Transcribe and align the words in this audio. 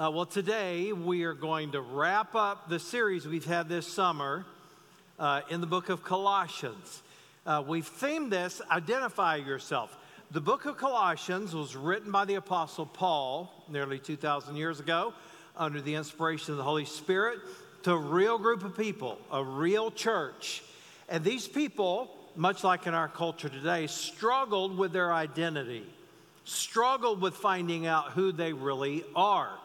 Uh, 0.00 0.10
well, 0.10 0.24
today 0.24 0.94
we 0.94 1.24
are 1.24 1.34
going 1.34 1.72
to 1.72 1.80
wrap 1.82 2.34
up 2.34 2.70
the 2.70 2.78
series 2.78 3.28
we've 3.28 3.44
had 3.44 3.68
this 3.68 3.86
summer 3.86 4.46
uh, 5.18 5.42
in 5.50 5.60
the 5.60 5.66
book 5.66 5.90
of 5.90 6.02
Colossians. 6.02 7.02
Uh, 7.44 7.62
we've 7.66 7.90
themed 8.00 8.30
this 8.30 8.62
Identify 8.70 9.36
Yourself. 9.36 9.94
The 10.30 10.40
book 10.40 10.64
of 10.64 10.78
Colossians 10.78 11.54
was 11.54 11.76
written 11.76 12.10
by 12.10 12.24
the 12.24 12.36
Apostle 12.36 12.86
Paul 12.86 13.52
nearly 13.68 13.98
2,000 13.98 14.56
years 14.56 14.80
ago 14.80 15.12
under 15.54 15.82
the 15.82 15.96
inspiration 15.96 16.52
of 16.52 16.56
the 16.56 16.64
Holy 16.64 16.86
Spirit 16.86 17.38
to 17.82 17.92
a 17.92 17.98
real 17.98 18.38
group 18.38 18.64
of 18.64 18.74
people, 18.78 19.18
a 19.30 19.44
real 19.44 19.90
church. 19.90 20.62
And 21.10 21.22
these 21.22 21.46
people, 21.46 22.10
much 22.36 22.64
like 22.64 22.86
in 22.86 22.94
our 22.94 23.08
culture 23.08 23.50
today, 23.50 23.86
struggled 23.86 24.78
with 24.78 24.94
their 24.94 25.12
identity, 25.12 25.84
struggled 26.46 27.20
with 27.20 27.34
finding 27.34 27.86
out 27.86 28.12
who 28.12 28.32
they 28.32 28.54
really 28.54 29.04
are. 29.14 29.58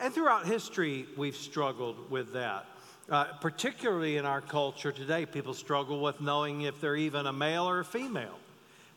And 0.00 0.14
throughout 0.14 0.46
history, 0.46 1.04
we've 1.14 1.36
struggled 1.36 2.10
with 2.10 2.32
that. 2.32 2.64
Uh, 3.10 3.24
particularly 3.42 4.16
in 4.16 4.24
our 4.24 4.40
culture 4.40 4.92
today, 4.92 5.26
people 5.26 5.52
struggle 5.52 6.00
with 6.00 6.22
knowing 6.22 6.62
if 6.62 6.80
they're 6.80 6.96
even 6.96 7.26
a 7.26 7.32
male 7.32 7.68
or 7.68 7.80
a 7.80 7.84
female. 7.84 8.38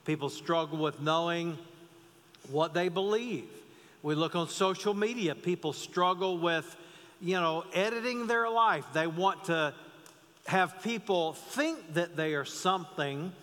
People 0.06 0.30
struggle 0.30 0.78
with 0.78 1.02
knowing 1.02 1.58
what 2.50 2.74
they 2.74 2.88
believe. 2.88 3.50
We 4.02 4.16
look 4.16 4.34
on 4.34 4.48
social 4.48 4.94
media, 4.94 5.36
people 5.36 5.74
struggle 5.74 6.38
with, 6.38 6.74
you 7.20 7.36
know, 7.36 7.66
editing 7.74 8.28
their 8.28 8.50
life. 8.50 8.86
They 8.94 9.08
want 9.08 9.46
to 9.46 9.74
have 10.48 10.82
people 10.84 11.34
think 11.34 11.96
that 11.96 12.16
they 12.16 12.36
are 12.36 12.46
something 12.46 13.34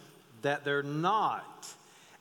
that 0.41 0.65
they're 0.65 0.83
not. 0.83 1.69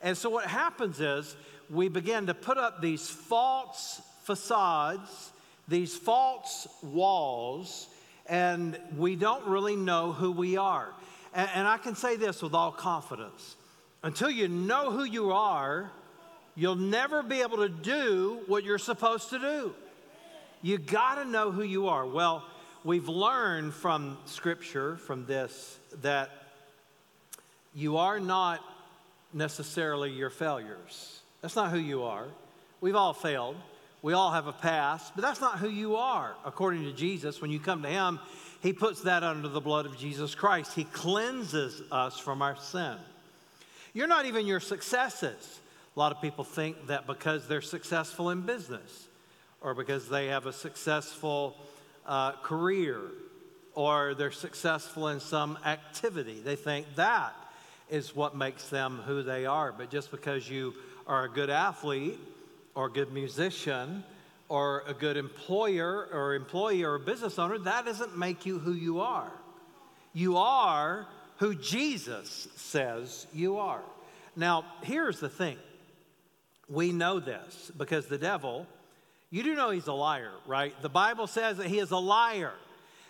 And 0.01 0.17
so 0.17 0.29
what 0.29 0.47
happens 0.47 0.99
is 0.99 1.33
we 1.69 1.87
begin 1.87 2.27
to 2.27 2.33
put 2.33 2.57
up 2.57 2.81
these 2.81 3.09
false 3.09 4.01
facades, 4.29 5.31
these 5.67 5.95
false 5.95 6.67
walls, 6.83 7.87
and 8.27 8.77
we 8.95 9.15
don't 9.15 9.43
really 9.47 9.75
know 9.75 10.11
who 10.11 10.31
we 10.31 10.55
are. 10.55 10.89
And, 11.33 11.49
and 11.55 11.67
I 11.67 11.79
can 11.79 11.95
say 11.95 12.15
this 12.15 12.43
with 12.43 12.53
all 12.53 12.71
confidence 12.71 13.55
until 14.03 14.29
you 14.29 14.47
know 14.47 14.91
who 14.91 15.03
you 15.03 15.31
are, 15.31 15.89
you'll 16.55 16.75
never 16.75 17.23
be 17.23 17.41
able 17.41 17.57
to 17.57 17.69
do 17.69 18.41
what 18.45 18.63
you're 18.63 18.77
supposed 18.77 19.31
to 19.31 19.39
do. 19.39 19.73
You 20.61 20.77
got 20.77 21.15
to 21.15 21.25
know 21.25 21.49
who 21.49 21.63
you 21.63 21.87
are. 21.87 22.05
Well, 22.05 22.43
we've 22.83 23.09
learned 23.09 23.73
from 23.73 24.19
Scripture, 24.25 24.97
from 24.97 25.25
this, 25.25 25.79
that 26.01 26.29
you 27.73 27.97
are 27.97 28.19
not 28.19 28.59
necessarily 29.33 30.11
your 30.11 30.29
failures. 30.29 31.19
That's 31.41 31.55
not 31.55 31.71
who 31.71 31.79
you 31.79 32.03
are. 32.03 32.25
We've 32.79 32.95
all 32.95 33.13
failed. 33.13 33.55
We 34.01 34.13
all 34.13 34.31
have 34.31 34.47
a 34.47 34.53
past, 34.53 35.13
but 35.15 35.21
that's 35.21 35.41
not 35.41 35.59
who 35.59 35.69
you 35.69 35.97
are. 35.97 36.35
According 36.45 36.83
to 36.83 36.93
Jesus, 36.93 37.41
when 37.41 37.51
you 37.51 37.59
come 37.59 37.81
to 37.81 37.89
Him, 37.89 38.19
He 38.61 38.71
puts 38.71 39.01
that 39.01 39.23
under 39.23 39.49
the 39.49 39.59
blood 39.59 39.85
of 39.85 39.97
Jesus 39.97 40.35
Christ. 40.35 40.73
He 40.73 40.85
cleanses 40.85 41.81
us 41.91 42.17
from 42.17 42.41
our 42.41 42.55
sin. 42.55 42.95
You're 43.93 44.07
not 44.07 44.25
even 44.25 44.45
your 44.45 44.61
successes. 44.61 45.59
A 45.95 45.99
lot 45.99 46.13
of 46.13 46.21
people 46.21 46.45
think 46.45 46.87
that 46.87 47.07
because 47.07 47.47
they're 47.47 47.61
successful 47.61 48.29
in 48.29 48.41
business 48.41 49.07
or 49.59 49.73
because 49.73 50.07
they 50.07 50.27
have 50.27 50.45
a 50.45 50.53
successful 50.53 51.57
uh, 52.05 52.33
career 52.43 53.01
or 53.75 54.13
they're 54.13 54.31
successful 54.31 55.09
in 55.09 55.19
some 55.19 55.57
activity, 55.65 56.39
they 56.39 56.55
think 56.55 56.85
that 56.95 57.33
is 57.89 58.15
what 58.15 58.35
makes 58.35 58.69
them 58.69 59.01
who 59.05 59.23
they 59.23 59.45
are. 59.45 59.73
But 59.73 59.89
just 59.89 60.11
because 60.11 60.49
you 60.49 60.73
are 61.07 61.25
a 61.25 61.29
good 61.29 61.49
athlete 61.49 62.19
or 62.79 62.85
a 62.85 62.89
good 62.89 63.11
musician 63.11 64.05
or 64.47 64.85
a 64.87 64.93
good 64.93 65.17
employer 65.17 66.07
or 66.13 66.33
employee 66.33 66.81
or 66.81 66.95
a 66.95 66.99
business 66.99 67.37
owner, 67.37 67.57
that 67.57 67.83
doesn't 67.83 68.17
make 68.17 68.45
you 68.45 68.57
who 68.57 68.71
you 68.71 69.01
are. 69.01 69.29
You 70.13 70.37
are 70.37 71.05
who 71.39 71.55
Jesus 71.55 72.47
says 72.55 73.27
you 73.33 73.57
are. 73.57 73.81
Now, 74.37 74.63
here's 74.81 75.19
the 75.19 75.27
thing 75.27 75.57
we 76.69 76.93
know 76.93 77.19
this 77.19 77.69
because 77.75 78.05
the 78.05 78.17
devil, 78.17 78.65
you 79.29 79.43
do 79.43 79.55
know 79.55 79.71
he's 79.71 79.87
a 79.87 79.93
liar, 79.93 80.31
right? 80.47 80.73
The 80.81 80.87
Bible 80.87 81.27
says 81.27 81.57
that 81.57 81.67
he 81.67 81.79
is 81.79 81.91
a 81.91 81.97
liar 81.97 82.53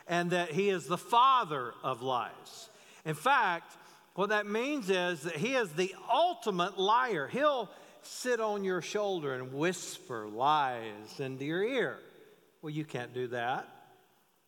and 0.08 0.32
that 0.32 0.50
he 0.50 0.70
is 0.70 0.88
the 0.88 0.98
father 0.98 1.76
of 1.84 2.02
lies. 2.02 2.70
In 3.06 3.14
fact, 3.14 3.72
what 4.16 4.30
that 4.30 4.48
means 4.48 4.90
is 4.90 5.22
that 5.22 5.36
he 5.36 5.54
is 5.54 5.72
the 5.74 5.94
ultimate 6.12 6.80
liar. 6.80 7.28
He'll 7.28 7.70
sit 8.04 8.40
on 8.40 8.64
your 8.64 8.82
shoulder 8.82 9.34
and 9.34 9.54
whisper 9.54 10.28
lies 10.28 11.20
into 11.20 11.46
your 11.46 11.64
ear. 11.64 12.00
Well, 12.62 12.72
you 12.72 12.86
can't 12.86 13.14
do 13.14 13.28
that. 13.28 13.68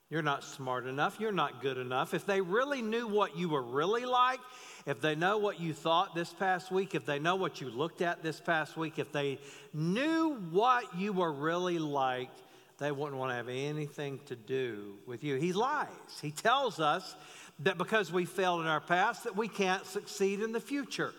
You're 0.10 0.22
not 0.22 0.44
smart 0.44 0.88
enough. 0.88 1.20
You're 1.22 1.32
not 1.32 1.62
good 1.62 1.78
enough. 1.78 2.14
If 2.14 2.26
they 2.26 2.42
really 2.42 2.82
knew 2.82 3.08
what 3.08 3.38
you 3.38 3.48
were 3.48 3.62
really 3.62 4.04
like, 4.06 4.42
if 4.86 5.00
they 5.00 5.16
know 5.16 5.38
what 5.38 5.62
you 5.62 5.74
thought 5.74 6.14
this 6.14 6.34
past 6.34 6.70
week, 6.70 6.96
if 6.96 7.06
they 7.06 7.18
know 7.18 7.36
what 7.36 7.62
you 7.62 7.70
looked 7.70 8.02
at 8.02 8.22
this 8.22 8.40
past 8.42 8.76
week, 8.76 9.00
if 9.00 9.14
they 9.14 9.40
knew 9.74 10.36
what 10.52 10.98
you 10.98 11.14
were 11.14 11.32
really 11.32 11.80
like, 11.80 12.30
they 12.78 12.92
wouldn't 12.92 13.18
want 13.18 13.32
to 13.32 13.36
have 13.36 13.48
anything 13.48 14.20
to 14.26 14.36
do 14.36 14.96
with 15.06 15.24
you. 15.24 15.36
He 15.36 15.54
lies. 15.54 15.88
He 16.22 16.32
tells 16.32 16.80
us 16.82 17.16
that 17.60 17.78
because 17.78 18.12
we 18.12 18.26
failed 18.26 18.62
in 18.62 18.68
our 18.68 18.82
past 18.82 19.24
that 19.24 19.38
we 19.38 19.48
can't 19.48 19.86
succeed 19.86 20.42
in 20.42 20.52
the 20.52 20.60
future. 20.60 21.14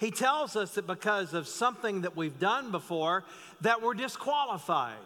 He 0.00 0.10
tells 0.10 0.56
us 0.56 0.74
that 0.74 0.86
because 0.86 1.34
of 1.34 1.46
something 1.46 2.00
that 2.00 2.16
we've 2.16 2.40
done 2.40 2.70
before 2.70 3.22
that 3.60 3.82
we're 3.82 3.92
disqualified. 3.92 4.96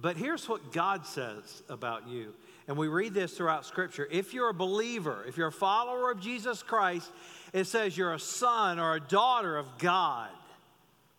But 0.00 0.16
here's 0.16 0.48
what 0.48 0.72
God 0.72 1.06
says 1.06 1.62
about 1.68 2.08
you. 2.08 2.34
And 2.66 2.76
we 2.76 2.88
read 2.88 3.14
this 3.14 3.36
throughout 3.36 3.64
Scripture. 3.64 4.08
If 4.10 4.34
you're 4.34 4.48
a 4.48 4.54
believer, 4.54 5.24
if 5.28 5.36
you're 5.36 5.48
a 5.48 5.52
follower 5.52 6.10
of 6.10 6.20
Jesus 6.20 6.64
Christ, 6.64 7.08
it 7.52 7.68
says 7.68 7.96
you're 7.96 8.12
a 8.12 8.18
son 8.18 8.80
or 8.80 8.96
a 8.96 9.00
daughter 9.00 9.56
of 9.56 9.78
God. 9.78 10.30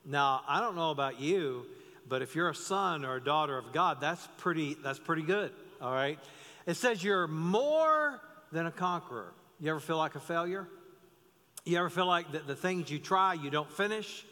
Now, 0.03 0.41
I 0.45 0.59
don't 0.59 0.75
know 0.75 0.91
about 0.91 1.21
you, 1.21 1.65
but 2.09 2.21
if 2.21 2.35
you're 2.35 2.49
a 2.49 2.55
son 2.55 3.05
or 3.05 3.15
a 3.15 3.23
daughter 3.23 3.57
of 3.57 3.71
God, 3.71 4.01
that's 4.01 4.27
pretty, 4.37 4.75
that's 4.83 4.99
pretty 4.99 5.21
good, 5.21 5.51
all 5.81 5.93
right? 5.93 6.19
It 6.65 6.73
says 6.73 7.01
you're 7.01 7.27
more 7.27 8.19
than 8.51 8.65
a 8.65 8.71
conqueror. 8.71 9.31
You 9.61 9.71
ever 9.71 9.79
feel 9.79 9.97
like 9.97 10.15
a 10.15 10.19
failure? 10.19 10.67
You 11.65 11.79
ever 11.79 11.89
feel 11.89 12.05
like 12.05 12.31
the, 12.31 12.39
the 12.39 12.55
things 12.55 12.89
you 12.91 12.99
try, 12.99 13.33
you 13.33 13.49
don't 13.49 13.71
finish, 13.71 14.23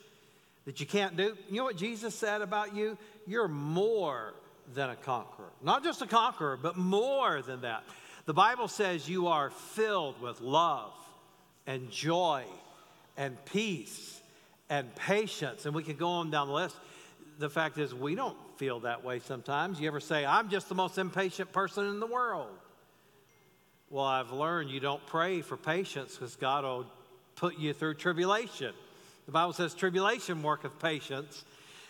that 0.66 0.80
you 0.80 0.86
can't 0.86 1.18
do? 1.18 1.36
You 1.50 1.58
know 1.58 1.64
what 1.64 1.78
Jesus 1.78 2.14
said 2.14 2.42
about 2.42 2.76
you? 2.76 2.98
You're 3.26 3.48
more 3.48 4.34
than 4.74 4.92
a 4.92 4.96
conqueror. 4.96 5.52
Not 5.62 5.84
just 5.84 6.02
a 6.02 6.06
conqueror, 6.06 6.58
but 6.62 6.78
more 6.78 7.42
than 7.42 7.62
that. 7.62 7.84
The 8.26 8.34
Bible 8.34 8.68
says 8.68 9.10
you 9.10 9.28
are 9.28 9.50
filled 9.50 10.22
with 10.22 10.40
love 10.42 10.94
and 11.68 11.90
joy 11.92 12.46
and 13.18 13.44
peace 13.46 14.22
and 14.70 14.94
patience. 14.96 15.66
And 15.66 15.76
we 15.76 15.84
could 15.84 15.98
go 15.98 16.08
on 16.08 16.32
down 16.32 16.48
the 16.48 16.54
list. 16.54 16.76
The 17.40 17.50
fact 17.50 17.78
is, 17.80 17.94
we 17.94 18.16
don't 18.16 18.38
feel 18.58 18.82
that 18.82 19.04
way 19.04 19.20
sometimes. 19.20 19.80
You 19.80 19.88
ever 19.88 20.00
say, 20.00 20.24
I'm 20.24 20.50
just 20.50 20.70
the 20.70 20.76
most 20.76 20.98
impatient 20.98 21.52
person 21.52 21.88
in 21.88 22.00
the 22.00 22.08
world? 22.08 22.52
Well, 23.90 24.06
I've 24.06 24.32
learned 24.32 24.70
you 24.70 24.80
don't 24.80 25.06
pray 25.08 25.42
for 25.42 25.58
patience 25.58 26.14
because 26.14 26.36
God 26.36 26.64
will 26.64 26.86
put 27.36 27.58
you 27.58 27.74
through 27.74 27.96
tribulation. 27.96 28.74
The 29.26 29.32
Bible 29.32 29.54
says, 29.54 29.74
tribulation 29.74 30.44
worketh 30.44 30.80
patience. 30.80 31.44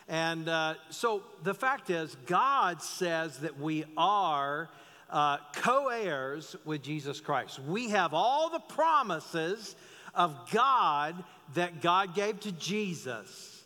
And 0.07 0.49
uh, 0.49 0.75
so 0.89 1.23
the 1.43 1.53
fact 1.53 1.89
is, 1.89 2.15
God 2.25 2.81
says 2.81 3.39
that 3.39 3.59
we 3.59 3.85
are 3.97 4.69
uh, 5.09 5.37
co 5.53 5.87
heirs 5.89 6.55
with 6.65 6.83
Jesus 6.83 7.21
Christ. 7.21 7.59
We 7.59 7.89
have 7.89 8.13
all 8.13 8.49
the 8.49 8.59
promises 8.59 9.75
of 10.13 10.35
God 10.51 11.23
that 11.55 11.81
God 11.81 12.15
gave 12.15 12.39
to 12.41 12.51
Jesus. 12.51 13.63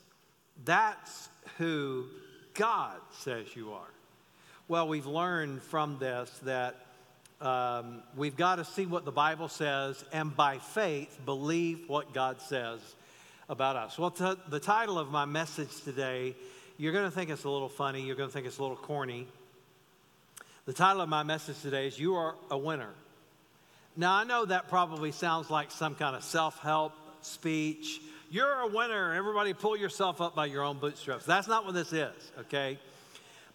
That's 0.63 1.29
who 1.57 2.05
God 2.53 2.97
says 3.19 3.55
you 3.55 3.73
are. 3.73 3.89
Well, 4.67 4.87
we've 4.87 5.05
learned 5.05 5.61
from 5.61 5.97
this 5.99 6.29
that 6.43 6.75
um, 7.41 8.01
we've 8.16 8.35
got 8.35 8.55
to 8.55 8.66
see 8.66 8.85
what 8.85 9.05
the 9.05 9.11
Bible 9.11 9.47
says 9.47 10.03
and 10.11 10.35
by 10.35 10.57
faith 10.57 11.19
believe 11.25 11.87
what 11.87 12.13
God 12.13 12.41
says 12.41 12.79
about 13.47 13.75
us. 13.75 13.97
Well, 13.97 14.11
t- 14.11 14.34
the 14.49 14.59
title 14.59 14.97
of 14.97 15.11
my 15.11 15.25
message 15.25 15.81
today, 15.84 16.35
you're 16.78 16.93
going 16.93 17.05
to 17.05 17.11
think 17.11 17.29
it's 17.29 17.43
a 17.43 17.49
little 17.49 17.69
funny, 17.69 18.01
you're 18.01 18.16
going 18.16 18.29
to 18.29 18.34
think 18.34 18.47
it's 18.47 18.57
a 18.57 18.61
little 18.61 18.78
corny. 18.78 19.28
The 20.66 20.73
title 20.73 21.01
of 21.01 21.09
my 21.09 21.23
message 21.23 21.61
today 21.61 21.87
is 21.87 21.99
You 21.99 22.16
Are 22.16 22.35
a 22.49 22.57
Winner. 22.57 22.89
Now, 23.95 24.16
I 24.16 24.23
know 24.25 24.45
that 24.45 24.67
probably 24.67 25.11
sounds 25.11 25.49
like 25.49 25.72
some 25.72 25.95
kind 25.95 26.16
of 26.16 26.23
self 26.23 26.59
help 26.59 26.93
speech. 27.22 28.01
You're 28.29 28.59
a 28.59 28.67
winner. 28.67 29.13
Everybody 29.13 29.53
pull 29.53 29.78
yourself 29.78 30.22
up 30.22 30.35
by 30.35 30.47
your 30.47 30.63
own 30.63 30.78
bootstraps. 30.78 31.25
That's 31.25 31.47
not 31.47 31.66
what 31.66 31.73
this 31.73 31.93
is, 31.93 32.31
okay? 32.40 32.78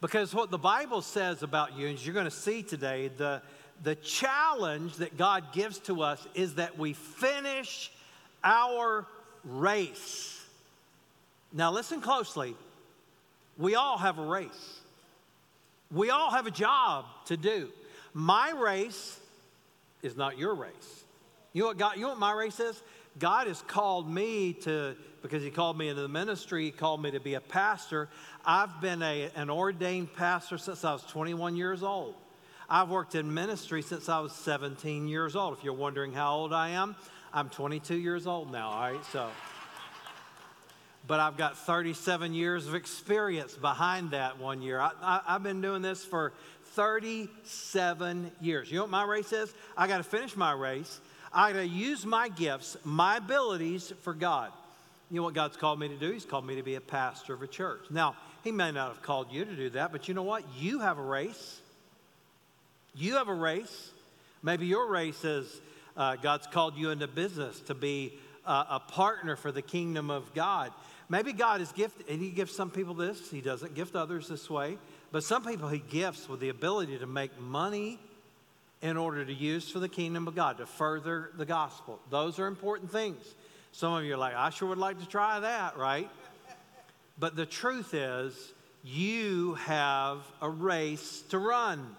Because 0.01 0.35
what 0.35 0.51
the 0.51 0.59
Bible 0.59 1.03
says 1.03 1.43
about 1.43 1.77
you, 1.77 1.89
as 1.89 2.05
you're 2.05 2.15
going 2.15 2.25
to 2.25 2.31
see 2.31 2.63
today, 2.63 3.09
the, 3.09 3.43
the 3.83 3.95
challenge 3.97 4.97
that 4.97 5.17
God 5.17 5.53
gives 5.53 5.79
to 5.81 6.03
us 6.03 6.25
is 6.35 6.55
that 6.55 6.79
we 6.79 6.93
finish 6.93 7.91
our 8.45 9.07
race. 9.45 10.41
Now, 11.53 11.73
listen 11.73 12.01
closely. 12.01 12.55
We 13.59 13.75
all 13.75 13.99
have 13.99 14.19
a 14.19 14.25
race. 14.25 14.81
We 15.91 16.11
all 16.11 16.31
have 16.31 16.47
a 16.47 16.51
job 16.51 17.05
to 17.27 17.37
do. 17.37 17.69
My 18.15 18.51
race 18.51 19.19
is 20.03 20.17
not 20.17 20.39
your 20.39 20.55
race. 20.55 21.05
You 21.53 21.63
know 21.63 21.69
what 21.69 21.79
God, 21.79 21.97
you 21.97 22.03
know 22.03 22.11
what 22.11 22.19
my 22.19 22.33
race 22.33 22.61
is? 22.61 22.81
God 23.19 23.47
has 23.47 23.61
called 23.63 24.11
me 24.11 24.55
to, 24.63 24.97
because 25.21 25.43
He 25.43 25.51
called 25.51 25.77
me 25.77 25.89
into 25.89 26.01
the 26.01 26.09
ministry, 26.09 26.65
He 26.65 26.71
called 26.71 27.03
me 27.03 27.11
to 27.11 27.21
be 27.21 27.35
a 27.35 27.41
pastor. 27.41 28.09
I've 28.45 28.81
been 28.81 29.03
a, 29.03 29.31
an 29.37 29.51
ordained 29.51 30.15
pastor 30.15 30.57
since 30.57 30.85
I 30.85 30.93
was 30.93 31.03
21 31.03 31.57
years 31.57 31.83
old. 31.83 32.15
I've 32.75 32.89
worked 32.89 33.15
in 33.15 33.35
ministry 33.35 33.83
since 33.83 34.09
I 34.09 34.21
was 34.21 34.33
17 34.33 35.07
years 35.07 35.37
old. 35.37 35.59
If 35.59 35.63
you're 35.63 35.75
wondering 35.75 36.15
how 36.15 36.37
old 36.37 36.55
I 36.55 36.71
am, 36.71 36.97
I'm 37.31 37.51
22 37.51 37.97
years 37.97 38.27
old 38.27 38.51
now, 38.51 38.71
all 38.71 38.91
right? 38.91 39.05
So, 39.13 39.29
but 41.07 41.21
I've 41.21 41.37
got 41.37 41.59
37 41.59 42.33
years 42.33 42.67
of 42.67 42.75
experience 42.75 43.53
behind 43.53 44.13
that 44.13 44.39
one 44.39 44.63
year. 44.63 44.81
I, 44.81 45.21
have 45.27 45.43
been 45.43 45.61
doing 45.61 45.83
this 45.83 46.03
for 46.03 46.33
37 46.69 48.33
years. 48.41 48.71
You 48.71 48.79
know 48.79 48.85
what 48.85 48.91
my 48.91 49.05
race 49.05 49.35
is? 49.35 49.53
I 49.77 49.87
got 49.87 49.99
to 49.99 50.03
finish 50.03 50.35
my 50.35 50.53
race. 50.53 50.99
I 51.31 51.53
got 51.53 51.59
to 51.59 51.69
use 51.69 52.07
my 52.07 52.31
gifts, 52.31 52.79
my 52.85 53.19
abilities 53.19 53.93
for 54.01 54.15
God. 54.15 54.51
You 55.11 55.19
know 55.19 55.25
what 55.25 55.35
God's 55.35 55.59
called 55.59 55.79
me 55.79 55.89
to 55.89 55.97
do? 55.97 56.11
He's 56.11 56.25
called 56.25 56.47
me 56.47 56.57
to 56.57 56.63
be 56.63 56.77
a 56.77 56.81
pastor 56.81 57.35
of 57.35 57.43
a 57.43 57.47
church. 57.47 57.83
Now, 57.91 58.17
He 58.43 58.51
may 58.51 58.73
not 58.73 58.95
have 58.95 59.03
called 59.03 59.31
you 59.31 59.45
to 59.45 59.57
do 59.57 59.69
that, 59.71 59.93
but 59.93 60.09
you 60.09 60.15
know 60.15 60.23
what? 60.23 60.43
You 60.59 60.79
have 60.79 60.97
a 60.97 61.03
race. 61.03 61.61
You 62.95 63.15
have 63.15 63.29
a 63.29 63.35
race. 63.35 63.91
Maybe 64.43 64.67
your 64.67 64.89
race 64.89 65.25
is 65.25 65.61
uh, 65.97 66.17
God's 66.17 66.47
called 66.47 66.77
you 66.77 66.91
into 66.91 67.07
business 67.07 67.59
to 67.61 67.75
be 67.75 68.13
uh, 68.45 68.65
a 68.69 68.81
partner 68.81 69.37
for 69.37 69.53
the 69.53 69.63
kingdom 69.63 70.11
of 70.11 70.35
God. 70.35 70.73
Maybe 71.09 71.33
God 71.33 71.61
is 71.61 71.73
gifted, 71.73 72.09
and 72.09 72.21
He 72.21 72.31
gives 72.31 72.55
some 72.55 72.71
people 72.71 72.95
this, 72.95 73.31
He 73.31 73.41
doesn't 73.41 73.75
gift 73.75 73.95
others 73.95 74.29
this 74.29 74.49
way, 74.49 74.79
but 75.11 75.25
some 75.25 75.45
people 75.45 75.69
He 75.69 75.79
gifts 75.79 76.29
with 76.29 76.41
the 76.41 76.49
ability 76.49 76.99
to 76.99 77.07
make 77.07 77.39
money 77.41 77.99
in 78.83 78.97
order 78.97 79.25
to 79.25 79.33
use 79.33 79.71
for 79.71 79.79
the 79.79 79.89
kingdom 79.89 80.27
of 80.27 80.35
God, 80.35 80.59
to 80.59 80.67
further 80.67 81.31
the 81.37 81.47
gospel. 81.47 82.01
Those 82.11 82.39
are 82.39 82.47
important 82.47 82.91
things. 82.91 83.23
Some 83.73 83.93
of 83.95 84.05
you 84.05 84.15
are 84.15 84.19
like, 84.19 84.35
I 84.35 84.51
sure 84.51 84.69
would 84.69 84.79
like 84.79 84.99
to 85.01 85.07
try 85.07 85.41
that, 85.41 85.79
right? 85.79 86.11
But 87.19 87.37
the 87.37 87.47
truth 87.47 87.95
is, 87.95 88.53
you 88.83 89.55
have 89.55 90.19
a 90.41 90.51
race 90.51 91.23
to 91.29 91.39
run. 91.39 91.95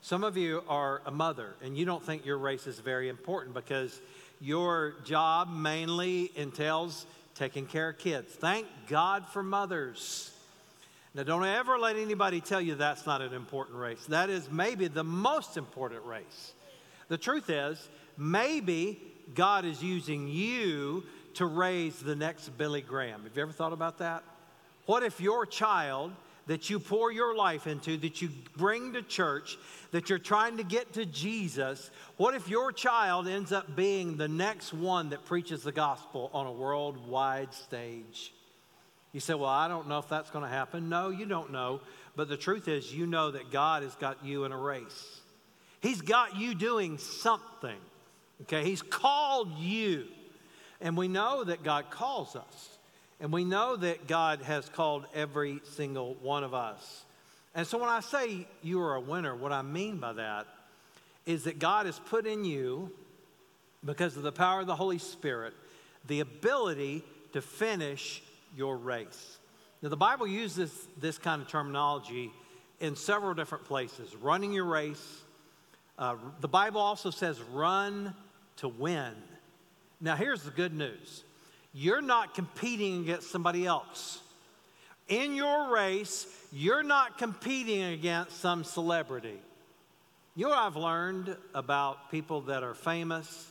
Some 0.00 0.24
of 0.24 0.36
you 0.36 0.62
are 0.68 1.02
a 1.06 1.10
mother 1.10 1.54
and 1.62 1.76
you 1.76 1.84
don't 1.84 2.02
think 2.02 2.24
your 2.24 2.38
race 2.38 2.66
is 2.66 2.78
very 2.78 3.08
important 3.08 3.54
because 3.54 4.00
your 4.40 4.94
job 5.04 5.50
mainly 5.50 6.30
entails 6.36 7.06
taking 7.34 7.66
care 7.66 7.90
of 7.90 7.98
kids. 7.98 8.32
Thank 8.32 8.66
God 8.88 9.26
for 9.26 9.42
mothers. 9.42 10.32
Now, 11.14 11.22
don't 11.24 11.44
ever 11.44 11.78
let 11.78 11.96
anybody 11.96 12.40
tell 12.40 12.60
you 12.60 12.74
that's 12.74 13.06
not 13.06 13.22
an 13.22 13.32
important 13.32 13.78
race. 13.78 14.04
That 14.06 14.30
is 14.30 14.50
maybe 14.50 14.88
the 14.88 15.04
most 15.04 15.56
important 15.56 16.04
race. 16.04 16.52
The 17.08 17.18
truth 17.18 17.50
is, 17.50 17.88
maybe 18.16 19.00
God 19.34 19.64
is 19.64 19.82
using 19.82 20.28
you 20.28 21.04
to 21.34 21.46
raise 21.46 21.98
the 21.98 22.14
next 22.14 22.50
Billy 22.58 22.82
Graham. 22.82 23.22
Have 23.24 23.36
you 23.36 23.42
ever 23.42 23.52
thought 23.52 23.72
about 23.72 23.98
that? 23.98 24.22
What 24.86 25.02
if 25.02 25.20
your 25.20 25.46
child 25.46 26.12
that 26.48 26.70
you 26.70 26.80
pour 26.80 27.12
your 27.12 27.36
life 27.36 27.66
into, 27.66 27.96
that 27.98 28.20
you 28.20 28.30
bring 28.56 28.94
to 28.94 29.02
church, 29.02 29.58
that 29.92 30.08
you're 30.08 30.18
trying 30.18 30.56
to 30.56 30.64
get 30.64 30.94
to 30.94 31.06
Jesus, 31.06 31.90
what 32.16 32.34
if 32.34 32.48
your 32.48 32.72
child 32.72 33.28
ends 33.28 33.52
up 33.52 33.76
being 33.76 34.16
the 34.16 34.28
next 34.28 34.72
one 34.72 35.10
that 35.10 35.24
preaches 35.26 35.62
the 35.62 35.72
gospel 35.72 36.30
on 36.32 36.46
a 36.46 36.52
worldwide 36.52 37.52
stage? 37.54 38.32
You 39.12 39.20
say, 39.20 39.34
Well, 39.34 39.50
I 39.50 39.68
don't 39.68 39.88
know 39.88 39.98
if 39.98 40.08
that's 40.08 40.30
going 40.30 40.44
to 40.44 40.50
happen. 40.50 40.88
No, 40.88 41.10
you 41.10 41.26
don't 41.26 41.52
know. 41.52 41.80
But 42.16 42.28
the 42.28 42.36
truth 42.36 42.66
is, 42.66 42.92
you 42.92 43.06
know 43.06 43.30
that 43.30 43.50
God 43.52 43.82
has 43.82 43.94
got 43.94 44.24
you 44.24 44.44
in 44.44 44.52
a 44.52 44.58
race. 44.58 45.20
He's 45.80 46.00
got 46.00 46.36
you 46.36 46.54
doing 46.54 46.98
something. 46.98 47.76
Okay? 48.42 48.64
He's 48.64 48.82
called 48.82 49.52
you. 49.58 50.06
And 50.80 50.96
we 50.96 51.08
know 51.08 51.44
that 51.44 51.62
God 51.62 51.90
calls 51.90 52.36
us. 52.36 52.77
And 53.20 53.32
we 53.32 53.44
know 53.44 53.76
that 53.76 54.06
God 54.06 54.42
has 54.42 54.68
called 54.68 55.06
every 55.14 55.60
single 55.72 56.14
one 56.22 56.44
of 56.44 56.54
us. 56.54 57.04
And 57.54 57.66
so 57.66 57.78
when 57.78 57.88
I 57.88 58.00
say 58.00 58.46
you 58.62 58.80
are 58.80 58.94
a 58.94 59.00
winner, 59.00 59.34
what 59.34 59.52
I 59.52 59.62
mean 59.62 59.98
by 59.98 60.12
that 60.12 60.46
is 61.26 61.44
that 61.44 61.58
God 61.58 61.86
has 61.86 61.98
put 61.98 62.26
in 62.26 62.44
you, 62.44 62.90
because 63.84 64.16
of 64.16 64.22
the 64.22 64.32
power 64.32 64.60
of 64.60 64.66
the 64.66 64.76
Holy 64.76 64.98
Spirit, 64.98 65.54
the 66.06 66.20
ability 66.20 67.04
to 67.32 67.40
finish 67.42 68.22
your 68.56 68.76
race. 68.76 69.38
Now, 69.82 69.88
the 69.88 69.96
Bible 69.96 70.26
uses 70.26 70.72
this 70.98 71.18
kind 71.18 71.42
of 71.42 71.48
terminology 71.48 72.32
in 72.80 72.96
several 72.96 73.34
different 73.34 73.64
places 73.64 74.14
running 74.16 74.52
your 74.52 74.64
race. 74.64 75.22
Uh, 75.98 76.16
the 76.40 76.48
Bible 76.48 76.80
also 76.80 77.10
says 77.10 77.40
run 77.52 78.14
to 78.56 78.68
win. 78.68 79.12
Now, 80.00 80.16
here's 80.16 80.42
the 80.42 80.50
good 80.50 80.74
news 80.74 81.24
you're 81.78 82.02
not 82.02 82.34
competing 82.34 83.02
against 83.02 83.30
somebody 83.30 83.64
else. 83.64 84.20
In 85.06 85.36
your 85.36 85.72
race, 85.72 86.26
you're 86.50 86.82
not 86.82 87.18
competing 87.18 87.84
against 87.84 88.40
some 88.40 88.64
celebrity. 88.64 89.38
You 90.34 90.46
know 90.46 90.50
what 90.50 90.58
I've 90.58 90.74
learned 90.74 91.36
about 91.54 92.10
people 92.10 92.40
that 92.42 92.64
are 92.64 92.74
famous 92.74 93.48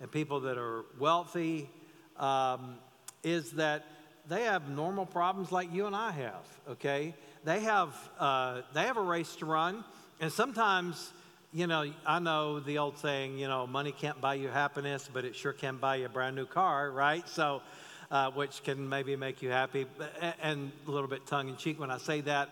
and 0.00 0.08
people 0.08 0.38
that 0.40 0.56
are 0.56 0.84
wealthy 1.00 1.68
um, 2.16 2.76
is 3.24 3.50
that 3.52 3.84
they 4.28 4.44
have 4.44 4.68
normal 4.68 5.04
problems 5.04 5.50
like 5.50 5.72
you 5.72 5.86
and 5.86 5.96
I 5.96 6.12
have. 6.12 6.46
Okay, 6.70 7.12
they 7.42 7.58
have 7.60 7.92
uh, 8.20 8.60
they 8.72 8.82
have 8.82 8.98
a 8.98 9.02
race 9.02 9.34
to 9.36 9.46
run, 9.46 9.82
and 10.20 10.30
sometimes 10.30 11.12
you 11.54 11.68
know, 11.68 11.84
I 12.04 12.18
know 12.18 12.58
the 12.58 12.78
old 12.78 12.98
saying, 12.98 13.38
you 13.38 13.46
know, 13.46 13.64
money 13.64 13.92
can't 13.92 14.20
buy 14.20 14.34
you 14.34 14.48
happiness, 14.48 15.08
but 15.10 15.24
it 15.24 15.36
sure 15.36 15.52
can 15.52 15.76
buy 15.76 15.96
you 15.96 16.06
a 16.06 16.08
brand 16.08 16.34
new 16.34 16.46
car, 16.46 16.90
right? 16.90 17.26
So, 17.28 17.62
uh, 18.10 18.32
which 18.32 18.64
can 18.64 18.88
maybe 18.88 19.14
make 19.14 19.40
you 19.40 19.50
happy, 19.50 19.86
and 20.42 20.72
a 20.88 20.90
little 20.90 21.06
bit 21.06 21.28
tongue 21.28 21.48
in 21.48 21.56
cheek 21.56 21.78
when 21.78 21.92
I 21.92 21.98
say 21.98 22.22
that. 22.22 22.50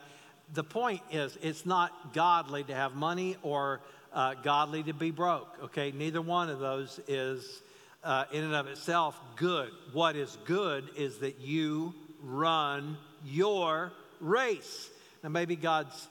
The 0.54 0.62
point 0.62 1.00
is, 1.10 1.37
it's 1.43 1.66
not 1.66 2.14
godly 2.14 2.62
to 2.64 2.75
have 2.76 2.94
money 2.94 3.37
or 3.43 3.81
uh, 4.12 4.34
godly 4.34 4.84
to 4.84 4.93
be 4.93 5.10
broke, 5.10 5.48
okay? 5.64 5.90
Neither 5.90 6.22
one 6.22 6.48
of 6.48 6.60
those 6.60 7.00
is, 7.08 7.62
uh, 8.05 8.26
in 8.31 8.44
and 8.44 8.55
of 8.55 8.69
itself, 8.69 9.20
good. 9.34 9.70
What 9.93 10.14
is 10.14 10.38
good 10.44 10.88
is 10.96 11.19
that 11.19 11.40
you 11.40 11.93
run 12.22 12.96
your 13.25 13.90
race. 14.20 14.90
Now, 15.25 15.31
maybe 15.31 15.56
God's 15.56 16.08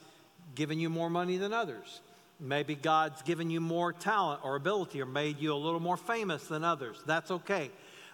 given 0.56 0.78
you 0.78 0.90
more 0.90 1.10
money 1.10 1.38
than 1.38 1.54
others. 1.54 2.02
Maybe 2.42 2.74
God's 2.74 3.22
given 3.22 3.52
you 3.52 3.62
more 3.62 3.94
talent 3.94 4.42
or 4.44 4.56
ability 4.56 5.00
or 5.00 5.06
made 5.06 5.40
you 5.40 5.54
a 5.54 5.56
little 5.56 5.80
more 5.80 5.96
famous 5.96 6.48
than 6.48 6.64
others. 6.64 6.98
That's 7.06 7.30
okay. 7.30 7.70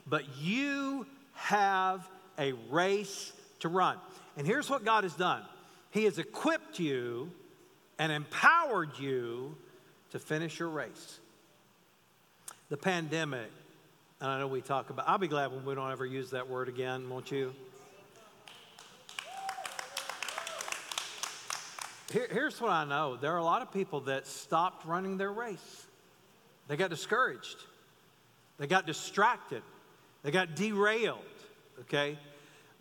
But 0.05 0.23
you 0.37 1.07
have 1.33 2.07
a 2.37 2.51
race 2.69 3.31
to 3.59 3.69
run. 3.69 3.97
And 4.35 4.45
here's 4.45 4.69
what 4.69 4.83
God 4.83 5.05
has 5.05 5.13
done 5.13 5.43
He 5.91 6.03
has 6.03 6.19
equipped 6.19 6.77
you 6.77 7.31
and 7.97 8.11
empowered 8.11 8.99
you 8.99 9.55
to 10.11 10.19
finish 10.19 10.59
your 10.59 10.69
race. 10.69 11.19
The 12.69 12.77
pandemic, 12.77 13.49
and 14.19 14.29
I 14.29 14.39
know 14.39 14.47
we 14.47 14.61
talk 14.61 14.89
about, 14.89 15.07
I'll 15.07 15.17
be 15.17 15.29
glad 15.29 15.53
when 15.53 15.63
we 15.63 15.73
don't 15.73 15.91
ever 15.91 16.05
use 16.05 16.31
that 16.31 16.49
word 16.49 16.67
again, 16.67 17.09
won't 17.09 17.31
you? 17.31 17.53
Here, 22.11 22.27
here's 22.31 22.61
what 22.61 22.71
I 22.71 22.85
know 22.85 23.17
there 23.17 23.33
are 23.33 23.37
a 23.37 23.43
lot 23.43 23.61
of 23.61 23.71
people 23.71 24.01
that 24.01 24.27
stopped 24.27 24.85
running 24.85 25.17
their 25.17 25.31
race, 25.31 25.87
they 26.67 26.77
got 26.77 26.89
discouraged, 26.89 27.57
they 28.57 28.67
got 28.67 28.85
distracted, 28.85 29.63
they 30.23 30.31
got 30.31 30.55
derailed, 30.55 31.19
okay? 31.81 32.17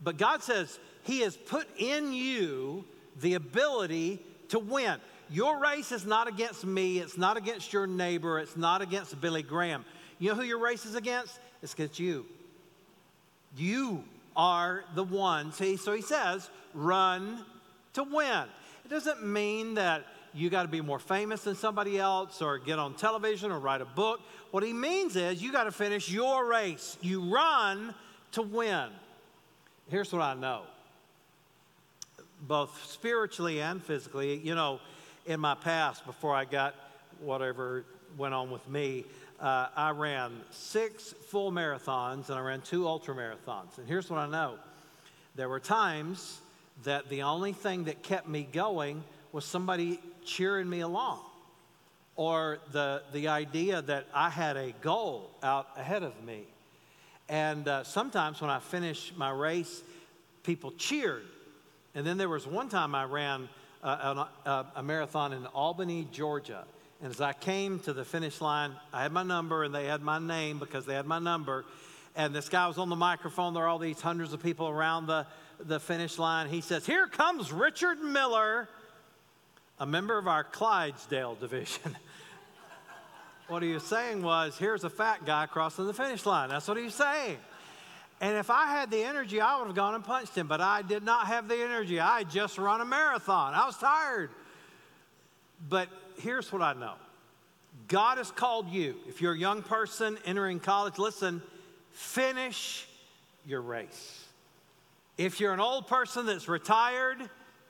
But 0.02 0.18
God 0.18 0.42
says 0.42 0.78
He 1.02 1.20
has 1.20 1.36
put 1.36 1.66
in 1.78 2.12
you 2.12 2.84
the 3.20 3.34
ability 3.34 4.20
to 4.50 4.58
win. 4.58 5.00
Your 5.28 5.58
race 5.58 5.90
is 5.90 6.06
not 6.06 6.28
against 6.28 6.64
me, 6.64 6.98
it's 6.98 7.18
not 7.18 7.36
against 7.36 7.72
your 7.72 7.86
neighbor, 7.86 8.38
it's 8.38 8.56
not 8.56 8.80
against 8.80 9.20
Billy 9.20 9.42
Graham. 9.42 9.84
You 10.18 10.30
know 10.30 10.36
who 10.36 10.44
your 10.44 10.60
race 10.60 10.86
is 10.86 10.94
against? 10.94 11.38
It's 11.62 11.74
against 11.74 11.98
you. 11.98 12.26
You 13.56 14.04
are 14.36 14.84
the 14.94 15.02
one. 15.02 15.52
See, 15.52 15.76
so 15.76 15.92
he 15.92 16.02
says, 16.02 16.48
run 16.74 17.44
to 17.94 18.04
win. 18.04 18.44
It 18.86 18.90
doesn't 18.90 19.26
mean 19.26 19.74
that 19.74 20.06
you 20.32 20.48
got 20.48 20.62
to 20.62 20.68
be 20.68 20.80
more 20.80 21.00
famous 21.00 21.42
than 21.42 21.56
somebody 21.56 21.98
else 21.98 22.40
or 22.40 22.56
get 22.56 22.78
on 22.78 22.94
television 22.94 23.50
or 23.50 23.58
write 23.58 23.80
a 23.80 23.84
book. 23.84 24.20
What 24.52 24.62
he 24.62 24.72
means 24.72 25.16
is 25.16 25.42
you 25.42 25.50
got 25.50 25.64
to 25.64 25.72
finish 25.72 26.08
your 26.08 26.46
race. 26.46 26.96
You 27.00 27.22
run 27.34 27.92
to 28.30 28.42
win. 28.42 28.90
Here's 29.88 30.12
what 30.12 30.22
I 30.22 30.34
know 30.34 30.62
both 32.46 32.86
spiritually 32.88 33.60
and 33.60 33.82
physically. 33.82 34.36
You 34.36 34.54
know, 34.54 34.78
in 35.26 35.40
my 35.40 35.56
past, 35.56 36.06
before 36.06 36.32
I 36.32 36.44
got 36.44 36.76
whatever 37.18 37.84
went 38.16 38.34
on 38.34 38.52
with 38.52 38.68
me, 38.68 39.04
uh, 39.40 39.66
I 39.74 39.90
ran 39.90 40.30
six 40.52 41.12
full 41.26 41.50
marathons 41.50 42.28
and 42.28 42.38
I 42.38 42.40
ran 42.40 42.60
two 42.60 42.86
ultra 42.86 43.16
marathons. 43.16 43.78
And 43.78 43.88
here's 43.88 44.08
what 44.08 44.20
I 44.20 44.28
know 44.28 44.58
there 45.34 45.48
were 45.48 45.58
times 45.58 46.38
that 46.84 47.08
the 47.08 47.22
only 47.22 47.52
thing 47.52 47.84
that 47.84 48.02
kept 48.02 48.28
me 48.28 48.46
going 48.52 49.02
was 49.32 49.44
somebody 49.44 50.00
cheering 50.24 50.68
me 50.68 50.80
along 50.80 51.20
or 52.16 52.58
the, 52.72 53.02
the 53.12 53.28
idea 53.28 53.82
that 53.82 54.06
I 54.12 54.30
had 54.30 54.56
a 54.56 54.72
goal 54.80 55.30
out 55.42 55.68
ahead 55.76 56.02
of 56.02 56.22
me. 56.24 56.44
And 57.28 57.68
uh, 57.68 57.84
sometimes 57.84 58.40
when 58.40 58.50
I 58.50 58.58
finished 58.58 59.16
my 59.16 59.30
race, 59.30 59.82
people 60.42 60.72
cheered. 60.72 61.24
And 61.94 62.06
then 62.06 62.16
there 62.16 62.28
was 62.28 62.46
one 62.46 62.68
time 62.68 62.94
I 62.94 63.04
ran 63.04 63.48
uh, 63.82 64.24
a, 64.46 64.50
a, 64.50 64.66
a 64.76 64.82
marathon 64.82 65.32
in 65.32 65.44
Albany, 65.46 66.08
Georgia. 66.10 66.64
And 67.02 67.10
as 67.10 67.20
I 67.20 67.34
came 67.34 67.78
to 67.80 67.92
the 67.92 68.04
finish 68.04 68.40
line, 68.40 68.72
I 68.92 69.02
had 69.02 69.12
my 69.12 69.22
number 69.22 69.64
and 69.64 69.74
they 69.74 69.84
had 69.86 70.02
my 70.02 70.18
name 70.18 70.58
because 70.58 70.86
they 70.86 70.94
had 70.94 71.06
my 71.06 71.18
number. 71.18 71.64
And 72.14 72.34
this 72.34 72.48
guy 72.48 72.66
was 72.66 72.78
on 72.78 72.88
the 72.88 72.96
microphone. 72.96 73.52
There 73.52 73.64
are 73.64 73.68
all 73.68 73.78
these 73.78 74.00
hundreds 74.00 74.32
of 74.32 74.42
people 74.42 74.68
around 74.68 75.06
the, 75.06 75.26
the 75.60 75.80
finish 75.80 76.18
line. 76.18 76.48
He 76.48 76.60
says, 76.60 76.86
Here 76.86 77.06
comes 77.06 77.52
Richard 77.52 78.00
Miller, 78.00 78.68
a 79.78 79.86
member 79.86 80.18
of 80.18 80.28
our 80.28 80.44
Clydesdale 80.44 81.36
division. 81.36 81.96
what 83.48 83.62
he 83.62 83.72
was 83.72 83.84
saying 83.84 84.22
was, 84.22 84.56
Here's 84.58 84.84
a 84.84 84.90
fat 84.90 85.24
guy 85.24 85.46
crossing 85.46 85.86
the 85.86 85.94
finish 85.94 86.26
line. 86.26 86.48
That's 86.48 86.68
what 86.68 86.76
he 86.76 86.84
was 86.84 86.94
saying. 86.94 87.38
And 88.20 88.36
if 88.36 88.48
I 88.48 88.66
had 88.66 88.90
the 88.90 89.02
energy, 89.02 89.40
I 89.40 89.58
would 89.58 89.66
have 89.66 89.76
gone 89.76 89.94
and 89.94 90.02
punched 90.02 90.34
him, 90.34 90.46
but 90.46 90.60
I 90.60 90.82
did 90.82 91.02
not 91.02 91.26
have 91.26 91.48
the 91.48 91.56
energy. 91.56 92.00
I 92.00 92.24
just 92.24 92.56
run 92.56 92.80
a 92.80 92.84
marathon. 92.84 93.52
I 93.52 93.66
was 93.66 93.76
tired. 93.76 94.30
But 95.68 95.88
here's 96.18 96.50
what 96.52 96.62
I 96.62 96.72
know 96.72 96.94
God 97.88 98.18
has 98.18 98.30
called 98.30 98.70
you. 98.70 98.96
If 99.06 99.20
you're 99.20 99.34
a 99.34 99.38
young 99.38 99.62
person 99.62 100.18
entering 100.24 100.60
college, 100.60 100.98
listen, 100.98 101.42
finish 101.92 102.86
your 103.44 103.60
race. 103.60 104.25
If 105.18 105.40
you're 105.40 105.54
an 105.54 105.60
old 105.60 105.86
person 105.86 106.26
that's 106.26 106.48
retired, 106.48 107.18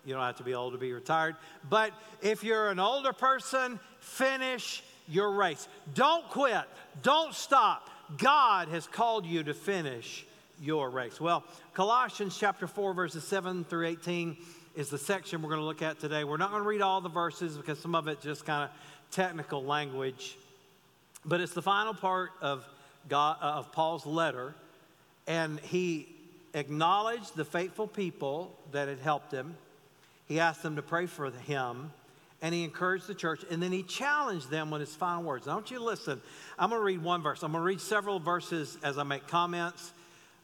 you 0.05 0.15
don't 0.15 0.23
have 0.23 0.37
to 0.37 0.43
be 0.43 0.55
old 0.55 0.73
to 0.73 0.79
be 0.79 0.93
retired, 0.93 1.37
but 1.69 1.93
if 2.23 2.43
you're 2.43 2.71
an 2.71 2.81
older 2.81 3.13
person, 3.13 3.79
finish 4.01 4.83
your 5.09 5.33
race. 5.33 5.69
Don't 5.95 6.29
quit, 6.29 6.65
don't 7.03 7.35
stop. 7.35 7.91
God 8.19 8.69
has 8.69 8.87
called 8.87 9.27
you 9.27 9.43
to 9.45 9.55
finish 9.55 10.27
your 10.61 10.91
race. 10.91 11.21
Well, 11.21 11.45
Colossians 11.75 12.37
chapter 12.37 12.67
4, 12.67 12.95
verses 12.95 13.25
7 13.25 13.65
through 13.65 13.87
18 13.87 14.37
is 14.75 14.89
the 14.89 14.99
section 14.99 15.43
we're 15.43 15.49
going 15.49 15.61
to 15.61 15.67
look 15.67 15.83
at 15.83 16.01
today. 16.01 16.25
We're 16.25 16.37
not 16.37 16.51
going 16.51 16.63
to 16.63 16.69
read 16.69 16.83
all 16.83 17.01
the 17.01 17.09
verses 17.09 17.57
because 17.57 17.79
some 17.79 17.95
of 17.95 18.09
it 18.09 18.21
just 18.21 18.45
kind 18.45 18.65
of 18.65 18.71
technical 19.11 19.65
language, 19.65 20.37
but 21.25 21.41
it's 21.41 21.55
the 21.55 21.63
final 21.63 21.95
part 21.95 22.31
of, 22.41 22.67
God, 23.09 23.37
uh, 23.41 23.45
of 23.45 23.73
Paul's 23.73 24.05
letter, 24.05 24.55
and 25.27 25.61
he 25.61 26.16
acknowledged 26.57 27.37
the 27.37 27.45
faithful 27.45 27.87
people 27.87 28.59
that 28.73 28.89
had 28.89 28.99
helped 28.99 29.31
him. 29.31 29.57
He 30.27 30.41
asked 30.41 30.63
them 30.63 30.77
to 30.77 30.83
pray 30.83 31.07
for 31.07 31.31
him, 31.31 31.93
and 32.43 32.55
he 32.55 32.65
encouraged 32.65 33.07
the 33.07 33.15
church, 33.15 33.45
and 33.51 33.63
then 33.63 33.71
he 33.71 33.83
challenged 33.83 34.51
them 34.51 34.71
with 34.71 34.81
his 34.81 34.95
final 34.95 35.23
words. 35.23 35.47
Now, 35.47 35.55
don't 35.55 35.71
you 35.71 35.79
listen. 35.79 36.21
I'm 36.59 36.71
going 36.71 36.81
to 36.81 36.85
read 36.85 37.03
one 37.03 37.23
verse. 37.23 37.43
I'm 37.43 37.53
going 37.53 37.63
to 37.63 37.67
read 37.67 37.81
several 37.81 38.19
verses 38.19 38.77
as 38.83 38.99
I 38.99 39.05
make 39.05 39.29
comments, 39.29 39.93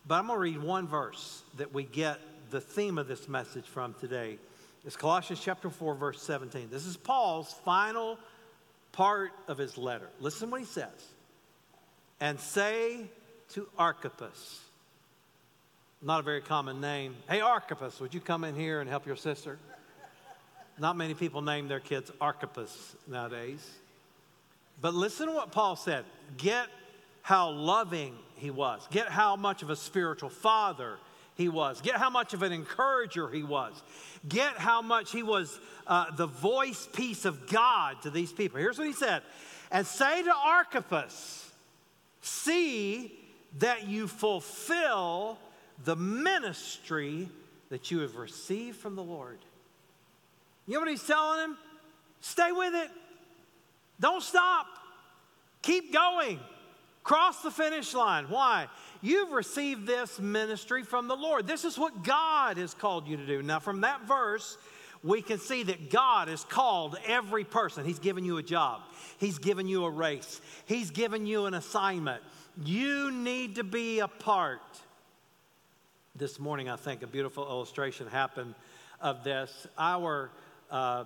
but 0.06 0.16
I'm 0.16 0.26
going 0.26 0.36
to 0.36 0.40
read 0.40 0.62
one 0.62 0.86
verse 0.86 1.42
that 1.56 1.72
we 1.74 1.84
get 1.84 2.20
the 2.50 2.60
theme 2.60 2.98
of 2.98 3.08
this 3.08 3.28
message 3.28 3.64
from 3.64 3.94
today 3.98 4.38
It's 4.84 4.96
Colossians 4.96 5.40
chapter 5.40 5.70
4, 5.70 5.94
verse 5.94 6.20
17. 6.22 6.68
This 6.70 6.86
is 6.86 6.96
Paul's 6.96 7.54
final 7.64 8.18
part 8.90 9.30
of 9.46 9.56
his 9.56 9.78
letter. 9.78 10.08
Listen 10.20 10.50
what 10.50 10.60
he 10.60 10.66
says. 10.66 10.90
And 12.20 12.38
say 12.38 13.06
to 13.50 13.68
Archippus, 13.78 14.60
not 16.02 16.18
a 16.18 16.22
very 16.22 16.40
common 16.40 16.80
name. 16.80 17.14
Hey, 17.28 17.40
Archippus, 17.40 18.00
would 18.00 18.12
you 18.12 18.20
come 18.20 18.42
in 18.42 18.56
here 18.56 18.80
and 18.80 18.90
help 18.90 19.06
your 19.06 19.16
sister? 19.16 19.58
Not 20.78 20.96
many 20.96 21.14
people 21.14 21.42
name 21.42 21.68
their 21.68 21.80
kids 21.80 22.10
Archippus 22.20 22.96
nowadays. 23.06 23.64
But 24.80 24.94
listen 24.94 25.28
to 25.28 25.32
what 25.32 25.52
Paul 25.52 25.76
said. 25.76 26.04
Get 26.36 26.66
how 27.22 27.50
loving 27.50 28.16
he 28.34 28.50
was, 28.50 28.86
get 28.90 29.08
how 29.08 29.36
much 29.36 29.62
of 29.62 29.70
a 29.70 29.76
spiritual 29.76 30.28
father 30.28 30.98
he 31.36 31.48
was. 31.48 31.80
Get 31.80 31.96
how 31.96 32.10
much 32.10 32.34
of 32.34 32.42
an 32.42 32.52
encourager 32.52 33.28
he 33.28 33.44
was. 33.44 33.80
Get 34.28 34.58
how 34.58 34.82
much 34.82 35.12
he 35.12 35.22
was 35.22 35.58
uh, 35.86 36.10
the 36.16 36.26
voice 36.26 36.88
piece 36.92 37.24
of 37.24 37.48
God 37.48 38.02
to 38.02 38.10
these 38.10 38.32
people. 38.32 38.58
Here's 38.58 38.76
what 38.76 38.86
he 38.86 38.92
said 38.92 39.22
And 39.70 39.86
say 39.86 40.22
to 40.22 40.34
Archippus, 40.34 41.48
see 42.20 43.18
that 43.58 43.86
you 43.86 44.08
fulfill 44.08 45.38
the 45.84 45.96
ministry 45.96 47.28
that 47.70 47.90
you 47.90 48.00
have 48.00 48.16
received 48.16 48.76
from 48.76 48.96
the 48.96 49.02
Lord. 49.02 49.38
You 50.66 50.74
know 50.74 50.80
what 50.80 50.88
he's 50.88 51.06
telling 51.06 51.40
him? 51.40 51.58
Stay 52.20 52.52
with 52.52 52.74
it. 52.74 52.90
Don't 53.98 54.22
stop. 54.22 54.66
Keep 55.62 55.92
going. 55.92 56.38
Cross 57.02 57.42
the 57.42 57.50
finish 57.50 57.94
line. 57.94 58.26
Why? 58.28 58.68
You've 59.00 59.32
received 59.32 59.86
this 59.86 60.20
ministry 60.20 60.84
from 60.84 61.08
the 61.08 61.16
Lord. 61.16 61.46
This 61.46 61.64
is 61.64 61.76
what 61.76 62.04
God 62.04 62.58
has 62.58 62.74
called 62.74 63.08
you 63.08 63.16
to 63.16 63.26
do. 63.26 63.42
Now, 63.42 63.58
from 63.58 63.80
that 63.80 64.06
verse, 64.06 64.56
we 65.02 65.20
can 65.20 65.38
see 65.38 65.64
that 65.64 65.90
God 65.90 66.28
has 66.28 66.44
called 66.44 66.96
every 67.06 67.44
person. 67.44 67.84
He's 67.84 67.98
given 67.98 68.24
you 68.24 68.38
a 68.38 68.42
job, 68.42 68.82
He's 69.18 69.38
given 69.38 69.66
you 69.66 69.84
a 69.84 69.90
race, 69.90 70.40
He's 70.66 70.90
given 70.90 71.26
you 71.26 71.46
an 71.46 71.54
assignment. 71.54 72.22
You 72.62 73.10
need 73.10 73.56
to 73.56 73.64
be 73.64 74.00
a 74.00 74.08
part. 74.08 74.60
This 76.22 76.38
morning, 76.38 76.68
I 76.68 76.76
think 76.76 77.02
a 77.02 77.08
beautiful 77.08 77.48
illustration 77.48 78.06
happened 78.06 78.54
of 79.00 79.24
this. 79.24 79.66
Our 79.76 80.30
uh, 80.70 81.02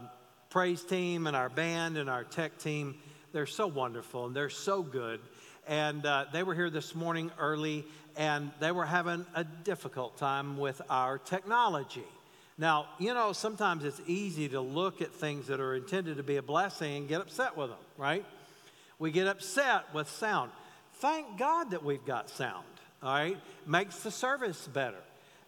praise 0.50 0.82
team 0.82 1.26
and 1.26 1.34
our 1.34 1.48
band 1.48 1.96
and 1.96 2.10
our 2.10 2.22
tech 2.22 2.58
team, 2.58 2.96
they're 3.32 3.46
so 3.46 3.66
wonderful 3.66 4.26
and 4.26 4.36
they're 4.36 4.50
so 4.50 4.82
good 4.82 5.20
and 5.66 6.04
uh, 6.04 6.26
they 6.34 6.42
were 6.42 6.54
here 6.54 6.68
this 6.68 6.94
morning 6.94 7.30
early, 7.38 7.86
and 8.18 8.50
they 8.60 8.72
were 8.72 8.84
having 8.84 9.24
a 9.34 9.42
difficult 9.42 10.18
time 10.18 10.58
with 10.58 10.82
our 10.90 11.16
technology. 11.16 12.04
Now, 12.58 12.84
you 12.98 13.14
know, 13.14 13.32
sometimes 13.32 13.84
it's 13.84 14.02
easy 14.06 14.50
to 14.50 14.60
look 14.60 15.00
at 15.00 15.14
things 15.14 15.46
that 15.46 15.60
are 15.60 15.76
intended 15.76 16.18
to 16.18 16.22
be 16.22 16.36
a 16.36 16.42
blessing 16.42 16.94
and 16.94 17.08
get 17.08 17.22
upset 17.22 17.56
with 17.56 17.70
them, 17.70 17.78
right? 17.96 18.26
We 18.98 19.12
get 19.12 19.28
upset 19.28 19.94
with 19.94 20.10
sound. 20.10 20.50
Thank 20.96 21.38
God 21.38 21.70
that 21.70 21.82
we've 21.82 22.04
got 22.04 22.28
sound, 22.28 22.66
all 23.02 23.14
right? 23.14 23.38
Makes 23.66 24.00
the 24.00 24.10
service 24.10 24.68
better. 24.68 24.96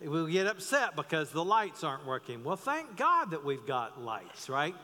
We'll 0.00 0.28
get 0.28 0.46
upset 0.46 0.94
because 0.94 1.30
the 1.30 1.44
lights 1.44 1.82
aren't 1.82 2.06
working. 2.06 2.44
Well, 2.44 2.56
thank 2.56 2.96
God 2.96 3.32
that 3.32 3.44
we've 3.44 3.66
got 3.66 4.00
lights, 4.00 4.48
right? 4.48 4.76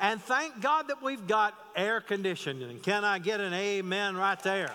And 0.00 0.20
thank 0.20 0.60
God 0.60 0.88
that 0.88 1.00
we've 1.00 1.26
got 1.28 1.54
air 1.76 2.00
conditioning. 2.00 2.80
Can 2.80 3.04
I 3.04 3.20
get 3.20 3.40
an 3.40 3.52
amen 3.52 4.16
right 4.16 4.40
there? 4.40 4.74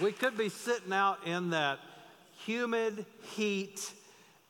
We 0.00 0.10
could 0.10 0.36
be 0.36 0.48
sitting 0.48 0.92
out 0.92 1.24
in 1.24 1.50
that 1.50 1.78
humid 2.44 3.06
heat 3.36 3.92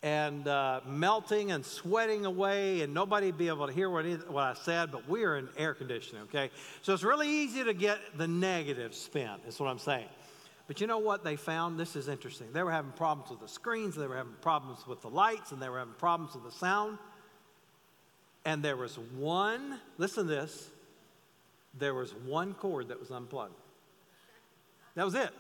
and 0.03 0.49
uh, 0.49 0.81
melting 0.87 1.53
and 1.53 1.65
sweating 1.65 2.25
away, 2.25 2.81
and 2.81 2.93
nobody 2.93 3.31
be 3.31 3.49
able 3.49 3.67
to 3.67 3.73
hear 3.73 3.89
what, 3.91 4.05
what 4.29 4.45
I 4.45 4.55
said, 4.55 4.91
but 4.91 5.09
we 5.09 5.23
are 5.25 5.37
in 5.37 5.49
air 5.57 5.75
conditioning, 5.75 6.23
okay? 6.25 6.51
So 6.81 6.93
it's 6.93 7.05
really 7.05 7.29
easy 7.29 7.63
to 7.63 7.75
get 7.75 7.99
the 8.17 8.27
negative 8.27 8.95
spin, 8.95 9.31
is 9.47 9.61
what 9.61 9.69
I'm 9.69 9.79
saying. 9.79 10.09
But 10.67 10.81
you 10.81 10.87
know 10.87 10.99
what 10.99 11.25
they 11.25 11.37
found? 11.37 11.79
This 11.79 11.97
is 11.97 12.09
interesting. 12.09 12.53
They 12.53 12.63
were 12.63 12.71
having 12.71 12.93
problems 12.93 13.31
with 13.31 13.41
the 13.41 13.49
screens, 13.49 13.97
they 13.97 14.07
were 14.07 14.17
having 14.17 14.35
problems 14.41 14.87
with 14.87 15.03
the 15.03 15.11
lights, 15.11 15.53
and 15.53 15.61
they 15.61 15.69
were 15.69 15.79
having 15.79 15.95
problems 15.95 16.35
with 16.35 16.45
the 16.45 16.53
sound. 16.53 16.99
And 18.45 18.63
there 18.63 18.77
was 18.77 18.99
one, 19.17 19.79
listen 19.99 20.25
to 20.25 20.31
this, 20.31 20.71
there 21.79 21.95
was 21.95 22.15
one 22.27 22.55
cord 22.55 22.89
that 22.89 23.01
was 23.01 23.11
unplugged. 23.11 23.55
That 24.95 25.05
was 25.05 25.15
it. 25.15 25.31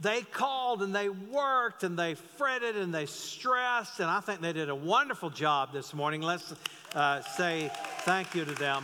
They 0.00 0.22
called 0.22 0.82
and 0.82 0.94
they 0.94 1.08
worked 1.08 1.82
and 1.82 1.98
they 1.98 2.14
fretted 2.14 2.76
and 2.76 2.94
they 2.94 3.06
stressed, 3.06 3.98
and 3.98 4.08
I 4.08 4.20
think 4.20 4.40
they 4.40 4.52
did 4.52 4.68
a 4.68 4.74
wonderful 4.74 5.30
job 5.30 5.72
this 5.72 5.92
morning. 5.92 6.22
Let's 6.22 6.54
uh, 6.94 7.20
say 7.22 7.70
thank 8.00 8.34
you 8.34 8.44
to 8.44 8.54
them. 8.54 8.82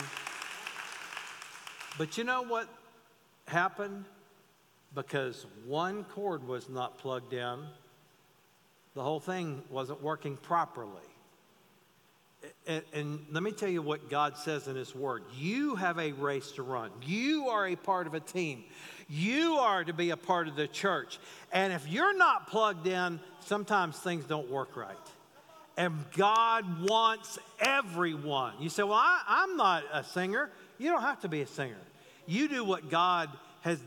But 1.97 2.17
you 2.17 2.25
know 2.25 2.43
what 2.43 2.67
happened? 3.47 4.05
Because 4.95 5.45
one 5.67 6.05
cord 6.05 6.47
was 6.47 6.69
not 6.69 6.97
plugged 6.97 7.33
in, 7.33 7.59
the 8.95 9.03
whole 9.03 9.19
thing 9.19 9.61
wasn't 9.69 10.01
working 10.01 10.37
properly 10.37 11.03
and, 12.67 12.83
and, 12.93 13.25
let 13.31 13.43
me 13.43 13.51
tell 13.51 13.69
you 13.69 13.81
what 13.81 14.09
God 14.09 14.37
says 14.37 14.67
in 14.67 14.75
His 14.75 14.95
Word. 14.95 15.23
You 15.37 15.75
have 15.75 15.99
a 15.99 16.11
race 16.13 16.51
to 16.53 16.63
run. 16.63 16.91
You 17.05 17.49
are 17.49 17.67
a 17.67 17.75
part 17.75 18.07
of 18.07 18.13
a 18.13 18.19
team. 18.19 18.63
You 19.07 19.57
are 19.57 19.83
to 19.83 19.93
be 19.93 20.09
a 20.09 20.17
part 20.17 20.47
of 20.47 20.55
the 20.55 20.67
church. 20.67 21.19
And 21.51 21.71
if 21.73 21.87
you're 21.87 22.17
not 22.17 22.47
plugged 22.47 22.87
in, 22.87 23.19
sometimes 23.41 23.97
things 23.97 24.25
don't 24.25 24.49
work 24.49 24.75
right. 24.75 24.95
And 25.77 25.93
God 26.15 26.87
wants 26.87 27.37
everyone. 27.59 28.53
You 28.59 28.69
say, 28.69 28.83
Well, 28.83 28.93
I, 28.93 29.21
I'm 29.27 29.57
not 29.57 29.83
a 29.91 30.03
singer. 30.03 30.49
You 30.77 30.91
don't 30.91 31.01
have 31.01 31.21
to 31.21 31.29
be 31.29 31.41
a 31.41 31.47
singer. 31.47 31.77
You 32.25 32.47
do 32.47 32.63
what 32.63 32.89
God 32.89 33.29
has 33.65 33.79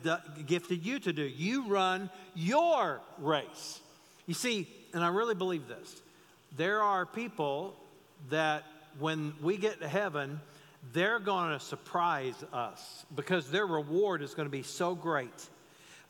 gifted 0.44 0.84
you 0.84 0.98
to 0.98 1.12
do. 1.12 1.22
You 1.22 1.68
run 1.68 2.10
your 2.34 3.00
race. 3.18 3.80
You 4.26 4.34
see, 4.34 4.66
and 4.92 5.04
I 5.04 5.08
really 5.08 5.36
believe 5.36 5.68
this 5.68 6.02
there 6.56 6.82
are 6.82 7.06
people 7.06 7.76
that 8.28 8.64
when 8.98 9.34
we 9.40 9.56
get 9.56 9.80
to 9.80 9.86
heaven, 9.86 10.40
they're 10.92 11.20
going 11.20 11.56
to 11.56 11.64
surprise 11.64 12.34
us 12.52 13.06
because 13.14 13.50
their 13.50 13.66
reward 13.66 14.20
is 14.20 14.34
going 14.34 14.46
to 14.46 14.52
be 14.52 14.64
so 14.64 14.96
great. 14.96 15.48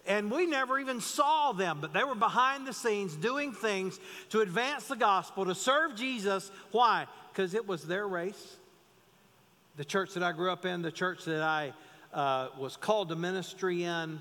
And 0.06 0.30
we 0.30 0.46
never 0.46 0.78
even 0.78 1.02
saw 1.02 1.52
them, 1.52 1.78
but 1.82 1.92
they 1.92 2.04
were 2.04 2.14
behind 2.14 2.66
the 2.66 2.72
scenes 2.72 3.14
doing 3.16 3.52
things 3.52 4.00
to 4.30 4.40
advance 4.40 4.86
the 4.86 4.96
gospel, 4.96 5.44
to 5.44 5.54
serve 5.54 5.94
Jesus. 5.94 6.50
Why? 6.70 7.04
Because 7.30 7.52
it 7.52 7.68
was 7.68 7.86
their 7.86 8.08
race. 8.08 8.56
The 9.76 9.84
church 9.84 10.14
that 10.14 10.22
I 10.22 10.32
grew 10.32 10.50
up 10.50 10.64
in, 10.64 10.80
the 10.80 10.90
church 10.90 11.26
that 11.26 11.42
I 11.42 11.74
uh, 12.12 12.48
was 12.58 12.76
called 12.76 13.08
to 13.10 13.16
ministry 13.16 13.84
in, 13.84 14.20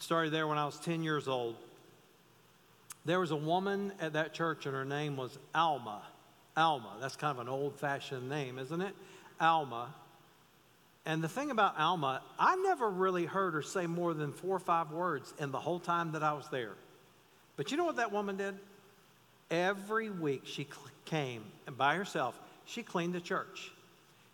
started 0.00 0.32
there 0.32 0.46
when 0.46 0.58
I 0.58 0.66
was 0.66 0.78
10 0.78 1.02
years 1.02 1.28
old. 1.28 1.56
There 3.04 3.20
was 3.20 3.30
a 3.30 3.36
woman 3.36 3.92
at 4.00 4.12
that 4.14 4.34
church, 4.34 4.66
and 4.66 4.74
her 4.74 4.84
name 4.84 5.16
was 5.16 5.38
Alma. 5.54 6.02
Alma. 6.56 6.96
That's 7.00 7.16
kind 7.16 7.38
of 7.38 7.40
an 7.40 7.48
old 7.48 7.78
fashioned 7.78 8.28
name, 8.28 8.58
isn't 8.58 8.80
it? 8.80 8.94
Alma. 9.40 9.94
And 11.06 11.24
the 11.24 11.28
thing 11.28 11.50
about 11.50 11.78
Alma, 11.78 12.20
I 12.38 12.56
never 12.56 12.90
really 12.90 13.24
heard 13.24 13.54
her 13.54 13.62
say 13.62 13.86
more 13.86 14.12
than 14.12 14.32
four 14.32 14.56
or 14.56 14.60
five 14.60 14.90
words 14.90 15.32
in 15.38 15.50
the 15.52 15.58
whole 15.58 15.80
time 15.80 16.12
that 16.12 16.22
I 16.22 16.34
was 16.34 16.48
there. 16.50 16.74
But 17.56 17.70
you 17.70 17.76
know 17.76 17.84
what 17.84 17.96
that 17.96 18.12
woman 18.12 18.36
did? 18.36 18.58
Every 19.50 20.10
week 20.10 20.42
she 20.44 20.68
came 21.06 21.44
and 21.66 21.78
by 21.78 21.94
herself, 21.94 22.38
she 22.66 22.82
cleaned 22.82 23.14
the 23.14 23.20
church. 23.20 23.72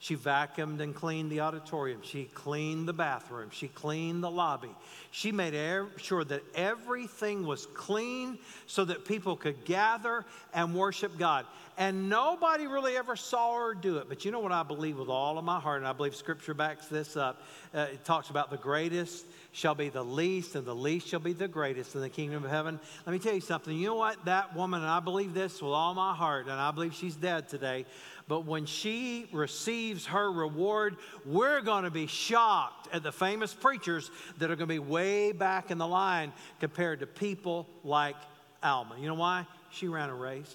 She 0.04 0.16
vacuumed 0.16 0.80
and 0.80 0.94
cleaned 0.94 1.32
the 1.32 1.40
auditorium. 1.40 2.02
She 2.02 2.25
cleaned 2.25 2.87
the 2.87 2.92
bathroom. 2.92 3.49
She 3.50 3.68
cleaned 3.68 4.23
the 4.23 4.30
lobby. 4.30 4.68
She 5.11 5.32
made 5.32 5.54
sure 5.96 6.23
that 6.25 6.42
everything 6.54 7.46
was 7.46 7.64
clean 7.73 8.38
so 8.66 8.84
that 8.84 9.06
people 9.06 9.34
could 9.34 9.64
gather 9.64 10.26
and 10.52 10.75
worship 10.75 11.16
God. 11.16 11.46
And 11.78 12.11
nobody 12.11 12.66
really 12.66 12.99
ever 12.99 13.16
saw 13.16 13.58
her 13.58 13.75
do 13.75 13.96
it. 13.96 14.11
But 14.11 14.26
you 14.26 14.30
know 14.30 14.40
what 14.40 14.52
I 14.52 14.62
believe 14.62 14.99
with 14.99 15.08
all 15.08 15.38
of 15.38 15.44
my 15.44 15.58
heart, 15.58 15.78
and 15.78 15.88
I 15.88 15.94
believe 15.94 16.14
Scripture 16.14 16.52
backs 16.52 16.87
this 16.87 17.16
up. 17.16 17.42
Uh, 17.75 17.87
it 17.92 18.04
talks 18.04 18.28
about 18.28 18.50
the 18.50 18.58
greatest 18.58 19.25
shall 19.52 19.75
be 19.75 19.88
the 19.88 20.02
least, 20.04 20.54
and 20.54 20.66
the 20.66 20.75
least 20.75 21.08
shall 21.08 21.20
be 21.20 21.32
the 21.32 21.49
greatest 21.49 21.94
in 21.94 22.00
the 22.00 22.08
kingdom 22.08 22.44
of 22.44 22.50
heaven. 22.50 22.78
Let 23.06 23.12
me 23.12 23.18
tell 23.18 23.34
you 23.34 23.40
something. 23.40 23.75
You 23.76 23.87
know 23.87 23.94
what? 23.94 24.25
That 24.25 24.54
woman, 24.54 24.82
and 24.82 24.90
I 24.90 25.00
believe 25.00 25.32
this 25.32 25.62
with 25.62 25.73
all 25.73 25.94
my 25.94 26.14
heart, 26.14 26.46
and 26.46 26.54
I 26.54 26.70
believe 26.73 26.94
she's 26.94 27.16
dead 27.16 27.49
today. 27.49 27.87
But 28.26 28.47
when 28.47 28.64
she 28.64 29.28
receives 29.33 30.07
her 30.07 30.33
reward, 30.33 30.97
we're 31.26 31.61
going 31.61 31.85
to 31.85 31.90
be 31.90 32.07
shocked 32.07 32.88
at 32.93 33.02
the 33.02 33.12
famous 33.12 33.52
preachers 33.52 34.11
that 34.38 34.50
are 34.50 34.57
going 34.57 34.69
to 34.69 34.75
be 34.75 34.78
way 34.78 35.33
back 35.33 35.71
in 35.71 35.76
the 35.76 35.87
line 35.87 36.33
compared 36.59 37.00
to 37.00 37.07
people 37.07 37.66
like 37.83 38.16
Alma. 38.62 38.97
You 38.99 39.09
know 39.09 39.14
why? 39.14 39.47
She 39.71 39.88
ran 39.88 40.09
a 40.09 40.14
race. 40.14 40.54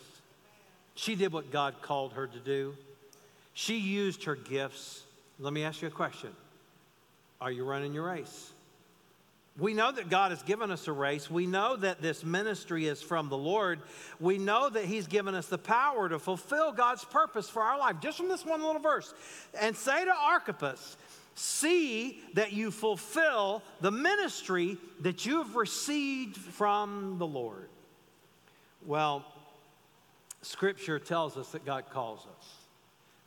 She 0.95 1.15
did 1.15 1.31
what 1.31 1.51
God 1.51 1.75
called 1.81 2.13
her 2.13 2.25
to 2.25 2.39
do. 2.39 2.75
She 3.53 3.77
used 3.77 4.23
her 4.23 4.35
gifts. 4.35 5.03
Let 5.37 5.53
me 5.53 5.63
ask 5.63 5.81
you 5.81 5.87
a 5.87 5.91
question 5.91 6.31
Are 7.39 7.51
you 7.51 7.63
running 7.65 7.93
your 7.93 8.07
race? 8.07 8.51
We 9.59 9.73
know 9.73 9.91
that 9.91 10.09
God 10.09 10.31
has 10.31 10.41
given 10.43 10.71
us 10.71 10.87
a 10.87 10.93
race. 10.93 11.29
We 11.29 11.45
know 11.45 11.75
that 11.75 12.01
this 12.01 12.23
ministry 12.23 12.87
is 12.87 13.01
from 13.01 13.29
the 13.29 13.37
Lord. 13.37 13.79
We 14.19 14.37
know 14.37 14.69
that 14.69 14.85
He's 14.85 15.07
given 15.07 15.35
us 15.35 15.47
the 15.47 15.57
power 15.57 16.07
to 16.07 16.17
fulfill 16.17 16.71
God's 16.71 17.03
purpose 17.03 17.49
for 17.49 17.61
our 17.61 17.77
life, 17.77 17.97
just 18.01 18.17
from 18.17 18.29
this 18.29 18.45
one 18.45 18.63
little 18.63 18.81
verse. 18.81 19.13
And 19.59 19.75
say 19.75 20.05
to 20.05 20.13
Archippus, 20.13 20.97
see 21.35 22.21
that 22.33 22.53
you 22.53 22.71
fulfill 22.71 23.61
the 23.81 23.91
ministry 23.91 24.77
that 25.01 25.25
you 25.25 25.37
have 25.39 25.55
received 25.55 26.37
from 26.37 27.17
the 27.17 27.27
Lord. 27.27 27.69
Well, 28.85 29.25
Scripture 30.41 30.99
tells 30.99 31.37
us 31.37 31.49
that 31.49 31.65
God 31.65 31.85
calls 31.91 32.21
us. 32.21 32.47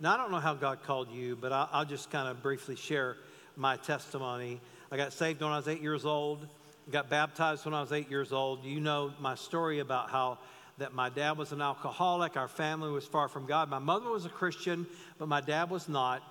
Now, 0.00 0.14
I 0.14 0.16
don't 0.16 0.30
know 0.30 0.40
how 0.40 0.54
God 0.54 0.82
called 0.82 1.12
you, 1.12 1.36
but 1.36 1.52
I'll 1.52 1.84
just 1.84 2.10
kind 2.10 2.28
of 2.28 2.42
briefly 2.42 2.74
share 2.74 3.16
my 3.56 3.76
testimony. 3.76 4.61
I 4.92 4.98
got 4.98 5.14
saved 5.14 5.40
when 5.40 5.50
I 5.50 5.57
was 5.57 5.68
eight 5.68 5.81
years 5.81 6.05
old, 6.05 6.46
got 6.90 7.09
baptized 7.09 7.64
when 7.64 7.72
I 7.72 7.81
was 7.81 7.92
eight 7.92 8.11
years 8.11 8.31
old. 8.31 8.62
You 8.62 8.78
know 8.78 9.14
my 9.20 9.37
story 9.37 9.78
about 9.78 10.11
how 10.11 10.37
that 10.76 10.92
my 10.92 11.09
dad 11.09 11.38
was 11.38 11.50
an 11.50 11.62
alcoholic, 11.62 12.37
our 12.37 12.46
family 12.46 12.90
was 12.90 13.07
far 13.07 13.28
from 13.28 13.46
God. 13.46 13.70
My 13.70 13.78
mother 13.78 14.11
was 14.11 14.26
a 14.26 14.28
Christian, 14.28 14.87
but 15.18 15.28
my 15.28 15.40
dad 15.40 15.70
was 15.70 15.88
not. 15.88 16.22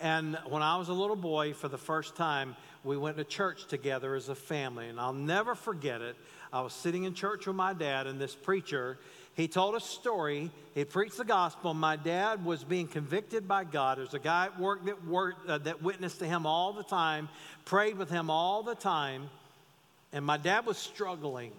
And 0.00 0.36
when 0.48 0.62
I 0.62 0.78
was 0.78 0.88
a 0.88 0.92
little 0.92 1.14
boy, 1.14 1.52
for 1.52 1.68
the 1.68 1.78
first 1.78 2.16
time, 2.16 2.56
we 2.82 2.96
went 2.96 3.18
to 3.18 3.24
church 3.24 3.68
together 3.68 4.16
as 4.16 4.28
a 4.28 4.34
family. 4.34 4.88
And 4.88 4.98
I'll 4.98 5.12
never 5.12 5.54
forget 5.54 6.00
it. 6.00 6.16
I 6.52 6.62
was 6.62 6.72
sitting 6.72 7.04
in 7.04 7.14
church 7.14 7.46
with 7.46 7.54
my 7.54 7.72
dad, 7.72 8.08
and 8.08 8.20
this 8.20 8.34
preacher, 8.34 8.98
he 9.38 9.46
told 9.46 9.76
a 9.76 9.80
story. 9.80 10.50
He 10.74 10.84
preached 10.84 11.16
the 11.16 11.24
gospel. 11.24 11.72
My 11.72 11.94
dad 11.94 12.44
was 12.44 12.64
being 12.64 12.88
convicted 12.88 13.46
by 13.46 13.62
God. 13.62 13.98
There's 13.98 14.12
a 14.12 14.18
guy 14.18 14.46
at 14.46 14.58
work 14.58 14.84
that, 14.86 15.06
worked, 15.06 15.48
uh, 15.48 15.58
that 15.58 15.80
witnessed 15.80 16.18
to 16.18 16.26
him 16.26 16.44
all 16.44 16.72
the 16.72 16.82
time, 16.82 17.28
prayed 17.64 17.96
with 17.98 18.10
him 18.10 18.30
all 18.30 18.64
the 18.64 18.74
time. 18.74 19.30
And 20.12 20.24
my 20.24 20.38
dad 20.38 20.66
was 20.66 20.76
struggling. 20.76 21.52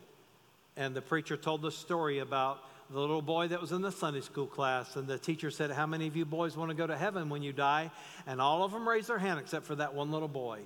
And 0.75 0.93
the 0.93 1.01
preacher 1.01 1.37
told 1.37 1.61
the 1.61 1.71
story 1.71 2.19
about 2.19 2.59
the 2.91 2.99
little 2.99 3.21
boy 3.21 3.47
that 3.47 3.61
was 3.61 3.71
in 3.71 3.81
the 3.81 3.93
Sunday 3.93 4.19
school 4.19 4.47
class. 4.47 4.97
And 4.97 5.07
the 5.07 5.17
teacher 5.17 5.49
said, 5.49 5.71
How 5.71 5.85
many 5.85 6.05
of 6.05 6.17
you 6.17 6.25
boys 6.25 6.57
want 6.57 6.71
to 6.71 6.75
go 6.75 6.85
to 6.85 6.97
heaven 6.97 7.29
when 7.29 7.41
you 7.41 7.53
die? 7.53 7.91
And 8.27 8.41
all 8.41 8.65
of 8.65 8.73
them 8.73 8.89
raised 8.89 9.07
their 9.07 9.19
hand 9.19 9.39
except 9.39 9.63
for 9.65 9.75
that 9.75 9.93
one 9.93 10.11
little 10.11 10.27
boy. 10.27 10.59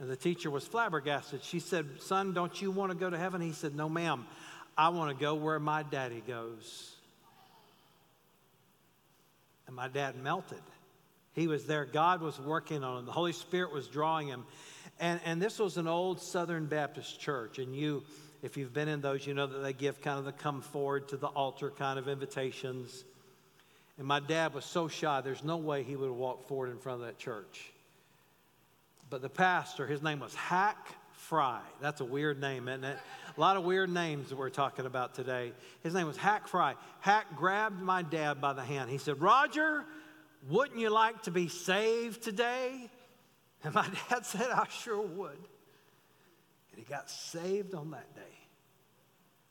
And 0.00 0.08
the 0.08 0.16
teacher 0.16 0.50
was 0.50 0.66
flabbergasted. 0.66 1.44
She 1.44 1.60
said, 1.60 1.86
Son, 2.00 2.32
don't 2.32 2.62
you 2.62 2.70
want 2.70 2.92
to 2.92 2.96
go 2.96 3.10
to 3.10 3.18
heaven? 3.18 3.42
He 3.42 3.52
said, 3.52 3.74
No, 3.76 3.90
ma'am. 3.90 4.26
I 4.76 4.88
want 4.88 5.16
to 5.16 5.22
go 5.22 5.34
where 5.34 5.58
my 5.58 5.82
daddy 5.82 6.22
goes. 6.26 6.94
And 9.66 9.74
my 9.74 9.88
dad 9.88 10.16
melted. 10.22 10.62
He 11.34 11.48
was 11.48 11.66
there. 11.66 11.84
God 11.84 12.20
was 12.20 12.38
working 12.38 12.84
on 12.84 12.98
him. 12.98 13.06
The 13.06 13.12
Holy 13.12 13.32
Spirit 13.32 13.72
was 13.72 13.88
drawing 13.88 14.28
him. 14.28 14.44
And, 15.00 15.20
and 15.24 15.42
this 15.42 15.58
was 15.58 15.76
an 15.76 15.88
old 15.88 16.20
Southern 16.20 16.66
Baptist 16.66 17.20
church. 17.20 17.58
And 17.58 17.74
you, 17.74 18.04
if 18.42 18.56
you've 18.56 18.72
been 18.72 18.88
in 18.88 19.00
those, 19.00 19.26
you 19.26 19.34
know 19.34 19.46
that 19.46 19.58
they 19.58 19.72
give 19.72 20.00
kind 20.00 20.18
of 20.18 20.24
the 20.24 20.32
come 20.32 20.60
forward 20.60 21.08
to 21.08 21.16
the 21.16 21.26
altar 21.28 21.70
kind 21.70 21.98
of 21.98 22.08
invitations. 22.08 23.04
And 23.98 24.06
my 24.06 24.20
dad 24.20 24.54
was 24.54 24.64
so 24.64 24.88
shy, 24.88 25.20
there's 25.20 25.44
no 25.44 25.56
way 25.56 25.82
he 25.82 25.96
would 25.96 26.06
have 26.06 26.16
walked 26.16 26.48
forward 26.48 26.70
in 26.70 26.78
front 26.78 27.00
of 27.00 27.06
that 27.06 27.18
church. 27.18 27.72
But 29.10 29.22
the 29.22 29.28
pastor, 29.28 29.86
his 29.86 30.02
name 30.02 30.20
was 30.20 30.34
Hack 30.34 30.88
Fry. 31.12 31.60
That's 31.80 32.00
a 32.00 32.04
weird 32.04 32.40
name, 32.40 32.68
isn't 32.68 32.84
it? 32.84 32.98
A 33.36 33.40
lot 33.40 33.56
of 33.56 33.64
weird 33.64 33.90
names 33.90 34.28
that 34.28 34.36
we're 34.36 34.50
talking 34.50 34.86
about 34.86 35.14
today. 35.14 35.52
His 35.82 35.92
name 35.92 36.06
was 36.06 36.16
Hack 36.16 36.46
Fry. 36.46 36.74
Hack 37.00 37.36
grabbed 37.36 37.80
my 37.80 38.02
dad 38.02 38.40
by 38.40 38.52
the 38.52 38.62
hand. 38.62 38.90
He 38.90 38.98
said, 38.98 39.20
Roger, 39.20 39.84
wouldn't 40.48 40.78
you 40.78 40.90
like 40.90 41.22
to 41.22 41.32
be 41.32 41.48
saved 41.48 42.22
today? 42.22 42.90
And 43.64 43.74
my 43.74 43.88
dad 44.10 44.24
said, 44.24 44.50
I 44.50 44.66
sure 44.68 45.00
would. 45.00 45.38
And 46.70 46.78
he 46.78 46.82
got 46.84 47.10
saved 47.10 47.74
on 47.74 47.90
that 47.90 48.14
day. 48.14 48.20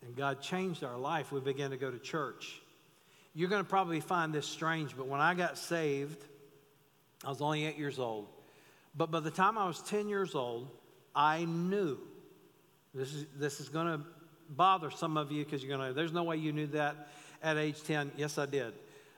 And 0.05 0.15
God 0.15 0.41
changed 0.41 0.83
our 0.83 0.97
life. 0.97 1.31
We 1.31 1.41
began 1.41 1.71
to 1.71 1.77
go 1.77 1.91
to 1.91 1.99
church. 1.99 2.61
You're 3.33 3.49
going 3.49 3.63
to 3.63 3.69
probably 3.69 3.99
find 3.99 4.33
this 4.33 4.47
strange, 4.47 4.95
but 4.95 5.07
when 5.07 5.19
I 5.19 5.33
got 5.33 5.57
saved, 5.57 6.23
I 7.25 7.29
was 7.29 7.41
only 7.41 7.65
eight 7.65 7.77
years 7.77 7.99
old. 7.99 8.27
But 8.95 9.11
by 9.11 9.19
the 9.19 9.31
time 9.31 9.57
I 9.57 9.65
was 9.65 9.81
10 9.81 10.07
years 10.07 10.35
old, 10.35 10.69
I 11.15 11.45
knew 11.45 11.97
this 12.93 13.13
is, 13.13 13.25
this 13.35 13.59
is 13.59 13.69
going 13.69 13.87
to 13.87 14.05
bother 14.49 14.91
some 14.91 15.17
of 15.17 15.31
you 15.31 15.43
because 15.43 15.63
you're 15.63 15.75
going 15.75 15.89
to, 15.89 15.93
there's 15.93 16.13
no 16.13 16.23
way 16.23 16.37
you 16.37 16.53
knew 16.53 16.67
that 16.67 17.07
at 17.41 17.57
age 17.57 17.83
10. 17.83 18.11
Yes, 18.17 18.37
I 18.37 18.45
did. 18.45 18.73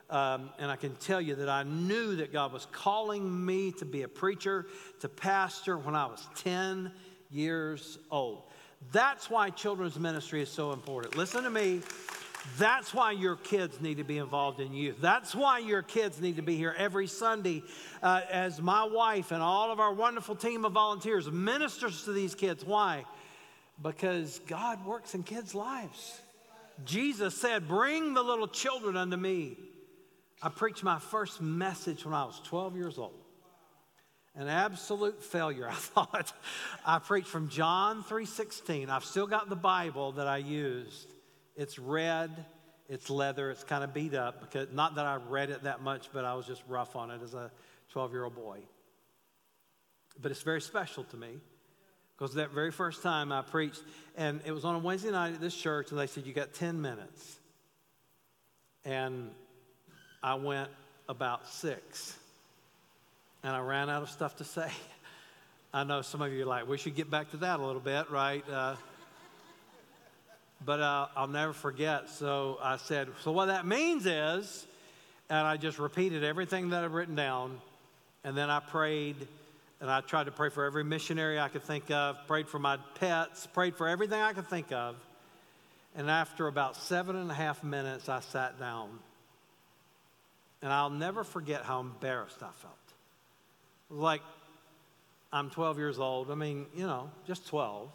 Um, 0.10 0.52
and 0.60 0.70
I 0.70 0.76
can 0.76 0.96
tell 0.96 1.20
you 1.20 1.36
that 1.36 1.50
I 1.50 1.64
knew 1.64 2.16
that 2.18 2.32
God 2.32 2.54
was 2.54 2.68
calling 2.72 3.46
me 3.46 3.72
to 3.74 3.86
be 3.86 4.04
a 4.04 4.08
preacher, 4.08 4.68
to 5.00 5.10
pastor 5.10 5.78
when 5.78 5.96
I 5.96 6.06
was 6.06 6.28
10 6.36 6.92
years 7.32 7.98
old. 8.12 8.44
That's 8.92 9.30
why 9.30 9.50
children's 9.50 10.00
ministry 10.00 10.42
is 10.42 10.50
so 10.50 10.72
important. 10.72 11.18
Listen 11.18 11.44
to 11.44 11.50
me. 11.50 11.82
That's 12.60 12.94
why 12.94 13.12
your 13.12 13.36
kids 13.36 13.82
need 13.82 13.98
to 13.98 14.04
be 14.04 14.20
involved 14.20 14.60
in 14.60 14.74
youth. 14.74 14.98
That's 15.02 15.34
why 15.34 15.60
your 15.60 15.82
kids 15.82 16.22
need 16.22 16.36
to 16.36 16.44
be 16.44 16.56
here 16.56 16.76
every 16.78 17.08
Sunday 17.08 17.64
uh, 18.04 18.22
as 18.30 18.62
my 18.62 18.84
wife 18.84 19.32
and 19.32 19.42
all 19.42 19.72
of 19.72 19.80
our 19.80 19.92
wonderful 19.92 20.36
team 20.36 20.64
of 20.64 20.74
volunteers 20.74 21.30
ministers 21.32 22.04
to 22.04 22.14
these 22.14 22.36
kids. 22.36 22.64
Why? 22.64 23.04
Because 23.82 24.40
God 24.48 24.86
works 24.86 25.16
in 25.16 25.24
kids' 25.24 25.54
lives. 25.54 26.20
Jesus 26.84 27.36
said, 27.40 27.68
Bring 27.68 28.14
the 28.14 28.24
little 28.24 28.48
children 28.48 28.98
unto 28.98 29.18
me. 29.18 29.58
I 30.42 30.50
preached 30.50 30.84
my 30.84 31.00
first 31.00 31.42
message 31.42 32.06
when 32.06 32.14
I 32.14 32.26
was 32.26 32.40
12 32.44 32.76
years 32.76 32.98
old. 32.98 33.26
An 34.36 34.48
absolute 34.50 35.24
failure, 35.24 35.68
I 35.70 35.74
thought. 35.74 36.34
I 36.86 37.00
preached 37.00 37.28
from 37.28 37.50
John 37.50 38.04
3:16. 38.04 38.90
I've 38.90 39.06
still 39.06 39.28
got 39.28 39.50
the 39.50 39.56
Bible 39.56 40.14
that 40.14 40.28
I 40.28 40.38
used. 40.38 41.08
It's 41.56 41.80
red, 41.80 42.46
it's 42.90 43.10
leather, 43.10 43.50
it's 43.50 43.64
kind 43.64 43.84
of 43.84 43.94
beat 43.94 44.14
up 44.14 44.42
because 44.42 44.68
not 44.74 44.96
that 44.96 45.06
I 45.06 45.16
read 45.16 45.50
it 45.50 45.64
that 45.64 45.82
much, 45.82 46.10
but 46.12 46.26
I 46.26 46.34
was 46.34 46.46
just 46.46 46.64
rough 46.68 46.98
on 46.98 47.12
it 47.12 47.22
as 47.24 47.34
a 47.34 47.50
12-year-old 47.94 48.36
boy. 48.36 48.60
But 50.22 50.32
it's 50.32 50.42
very 50.42 50.62
special 50.62 51.06
to 51.06 51.18
me 51.18 51.38
because 52.18 52.36
that 52.36 52.52
very 52.52 52.72
first 52.72 53.04
time 53.04 53.32
I 53.32 53.42
preached, 53.42 53.82
and 54.16 54.40
it 54.46 54.52
was 54.52 54.64
on 54.64 54.76
a 54.76 54.80
Wednesday 54.80 55.12
night 55.12 55.34
at 55.34 55.42
this 55.42 55.56
church, 55.56 55.92
and 55.92 56.00
they 56.00 56.08
said, 56.08 56.26
You 56.26 56.34
got 56.34 56.54
10 56.54 56.82
minutes. 56.82 57.38
And 58.86 59.32
I 60.22 60.36
went 60.36 60.70
about 61.10 61.48
six. 61.48 62.18
And 63.44 63.56
I 63.56 63.60
ran 63.60 63.90
out 63.90 64.04
of 64.04 64.10
stuff 64.10 64.38
to 64.38 64.44
say. 64.44 64.70
I 65.74 65.84
know 65.84 66.02
some 66.02 66.22
of 66.22 66.32
you 66.32 66.44
are 66.44 66.46
like, 66.46 66.68
we 66.68 66.78
should 66.78 66.96
get 66.96 67.12
back 67.12 67.32
to 67.32 67.38
that 67.38 67.60
a 67.60 67.66
little 67.66 67.82
bit, 67.82 68.10
right? 68.10 68.44
Uh, 68.50 68.76
but 70.64 70.80
uh, 70.80 71.08
I'll 71.16 71.28
never 71.28 71.52
forget. 71.52 72.10
So 72.10 72.58
I 72.62 72.78
said, 72.78 73.10
so 73.24 73.32
what 73.32 73.48
that 73.48 73.68
means 73.68 74.06
is, 74.06 74.66
and 75.30 75.46
I 75.46 75.58
just 75.58 75.78
repeated 75.78 76.24
everything 76.24 76.70
that 76.70 76.84
I've 76.84 76.94
written 76.94 77.16
down. 77.16 77.60
And 78.24 78.38
then 78.38 78.50
I 78.50 78.62
prayed, 78.62 79.16
and 79.82 79.90
I 79.90 80.02
tried 80.02 80.26
to 80.26 80.32
pray 80.32 80.50
for 80.50 80.66
every 80.66 80.84
missionary 80.84 81.40
I 81.40 81.50
could 81.50 81.64
think 81.64 81.92
of, 81.92 82.18
prayed 82.28 82.48
for 82.48 82.60
my 82.60 82.78
pets, 82.96 83.48
prayed 83.48 83.76
for 83.76 83.88
everything 83.88 84.22
I 84.22 84.34
could 84.34 84.48
think 84.48 84.72
of. 84.72 84.96
And 85.96 86.10
after 86.10 86.48
about 86.48 86.76
seven 86.76 87.16
and 87.16 87.30
a 87.30 87.34
half 87.34 87.64
minutes, 87.64 88.10
I 88.10 88.20
sat 88.20 88.60
down. 88.60 88.90
And 90.62 90.72
I'll 90.72 90.90
never 90.90 91.24
forget 91.24 91.64
how 91.64 91.82
embarrassed 91.82 92.42
I 92.42 92.50
felt. 92.62 92.74
Like, 93.90 94.22
I'm 95.32 95.50
12 95.50 95.78
years 95.78 96.00
old. 96.00 96.32
I 96.32 96.36
mean, 96.36 96.66
you 96.76 96.88
know, 96.88 97.10
just 97.28 97.48
12. 97.48 97.90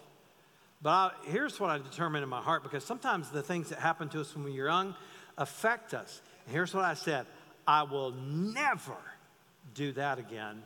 But 0.83 0.91
I, 0.91 1.11
here's 1.27 1.59
what 1.59 1.71
I 1.71 1.79
determined 1.79 2.23
in 2.23 2.29
my 2.29 2.41
heart 2.41 2.63
because 2.63 2.85
sometimes 2.85 3.31
the 3.31 3.43
things 3.43 3.71
that 3.71 3.79
happen 3.79 4.09
to 4.11 4.21
us 4.21 4.35
when 4.35 4.45
we're 4.45 4.67
young 4.67 4.95
affect 5.37 5.95
us. 5.95 6.21
And 6.45 6.55
here's 6.55 6.75
what 6.75 6.85
I 6.85 6.95
said 6.95 7.27
I 7.67 7.83
will 7.83 8.13
never 8.13 8.97
do 9.75 9.93
that 9.93 10.19
again. 10.19 10.63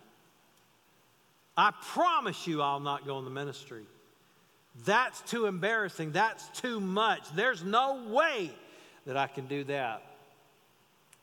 I 1.57 1.73
promise 1.93 2.47
you 2.47 2.63
I'll 2.63 2.81
not 2.81 3.07
go 3.07 3.19
in 3.19 3.25
the 3.25 3.31
ministry. 3.31 3.85
That's 4.85 5.21
too 5.23 5.47
embarrassing. 5.47 6.13
That's 6.13 6.49
too 6.61 6.81
much. 6.81 7.23
There's 7.35 7.63
no 7.63 8.03
way 8.09 8.51
that 9.07 9.17
I 9.17 9.27
can 9.27 9.47
do 9.47 9.65
that. 9.65 10.03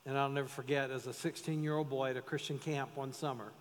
And 0.06 0.18
I'll 0.18 0.30
never 0.30 0.48
forget, 0.48 0.90
as 0.90 1.06
a 1.06 1.14
16 1.14 1.62
year 1.62 1.76
old 1.76 1.90
boy 1.90 2.12
at 2.12 2.18
a 2.18 2.22
Christian 2.22 2.60
camp 2.60 2.92
one 2.96 3.14
summer, 3.14 3.52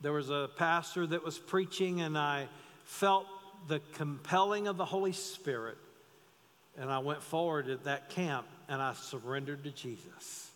there 0.00 0.12
was 0.12 0.30
a 0.30 0.48
pastor 0.56 1.06
that 1.06 1.22
was 1.22 1.38
preaching, 1.38 2.00
and 2.00 2.16
I 2.16 2.48
felt 2.84 3.26
the 3.68 3.80
compelling 3.94 4.66
of 4.66 4.76
the 4.76 4.84
Holy 4.84 5.12
Spirit. 5.12 5.76
And 6.78 6.90
I 6.90 7.00
went 7.00 7.22
forward 7.22 7.68
at 7.68 7.84
that 7.84 8.10
camp 8.10 8.46
and 8.68 8.80
I 8.80 8.94
surrendered 8.94 9.64
to 9.64 9.70
Jesus. 9.70 10.49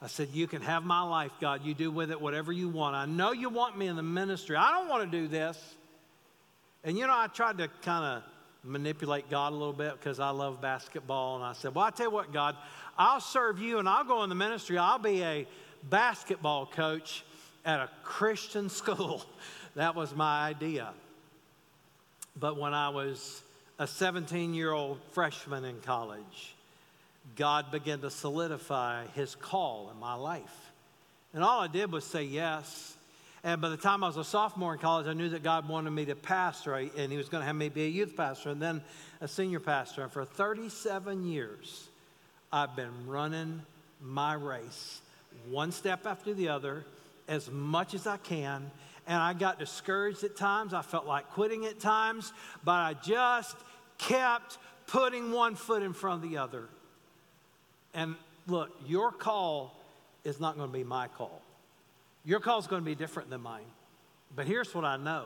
I 0.00 0.08
said, 0.08 0.28
You 0.32 0.46
can 0.46 0.62
have 0.62 0.84
my 0.84 1.02
life, 1.02 1.32
God. 1.40 1.64
You 1.64 1.74
do 1.74 1.90
with 1.90 2.10
it 2.10 2.20
whatever 2.20 2.52
you 2.52 2.68
want. 2.68 2.94
I 2.94 3.06
know 3.06 3.32
you 3.32 3.48
want 3.48 3.78
me 3.78 3.86
in 3.86 3.96
the 3.96 4.02
ministry. 4.02 4.56
I 4.56 4.72
don't 4.72 4.88
want 4.88 5.10
to 5.10 5.20
do 5.20 5.28
this. 5.28 5.58
And 6.84 6.96
you 6.98 7.06
know, 7.06 7.14
I 7.16 7.26
tried 7.28 7.58
to 7.58 7.68
kind 7.82 8.04
of 8.04 8.22
manipulate 8.62 9.30
God 9.30 9.52
a 9.52 9.56
little 9.56 9.72
bit 9.72 9.92
because 9.98 10.20
I 10.20 10.30
love 10.30 10.60
basketball. 10.60 11.36
And 11.36 11.44
I 11.44 11.52
said, 11.52 11.74
Well, 11.74 11.84
I 11.84 11.90
tell 11.90 12.06
you 12.06 12.12
what, 12.12 12.32
God, 12.32 12.56
I'll 12.98 13.20
serve 13.20 13.58
you 13.58 13.78
and 13.78 13.88
I'll 13.88 14.04
go 14.04 14.22
in 14.22 14.28
the 14.28 14.34
ministry. 14.34 14.78
I'll 14.78 14.98
be 14.98 15.22
a 15.22 15.46
basketball 15.88 16.66
coach 16.66 17.24
at 17.64 17.80
a 17.80 17.90
Christian 18.02 18.68
school. 18.70 19.22
That 19.74 19.94
was 19.94 20.14
my 20.14 20.46
idea. 20.46 20.92
But 22.38 22.58
when 22.58 22.74
I 22.74 22.90
was 22.90 23.42
a 23.78 23.86
17 23.86 24.54
year 24.54 24.72
old 24.72 24.98
freshman 25.12 25.64
in 25.64 25.80
college, 25.80 26.55
God 27.34 27.70
began 27.70 28.00
to 28.00 28.10
solidify 28.10 29.06
his 29.14 29.34
call 29.34 29.90
in 29.92 29.98
my 29.98 30.14
life. 30.14 30.72
And 31.34 31.42
all 31.42 31.60
I 31.60 31.66
did 31.66 31.90
was 31.92 32.04
say 32.04 32.22
yes. 32.22 32.94
And 33.42 33.60
by 33.60 33.68
the 33.68 33.76
time 33.76 34.02
I 34.02 34.06
was 34.06 34.16
a 34.16 34.24
sophomore 34.24 34.74
in 34.74 34.78
college, 34.78 35.06
I 35.06 35.12
knew 35.12 35.28
that 35.30 35.42
God 35.42 35.68
wanted 35.68 35.90
me 35.90 36.04
to 36.06 36.14
pastor, 36.14 36.74
and 36.74 37.12
He 37.12 37.18
was 37.18 37.28
going 37.28 37.42
to 37.42 37.46
have 37.46 37.54
me 37.54 37.68
be 37.68 37.84
a 37.84 37.88
youth 37.88 38.16
pastor 38.16 38.50
and 38.50 38.60
then 38.60 38.82
a 39.20 39.28
senior 39.28 39.60
pastor. 39.60 40.02
And 40.02 40.10
for 40.10 40.24
37 40.24 41.26
years, 41.26 41.88
I've 42.52 42.74
been 42.74 43.06
running 43.06 43.62
my 44.00 44.34
race, 44.34 45.00
one 45.50 45.72
step 45.72 46.06
after 46.06 46.32
the 46.34 46.48
other, 46.48 46.84
as 47.28 47.50
much 47.50 47.94
as 47.94 48.06
I 48.06 48.16
can 48.16 48.70
and 49.06 49.16
I 49.16 49.32
got 49.32 49.58
discouraged 49.58 50.24
at 50.24 50.36
times. 50.36 50.74
I 50.74 50.82
felt 50.82 51.06
like 51.06 51.30
quitting 51.30 51.64
at 51.66 51.78
times, 51.78 52.32
but 52.64 52.72
I 52.72 52.94
just 52.94 53.56
kept 53.98 54.58
putting 54.86 55.32
one 55.32 55.54
foot 55.54 55.82
in 55.82 55.92
front 55.92 56.24
of 56.24 56.30
the 56.30 56.38
other. 56.38 56.68
And 57.96 58.14
look, 58.46 58.70
your 58.86 59.10
call 59.10 59.74
is 60.22 60.38
not 60.38 60.56
going 60.56 60.68
to 60.68 60.72
be 60.72 60.84
my 60.84 61.08
call. 61.08 61.42
Your 62.24 62.38
call 62.38 62.58
is 62.58 62.68
going 62.68 62.82
to 62.82 62.86
be 62.86 62.94
different 62.94 63.30
than 63.30 63.40
mine. 63.40 63.64
But 64.34 64.46
here's 64.46 64.72
what 64.74 64.84
I 64.84 64.96
know 64.96 65.24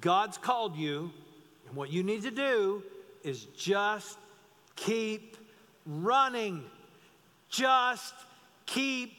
God's 0.00 0.38
called 0.38 0.76
you, 0.76 1.12
and 1.68 1.76
what 1.76 1.92
you 1.92 2.02
need 2.02 2.22
to 2.22 2.30
do 2.30 2.82
is 3.22 3.44
just 3.56 4.18
keep 4.74 5.36
running. 5.86 6.64
Just 7.50 8.14
keep 8.66 9.12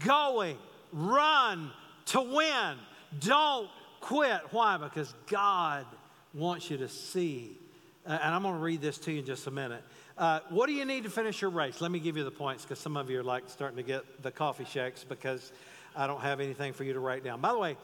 going. 0.00 0.56
Run 0.92 1.70
to 2.06 2.20
win. 2.20 2.76
Don't 3.20 3.68
quit. 4.00 4.40
Why? 4.50 4.78
Because 4.78 5.14
God 5.26 5.86
wants 6.34 6.70
you 6.70 6.78
to 6.78 6.88
see. 6.88 7.56
And 8.04 8.34
I'm 8.34 8.42
going 8.42 8.54
to 8.54 8.60
read 8.60 8.80
this 8.80 8.98
to 8.98 9.12
you 9.12 9.20
in 9.20 9.26
just 9.26 9.46
a 9.46 9.50
minute. 9.50 9.82
Uh, 10.18 10.40
what 10.48 10.66
do 10.66 10.72
you 10.72 10.84
need 10.84 11.04
to 11.04 11.10
finish 11.10 11.40
your 11.40 11.50
race? 11.50 11.80
Let 11.80 11.92
me 11.92 12.00
give 12.00 12.16
you 12.16 12.24
the 12.24 12.30
points 12.32 12.64
because 12.64 12.80
some 12.80 12.96
of 12.96 13.08
you 13.08 13.20
are 13.20 13.24
like 13.24 13.44
starting 13.46 13.76
to 13.76 13.84
get 13.84 14.22
the 14.22 14.32
coffee 14.32 14.64
shakes 14.64 15.04
because 15.04 15.52
I 15.94 16.08
don't 16.08 16.20
have 16.20 16.40
anything 16.40 16.72
for 16.72 16.82
you 16.82 16.92
to 16.92 16.98
write 16.98 17.22
down. 17.22 17.40
By 17.40 17.52
the 17.52 17.58
way, 17.58 17.76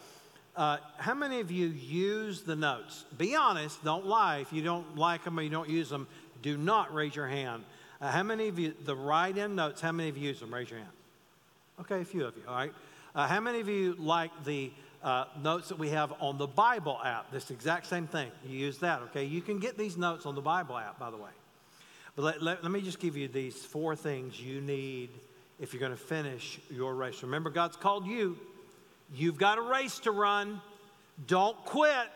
uh, 0.57 0.79
how 0.99 1.15
many 1.15 1.39
of 1.39 1.53
you 1.53 1.69
use 1.69 2.43
the 2.43 2.57
notes? 2.57 3.05
Be 3.17 3.37
honest, 3.37 3.85
don't 3.85 4.07
lie. 4.07 4.39
If 4.39 4.53
you 4.53 4.63
don't 4.63 4.97
like 4.97 5.23
them 5.23 5.39
or 5.39 5.43
you 5.43 5.51
don't 5.51 5.69
use 5.69 5.89
them, 5.89 6.09
do 6.43 6.57
not 6.57 6.93
raise 6.93 7.15
your 7.15 7.29
hand. 7.29 7.65
Uh, 8.01 8.11
how 8.11 8.25
many 8.25 8.49
of 8.49 8.59
you, 8.59 8.75
the 8.85 8.97
write 8.97 9.39
in 9.39 9.55
notes, 9.55 9.81
how 9.81 9.93
many 9.93 10.09
of 10.09 10.17
you 10.17 10.29
use 10.29 10.41
them? 10.41 10.53
Raise 10.53 10.71
your 10.71 10.81
hand. 10.81 10.93
Okay, 11.83 12.01
a 12.01 12.05
few 12.05 12.25
of 12.25 12.37
you, 12.37 12.43
all 12.49 12.57
right. 12.57 12.73
Uh, 13.15 13.29
how 13.29 13.39
many 13.39 13.61
of 13.61 13.69
you 13.69 13.95
like 13.97 14.31
the 14.45 14.73
uh, 15.05 15.27
notes 15.41 15.69
that 15.69 15.79
we 15.79 15.91
have 15.91 16.15
on 16.21 16.39
the 16.39 16.47
Bible 16.47 16.99
app. 17.05 17.31
This 17.31 17.51
exact 17.51 17.87
same 17.87 18.07
thing. 18.07 18.31
You 18.45 18.59
use 18.59 18.79
that, 18.79 19.03
okay? 19.03 19.25
You 19.25 19.43
can 19.43 19.59
get 19.59 19.77
these 19.77 19.99
notes 19.99 20.25
on 20.25 20.35
the 20.35 20.41
Bible 20.41 20.79
app, 20.79 20.99
by 20.99 21.11
the 21.11 21.19
way. 21.19 21.31
But 22.17 22.23
let, 22.23 22.43
let, 22.43 22.63
let 22.63 22.73
me 22.73 22.81
just 22.81 23.01
give 23.01 23.17
you 23.17 23.29
these 23.29 23.57
four 23.57 23.97
things 23.97 24.41
you 24.41 24.61
need 24.61 25.11
if 25.59 25.73
you're 25.73 25.81
going 25.81 25.93
to 25.93 25.97
finish 25.97 26.61
your 26.71 26.95
race. 26.95 27.23
Remember, 27.23 27.51
God's 27.51 27.77
called 27.77 28.07
you. 28.07 28.39
You've 29.15 29.39
got 29.39 29.59
a 29.59 29.63
race 29.63 29.99
to 30.01 30.11
run. 30.11 30.61
Don't 31.27 31.57
quit. 31.65 32.09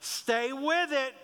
Stay 0.00 0.52
with 0.52 0.92
it. 0.92 1.14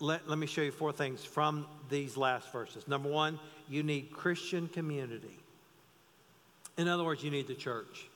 Let, 0.00 0.28
let 0.28 0.38
me 0.38 0.46
show 0.46 0.62
you 0.62 0.70
four 0.70 0.92
things 0.92 1.24
from 1.24 1.66
these 1.88 2.16
last 2.16 2.52
verses. 2.52 2.86
Number 2.86 3.08
one, 3.08 3.38
you 3.68 3.82
need 3.82 4.12
Christian 4.12 4.68
community. 4.68 5.36
In 6.76 6.86
other 6.86 7.02
words, 7.02 7.24
you 7.24 7.30
need 7.30 7.48
the 7.48 7.54
church. 7.54 8.08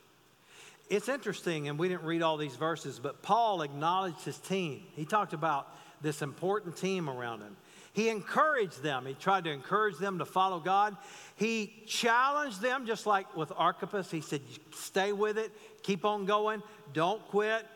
It's 0.89 1.09
interesting, 1.09 1.69
and 1.69 1.79
we 1.79 1.89
didn't 1.89 2.05
read 2.05 2.23
all 2.23 2.37
these 2.37 2.55
verses, 2.55 3.01
but 3.03 3.23
Paul 3.23 3.63
acknowledged 3.63 4.25
his 4.25 4.39
team. 4.39 4.83
He 4.95 5.05
talked 5.05 5.33
about 5.33 5.67
this 6.03 6.23
important 6.23 6.77
team 6.77 7.09
around 7.09 7.41
him. 7.41 7.57
He 7.93 8.09
encouraged 8.09 8.83
them. 8.83 9.05
He 9.05 9.15
tried 9.15 9.45
to 9.45 9.51
encourage 9.51 9.99
them 9.99 10.19
to 10.19 10.25
follow 10.25 10.61
God. 10.61 10.97
He 11.37 11.83
challenged 11.87 12.61
them, 12.61 12.87
just 12.87 13.07
like 13.07 13.37
with 13.37 13.53
Archippus. 13.55 14.11
He 14.11 14.23
said, 14.23 14.41
Stay 14.73 15.13
with 15.13 15.37
it, 15.37 15.53
keep 15.83 16.05
on 16.05 16.25
going, 16.25 16.63
don't 16.93 17.27
quit. 17.29 17.67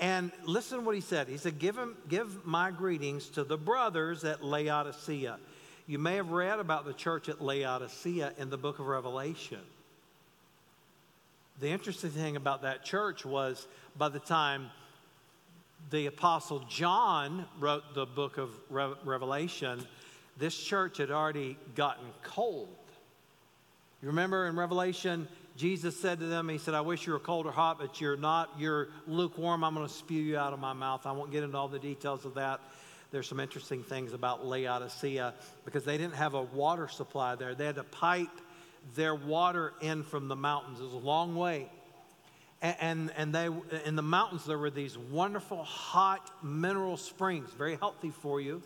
And 0.00 0.30
listen 0.44 0.78
to 0.78 0.84
what 0.84 0.94
he 0.94 1.00
said. 1.00 1.28
He 1.28 1.36
said, 1.36 1.58
Give, 1.58 1.76
him, 1.76 1.96
give 2.08 2.46
my 2.46 2.70
greetings 2.70 3.28
to 3.30 3.44
the 3.44 3.58
brothers 3.58 4.24
at 4.24 4.42
Laodicea. 4.42 5.38
You 5.86 5.98
may 5.98 6.16
have 6.16 6.30
read 6.30 6.60
about 6.60 6.84
the 6.84 6.92
church 6.92 7.28
at 7.28 7.42
Laodicea 7.42 8.34
in 8.38 8.50
the 8.50 8.58
book 8.58 8.78
of 8.78 8.86
Revelation. 8.86 9.60
The 11.60 11.68
interesting 11.68 12.10
thing 12.10 12.36
about 12.36 12.62
that 12.62 12.84
church 12.84 13.24
was 13.24 13.66
by 13.96 14.08
the 14.08 14.20
time 14.20 14.70
the 15.90 16.06
Apostle 16.06 16.60
John 16.68 17.46
wrote 17.58 17.94
the 17.94 18.06
book 18.06 18.38
of 18.38 18.50
Re- 18.70 18.94
Revelation, 19.04 19.86
this 20.36 20.56
church 20.56 20.98
had 20.98 21.10
already 21.10 21.56
gotten 21.74 22.06
cold. 22.22 22.68
You 24.02 24.08
remember 24.08 24.46
in 24.46 24.56
Revelation, 24.56 25.26
Jesus 25.56 25.98
said 25.98 26.20
to 26.20 26.26
them, 26.26 26.48
He 26.48 26.58
said, 26.58 26.74
I 26.74 26.80
wish 26.80 27.06
you 27.06 27.12
were 27.12 27.18
cold 27.18 27.46
or 27.46 27.52
hot, 27.52 27.78
but 27.80 28.00
you're 28.00 28.16
not. 28.16 28.50
You're 28.58 28.88
lukewarm. 29.08 29.64
I'm 29.64 29.74
going 29.74 29.86
to 29.86 29.92
spew 29.92 30.22
you 30.22 30.38
out 30.38 30.52
of 30.52 30.60
my 30.60 30.72
mouth. 30.72 31.04
I 31.04 31.12
won't 31.12 31.32
get 31.32 31.42
into 31.42 31.56
all 31.56 31.66
the 31.66 31.80
details 31.80 32.24
of 32.24 32.34
that. 32.34 32.60
There's 33.10 33.26
some 33.26 33.40
interesting 33.40 33.82
things 33.82 34.12
about 34.12 34.46
Laodicea 34.46 35.34
because 35.64 35.84
they 35.84 35.98
didn't 35.98 36.14
have 36.14 36.34
a 36.34 36.42
water 36.42 36.86
supply 36.86 37.34
there. 37.34 37.54
They 37.54 37.66
had 37.66 37.76
to 37.76 37.84
pipe 37.84 38.28
their 38.94 39.14
water 39.14 39.72
in 39.80 40.04
from 40.04 40.28
the 40.28 40.36
mountains. 40.36 40.78
It 40.80 40.84
was 40.84 40.92
a 40.92 40.98
long 40.98 41.34
way. 41.34 41.68
And, 42.60 43.12
and 43.16 43.32
they, 43.32 43.48
in 43.84 43.94
the 43.94 44.02
mountains, 44.02 44.44
there 44.44 44.58
were 44.58 44.70
these 44.70 44.98
wonderful 44.98 45.62
hot 45.62 46.30
mineral 46.42 46.96
springs, 46.96 47.50
very 47.50 47.76
healthy 47.76 48.10
for 48.10 48.40
you. 48.40 48.62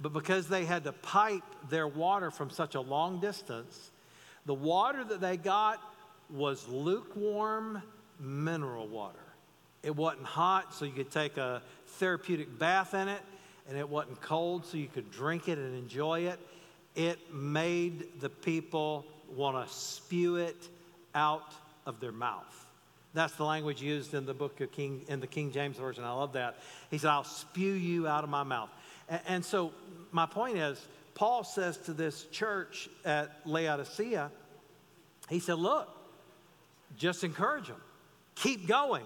But 0.00 0.14
because 0.14 0.48
they 0.48 0.64
had 0.64 0.84
to 0.84 0.92
pipe 0.92 1.42
their 1.68 1.86
water 1.86 2.30
from 2.30 2.48
such 2.48 2.74
a 2.74 2.80
long 2.80 3.20
distance, 3.20 3.90
the 4.46 4.54
water 4.54 5.04
that 5.04 5.20
they 5.20 5.36
got 5.36 5.78
was 6.30 6.66
lukewarm 6.68 7.82
mineral 8.18 8.88
water. 8.88 9.18
It 9.82 9.94
wasn't 9.94 10.24
hot, 10.24 10.72
so 10.72 10.86
you 10.86 10.92
could 10.92 11.10
take 11.10 11.36
a 11.36 11.62
therapeutic 11.86 12.58
bath 12.58 12.94
in 12.94 13.08
it, 13.08 13.20
and 13.68 13.76
it 13.76 13.88
wasn't 13.88 14.22
cold, 14.22 14.64
so 14.64 14.78
you 14.78 14.88
could 14.88 15.10
drink 15.10 15.48
it 15.48 15.58
and 15.58 15.76
enjoy 15.76 16.20
it 16.20 16.40
it 16.94 17.32
made 17.32 18.20
the 18.20 18.28
people 18.28 19.06
want 19.34 19.66
to 19.66 19.72
spew 19.72 20.36
it 20.36 20.68
out 21.14 21.52
of 21.86 22.00
their 22.00 22.12
mouth. 22.12 22.59
That's 23.12 23.34
the 23.34 23.44
language 23.44 23.82
used 23.82 24.14
in 24.14 24.24
the 24.24 24.34
book 24.34 24.60
of 24.60 24.70
King, 24.70 25.04
in 25.08 25.20
the 25.20 25.26
King 25.26 25.50
James 25.50 25.76
Version. 25.76 26.04
I 26.04 26.12
love 26.12 26.34
that. 26.34 26.58
He 26.90 26.98
said, 26.98 27.10
I'll 27.10 27.24
spew 27.24 27.72
you 27.72 28.06
out 28.06 28.22
of 28.22 28.30
my 28.30 28.44
mouth. 28.44 28.70
And, 29.08 29.20
and 29.26 29.44
so, 29.44 29.72
my 30.12 30.26
point 30.26 30.58
is, 30.58 30.80
Paul 31.14 31.42
says 31.44 31.76
to 31.78 31.92
this 31.92 32.24
church 32.26 32.88
at 33.04 33.30
Laodicea, 33.44 34.30
he 35.28 35.40
said, 35.40 35.58
Look, 35.58 35.88
just 36.96 37.24
encourage 37.24 37.68
them, 37.68 37.80
keep 38.34 38.66
going. 38.66 39.04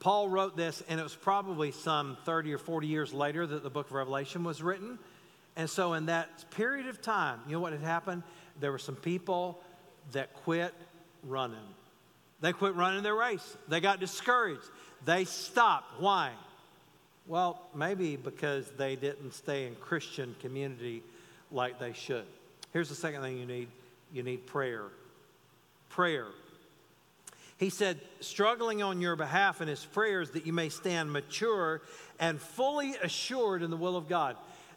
Paul 0.00 0.28
wrote 0.28 0.56
this, 0.56 0.82
and 0.88 1.00
it 1.00 1.02
was 1.02 1.16
probably 1.16 1.72
some 1.72 2.18
30 2.24 2.54
or 2.54 2.58
40 2.58 2.86
years 2.86 3.12
later 3.12 3.46
that 3.46 3.64
the 3.64 3.70
book 3.70 3.86
of 3.86 3.92
Revelation 3.92 4.44
was 4.44 4.62
written. 4.62 4.98
And 5.56 5.68
so, 5.68 5.94
in 5.94 6.06
that 6.06 6.50
period 6.50 6.86
of 6.86 7.02
time, 7.02 7.40
you 7.46 7.54
know 7.54 7.60
what 7.60 7.72
had 7.72 7.82
happened? 7.82 8.22
There 8.60 8.70
were 8.70 8.78
some 8.78 8.96
people 8.96 9.60
that 10.12 10.34
quit 10.34 10.72
running. 11.24 11.58
They 12.40 12.52
quit 12.52 12.74
running 12.74 13.02
their 13.02 13.14
race. 13.14 13.56
They 13.68 13.80
got 13.80 14.00
discouraged. 14.00 14.62
They 15.04 15.24
stopped. 15.24 16.00
Why? 16.00 16.32
Well, 17.26 17.60
maybe 17.74 18.16
because 18.16 18.70
they 18.78 18.96
didn't 18.96 19.34
stay 19.34 19.66
in 19.66 19.74
Christian 19.76 20.34
community 20.40 21.02
like 21.50 21.78
they 21.78 21.92
should. 21.92 22.24
Here's 22.72 22.88
the 22.88 22.94
second 22.94 23.22
thing 23.22 23.38
you 23.38 23.46
need 23.46 23.68
you 24.12 24.22
need 24.22 24.46
prayer. 24.46 24.84
Prayer. 25.90 26.26
He 27.58 27.70
said, 27.70 28.00
struggling 28.20 28.82
on 28.82 29.00
your 29.00 29.16
behalf 29.16 29.60
in 29.60 29.68
his 29.68 29.84
prayers 29.84 30.30
that 30.30 30.46
you 30.46 30.52
may 30.52 30.68
stand 30.68 31.12
mature 31.12 31.82
and 32.20 32.40
fully 32.40 32.94
assured 33.02 33.62
in 33.62 33.70
the 33.70 33.76
will 33.76 33.96
of 33.96 34.08
God. 34.08 34.36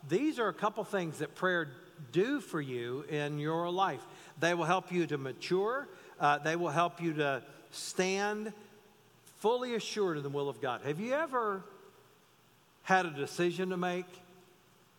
These 0.09 0.39
are 0.39 0.47
a 0.47 0.53
couple 0.53 0.83
things 0.83 1.19
that 1.19 1.35
prayer 1.35 1.69
do 2.11 2.41
for 2.41 2.59
you 2.59 3.05
in 3.07 3.37
your 3.37 3.69
life. 3.69 4.01
They 4.39 4.55
will 4.55 4.65
help 4.65 4.91
you 4.91 5.05
to 5.07 5.17
mature, 5.19 5.87
uh, 6.21 6.37
they 6.37 6.55
will 6.55 6.69
help 6.69 7.01
you 7.01 7.13
to 7.15 7.41
stand 7.71 8.53
fully 9.39 9.73
assured 9.73 10.17
in 10.17 10.23
the 10.23 10.29
will 10.29 10.47
of 10.47 10.61
God. 10.61 10.81
Have 10.85 10.99
you 10.99 11.13
ever 11.13 11.63
had 12.83 13.07
a 13.07 13.09
decision 13.09 13.71
to 13.71 13.77
make 13.77 14.05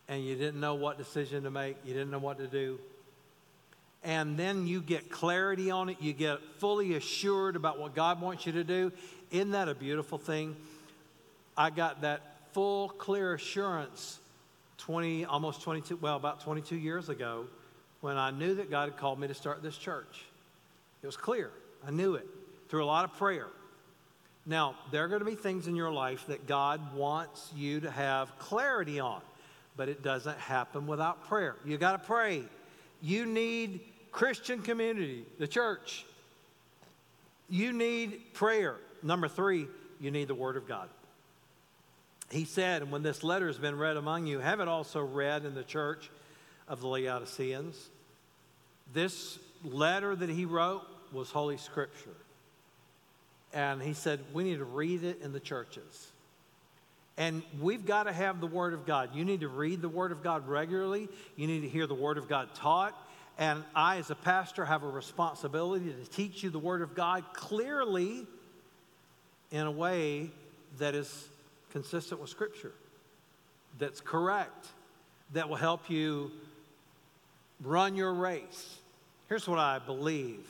and 0.09 0.23
you 0.23 0.35
didn't 0.35 0.59
know 0.59 0.75
what 0.75 0.97
decision 0.97 1.43
to 1.43 1.49
make? 1.49 1.77
You 1.85 1.93
didn't 1.93 2.11
know 2.11 2.19
what 2.19 2.37
to 2.39 2.47
do? 2.47 2.77
And 4.03 4.35
then 4.35 4.67
you 4.67 4.81
get 4.81 5.09
clarity 5.09 5.71
on 5.71 5.87
it, 5.87 5.97
you 6.01 6.11
get 6.11 6.39
fully 6.57 6.95
assured 6.95 7.55
about 7.55 7.79
what 7.79 7.95
God 7.95 8.19
wants 8.19 8.45
you 8.45 8.51
to 8.51 8.65
do. 8.65 8.91
Isn't 9.31 9.51
that 9.51 9.69
a 9.69 9.75
beautiful 9.75 10.17
thing? 10.17 10.57
I 11.55 11.69
got 11.69 12.01
that 12.01 12.21
full, 12.51 12.89
clear 12.89 13.33
assurance 13.33 14.19
20, 14.79 15.23
almost 15.23 15.61
22, 15.61 15.95
well, 16.01 16.17
about 16.17 16.41
22 16.41 16.75
years 16.75 17.07
ago 17.07 17.45
when 18.01 18.17
I 18.17 18.31
knew 18.31 18.55
that 18.55 18.69
God 18.69 18.89
had 18.89 18.97
called 18.97 19.17
me 19.17 19.29
to 19.29 19.33
start 19.33 19.63
this 19.63 19.77
church. 19.77 20.25
It 21.03 21.05
was 21.05 21.17
clear. 21.17 21.51
I 21.85 21.91
knew 21.91 22.15
it 22.15 22.25
through 22.69 22.83
a 22.83 22.87
lot 22.87 23.03
of 23.03 23.13
prayer. 23.17 23.47
Now, 24.45 24.75
there 24.91 25.03
are 25.03 25.07
going 25.07 25.19
to 25.19 25.25
be 25.25 25.35
things 25.35 25.67
in 25.67 25.75
your 25.75 25.91
life 25.91 26.25
that 26.27 26.47
God 26.47 26.95
wants 26.95 27.51
you 27.55 27.81
to 27.81 27.91
have 27.91 28.37
clarity 28.39 28.99
on, 28.99 29.21
but 29.77 29.89
it 29.89 30.01
doesn't 30.01 30.37
happen 30.39 30.87
without 30.87 31.27
prayer. 31.27 31.55
You 31.65 31.77
got 31.77 31.93
to 31.93 32.07
pray. 32.07 32.43
You 33.01 33.25
need 33.25 33.81
Christian 34.11 34.61
community, 34.61 35.25
the 35.39 35.47
church. 35.47 36.05
You 37.49 37.73
need 37.73 38.33
prayer. 38.33 38.75
Number 39.01 39.27
three, 39.27 39.67
you 39.99 40.11
need 40.11 40.27
the 40.27 40.35
Word 40.35 40.57
of 40.57 40.67
God. 40.67 40.89
He 42.29 42.45
said, 42.45 42.81
and 42.81 42.91
when 42.91 43.03
this 43.03 43.23
letter 43.23 43.47
has 43.47 43.57
been 43.57 43.77
read 43.77 43.97
among 43.97 44.25
you, 44.25 44.39
have 44.39 44.59
it 44.59 44.67
also 44.67 45.03
read 45.03 45.45
in 45.45 45.53
the 45.53 45.63
church 45.63 46.09
of 46.67 46.81
the 46.81 46.87
Laodiceans. 46.87 47.89
This 48.93 49.37
letter 49.63 50.15
that 50.15 50.29
he 50.29 50.45
wrote 50.45 50.83
was 51.13 51.29
Holy 51.29 51.57
Scripture. 51.57 52.15
And 53.53 53.81
he 53.81 53.93
said, 53.93 54.19
we 54.33 54.43
need 54.43 54.57
to 54.57 54.65
read 54.65 55.03
it 55.03 55.21
in 55.21 55.31
the 55.31 55.39
churches. 55.39 56.07
And 57.17 57.43
we've 57.61 57.85
got 57.85 58.03
to 58.03 58.13
have 58.13 58.41
the 58.41 58.47
Word 58.47 58.73
of 58.73 58.87
God. 58.87 59.11
You 59.13 59.23
need 59.23 59.41
to 59.41 59.47
read 59.47 59.81
the 59.81 59.89
Word 59.89 60.11
of 60.11 60.23
God 60.23 60.47
regularly. 60.47 61.07
You 61.35 61.45
need 61.45 61.61
to 61.61 61.69
hear 61.69 61.85
the 61.85 61.93
Word 61.93 62.17
of 62.17 62.27
God 62.27 62.49
taught. 62.55 62.99
And 63.37 63.63
I, 63.75 63.97
as 63.97 64.09
a 64.09 64.15
pastor, 64.15 64.65
have 64.65 64.83
a 64.83 64.89
responsibility 64.89 65.93
to 65.93 66.11
teach 66.11 66.43
you 66.43 66.49
the 66.49 66.59
Word 66.59 66.81
of 66.81 66.95
God 66.95 67.23
clearly 67.33 68.25
in 69.51 69.67
a 69.67 69.71
way 69.71 70.31
that 70.79 70.95
is 70.95 71.29
consistent 71.71 72.19
with 72.19 72.31
Scripture, 72.31 72.71
that's 73.77 74.01
correct, 74.01 74.67
that 75.33 75.47
will 75.47 75.55
help 75.55 75.89
you 75.89 76.31
run 77.63 77.95
your 77.95 78.13
race. 78.13 78.77
Here's 79.29 79.47
what 79.47 79.59
I 79.59 79.79
believe 79.79 80.47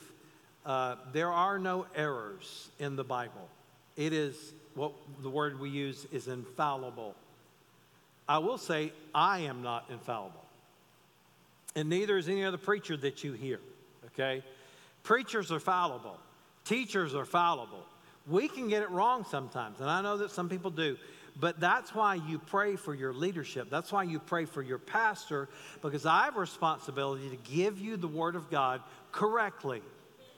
uh, 0.64 0.96
there 1.12 1.30
are 1.30 1.58
no 1.58 1.86
errors 1.94 2.70
in 2.78 2.96
the 2.96 3.04
Bible. 3.04 3.48
It 3.96 4.12
is 4.12 4.52
what 4.74 4.92
the 5.22 5.30
word 5.30 5.60
we 5.60 5.70
use 5.70 6.06
is 6.12 6.28
infallible. 6.28 7.14
I 8.28 8.38
will 8.38 8.58
say, 8.58 8.92
I 9.14 9.40
am 9.40 9.62
not 9.62 9.86
infallible. 9.90 10.44
And 11.76 11.88
neither 11.88 12.16
is 12.16 12.28
any 12.28 12.44
other 12.44 12.56
preacher 12.56 12.96
that 12.98 13.24
you 13.24 13.32
hear, 13.32 13.60
okay? 14.06 14.42
Preachers 15.02 15.52
are 15.52 15.60
fallible, 15.60 16.18
teachers 16.64 17.14
are 17.14 17.24
fallible. 17.26 17.84
We 18.26 18.48
can 18.48 18.68
get 18.68 18.82
it 18.82 18.90
wrong 18.90 19.26
sometimes, 19.30 19.80
and 19.80 19.90
I 19.90 20.00
know 20.00 20.16
that 20.18 20.30
some 20.30 20.48
people 20.48 20.70
do. 20.70 20.96
But 21.38 21.58
that's 21.58 21.94
why 21.94 22.14
you 22.14 22.38
pray 22.38 22.76
for 22.76 22.94
your 22.94 23.12
leadership. 23.12 23.68
That's 23.68 23.90
why 23.90 24.04
you 24.04 24.20
pray 24.20 24.44
for 24.44 24.62
your 24.62 24.78
pastor, 24.78 25.48
because 25.82 26.06
I 26.06 26.24
have 26.26 26.36
a 26.36 26.40
responsibility 26.40 27.28
to 27.28 27.36
give 27.36 27.80
you 27.80 27.96
the 27.96 28.08
Word 28.08 28.36
of 28.36 28.50
God 28.50 28.80
correctly. 29.10 29.82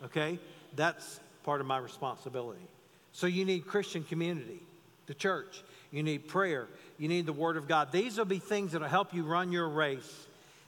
Okay? 0.06 0.38
That's 0.74 1.20
part 1.44 1.60
of 1.60 1.66
my 1.66 1.78
responsibility. 1.78 2.66
So 3.12 3.26
you 3.26 3.44
need 3.44 3.66
Christian 3.66 4.04
community, 4.04 4.60
the 5.06 5.14
church. 5.14 5.62
You 5.90 6.02
need 6.02 6.28
prayer. 6.28 6.68
You 6.98 7.08
need 7.08 7.26
the 7.26 7.32
Word 7.32 7.56
of 7.56 7.68
God. 7.68 7.92
These 7.92 8.18
will 8.18 8.24
be 8.24 8.38
things 8.38 8.72
that 8.72 8.80
will 8.80 8.88
help 8.88 9.14
you 9.14 9.24
run 9.24 9.52
your 9.52 9.68
race. 9.68 10.26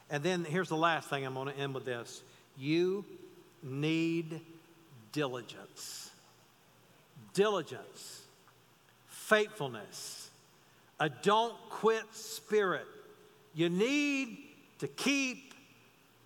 And 0.09 0.23
then 0.23 0.43
here's 0.45 0.69
the 0.69 0.77
last 0.77 1.09
thing 1.09 1.25
I'm 1.25 1.33
going 1.33 1.53
to 1.53 1.57
end 1.57 1.73
with 1.73 1.85
this 1.85 2.23
you 2.57 3.05
need 3.63 4.41
diligence. 5.11 6.09
Diligence, 7.33 8.21
faithfulness, 9.07 10.29
a 10.99 11.09
don't 11.09 11.55
quit 11.69 12.03
spirit. 12.11 12.87
You 13.53 13.69
need 13.69 14.39
to 14.79 14.87
keep 14.87 15.53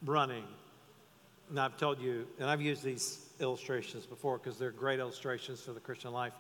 running. 0.06 0.46
And 1.50 1.60
I've 1.60 1.78
told 1.78 2.02
you, 2.02 2.26
and 2.40 2.50
I've 2.50 2.62
used 2.62 2.84
these 2.84 3.26
illustrations 3.40 4.06
before 4.06 4.38
because 4.38 4.58
they're 4.58 4.72
great 4.72 5.00
illustrations 5.00 5.62
for 5.62 5.72
the 5.74 5.80
Christian 5.80 6.12
life. 6.12 6.34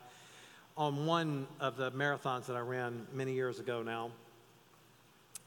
On 0.75 1.05
one 1.05 1.45
of 1.59 1.77
the 1.77 1.91
marathons 1.91 2.47
that 2.47 2.55
I 2.55 2.61
ran 2.61 3.05
many 3.13 3.33
years 3.33 3.59
ago 3.59 3.83
now, 3.83 4.11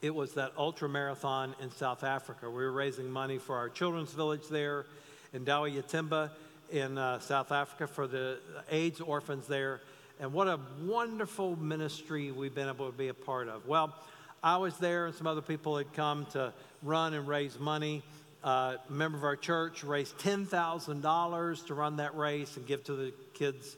it 0.01 0.13
was 0.13 0.33
that 0.35 0.53
ultra 0.57 0.87
marathon 0.87 1.55
in 1.61 1.71
South 1.71 2.03
Africa. 2.03 2.49
We 2.49 2.63
were 2.63 2.71
raising 2.71 3.09
money 3.09 3.39
for 3.39 3.55
our 3.55 3.67
children's 3.67 4.13
village 4.13 4.47
there 4.49 4.85
in 5.33 5.43
Douwe 5.43 5.75
Yatimba 5.75 6.29
in 6.71 6.97
uh, 6.97 7.19
South 7.19 7.51
Africa 7.51 7.87
for 7.87 8.07
the 8.07 8.39
AIDS 8.69 9.01
orphans 9.01 9.47
there. 9.47 9.81
And 10.19 10.33
what 10.33 10.47
a 10.47 10.59
wonderful 10.83 11.55
ministry 11.55 12.31
we've 12.31 12.55
been 12.55 12.69
able 12.69 12.89
to 12.91 12.97
be 12.97 13.07
a 13.07 13.13
part 13.13 13.47
of. 13.49 13.67
Well, 13.67 13.95
I 14.43 14.57
was 14.57 14.77
there, 14.77 15.07
and 15.07 15.15
some 15.15 15.27
other 15.27 15.41
people 15.41 15.77
had 15.77 15.91
come 15.93 16.25
to 16.27 16.53
run 16.83 17.13
and 17.13 17.27
raise 17.27 17.59
money 17.59 18.03
a 18.43 18.77
member 18.89 19.17
of 19.17 19.23
our 19.23 19.35
church 19.35 19.83
raised 19.83 20.17
$10,000 20.19 21.65
to 21.65 21.73
run 21.73 21.97
that 21.97 22.15
race 22.15 22.57
and 22.57 22.65
give 22.65 22.83
to 22.85 22.93
the 22.93 23.13
kids' 23.33 23.77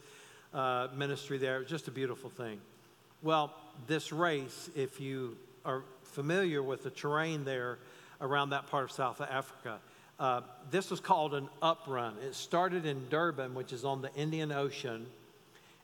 uh, 0.54 0.88
ministry 0.96 1.38
there. 1.38 1.58
It 1.58 1.60
was 1.60 1.70
just 1.70 1.88
a 1.88 1.92
beautiful 1.92 2.30
thing. 2.30 2.60
Well, 3.22 3.54
this 3.88 4.12
race, 4.12 4.70
if 4.76 5.00
you 5.00 5.38
are 5.66 5.84
familiar 6.04 6.64
with 6.64 6.84
the 6.84 6.90
terrain 6.90 7.46
there 7.46 7.80
around 8.22 8.52
that 8.52 8.68
part 8.68 8.84
of 8.86 8.92
South 8.92 9.22
Africa, 9.22 9.80
uh, 10.20 10.42
this 10.70 10.92
was 10.92 11.00
called 11.00 11.34
an 11.34 11.48
uprun. 11.62 12.22
It 12.22 12.36
started 12.36 12.86
in 12.86 13.08
Durban, 13.10 13.54
which 13.54 13.72
is 13.72 13.86
on 13.86 14.02
the 14.02 14.14
Indian 14.16 14.52
Ocean, 14.52 15.06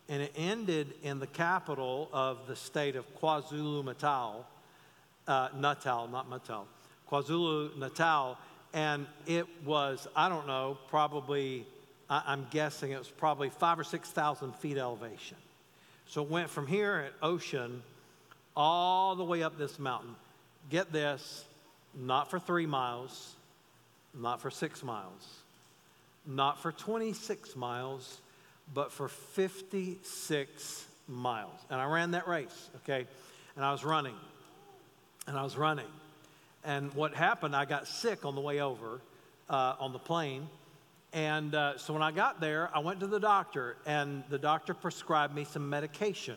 and 0.09 0.21
it 0.21 0.33
ended 0.35 0.93
in 1.03 1.19
the 1.19 1.27
capital 1.27 2.09
of 2.11 2.45
the 2.47 2.55
state 2.55 2.95
of 2.95 3.05
KwaZulu 3.19 3.85
Natal, 3.85 4.45
uh, 5.27 5.49
Natal, 5.57 6.07
not 6.09 6.29
Natal, 6.29 6.67
KwaZulu 7.09 7.77
Natal, 7.79 8.38
and 8.75 9.07
it 9.25 9.47
was, 9.63 10.05
I 10.17 10.27
don't 10.27 10.47
know, 10.47 10.77
probably, 10.89 11.65
I, 12.09 12.33
am 12.33 12.45
guessing 12.51 12.91
it 12.91 12.99
was 12.99 13.07
probably 13.07 13.49
five 13.49 13.79
or 13.79 13.85
6,000 13.85 14.53
feet 14.57 14.77
elevation. 14.77 15.38
So 16.07 16.21
it 16.21 16.29
went 16.29 16.49
from 16.49 16.67
here 16.67 17.05
at 17.07 17.13
Ocean 17.25 17.81
all 18.55 19.15
the 19.15 19.23
way 19.23 19.43
up 19.43 19.57
this 19.57 19.79
mountain. 19.79 20.13
Get 20.69 20.91
this, 20.91 21.45
not 21.95 22.29
for 22.29 22.38
three 22.38 22.65
miles, 22.65 23.35
not 24.13 24.41
for 24.41 24.51
six 24.51 24.83
miles, 24.83 25.39
not 26.25 26.61
for 26.61 26.73
26 26.73 27.55
miles, 27.55 28.19
but 28.73 28.91
for 28.91 29.07
56 29.07 30.85
miles. 31.07 31.59
And 31.69 31.79
I 31.79 31.85
ran 31.85 32.11
that 32.11 32.27
race, 32.27 32.69
okay? 32.77 33.07
And 33.55 33.63
I 33.63 33.71
was 33.71 33.85
running, 33.85 34.15
and 35.27 35.38
I 35.38 35.43
was 35.43 35.55
running. 35.55 35.85
And 36.65 36.93
what 36.95 37.13
happened, 37.13 37.56
I 37.56 37.65
got 37.65 37.88
sick 37.88 38.25
on 38.25 38.34
the 38.34 38.41
way 38.41 38.60
over 38.60 38.99
uh, 39.49 39.75
on 39.80 39.93
the 39.93 39.99
plane. 39.99 40.49
And 41.13 41.54
uh, 41.54 41.78
so 41.78 41.93
when 41.93 42.01
I 42.01 42.12
got 42.12 42.41
there, 42.41 42.69
I 42.73 42.80
went 42.80 42.99
to 43.01 43.08
the 43.08 43.19
doctor, 43.19 43.78
and 43.86 44.23
the 44.30 44.39
doctor 44.39 44.73
prescribed 44.73 45.34
me 45.34 45.45
some 45.45 45.69
medication. 45.69 46.36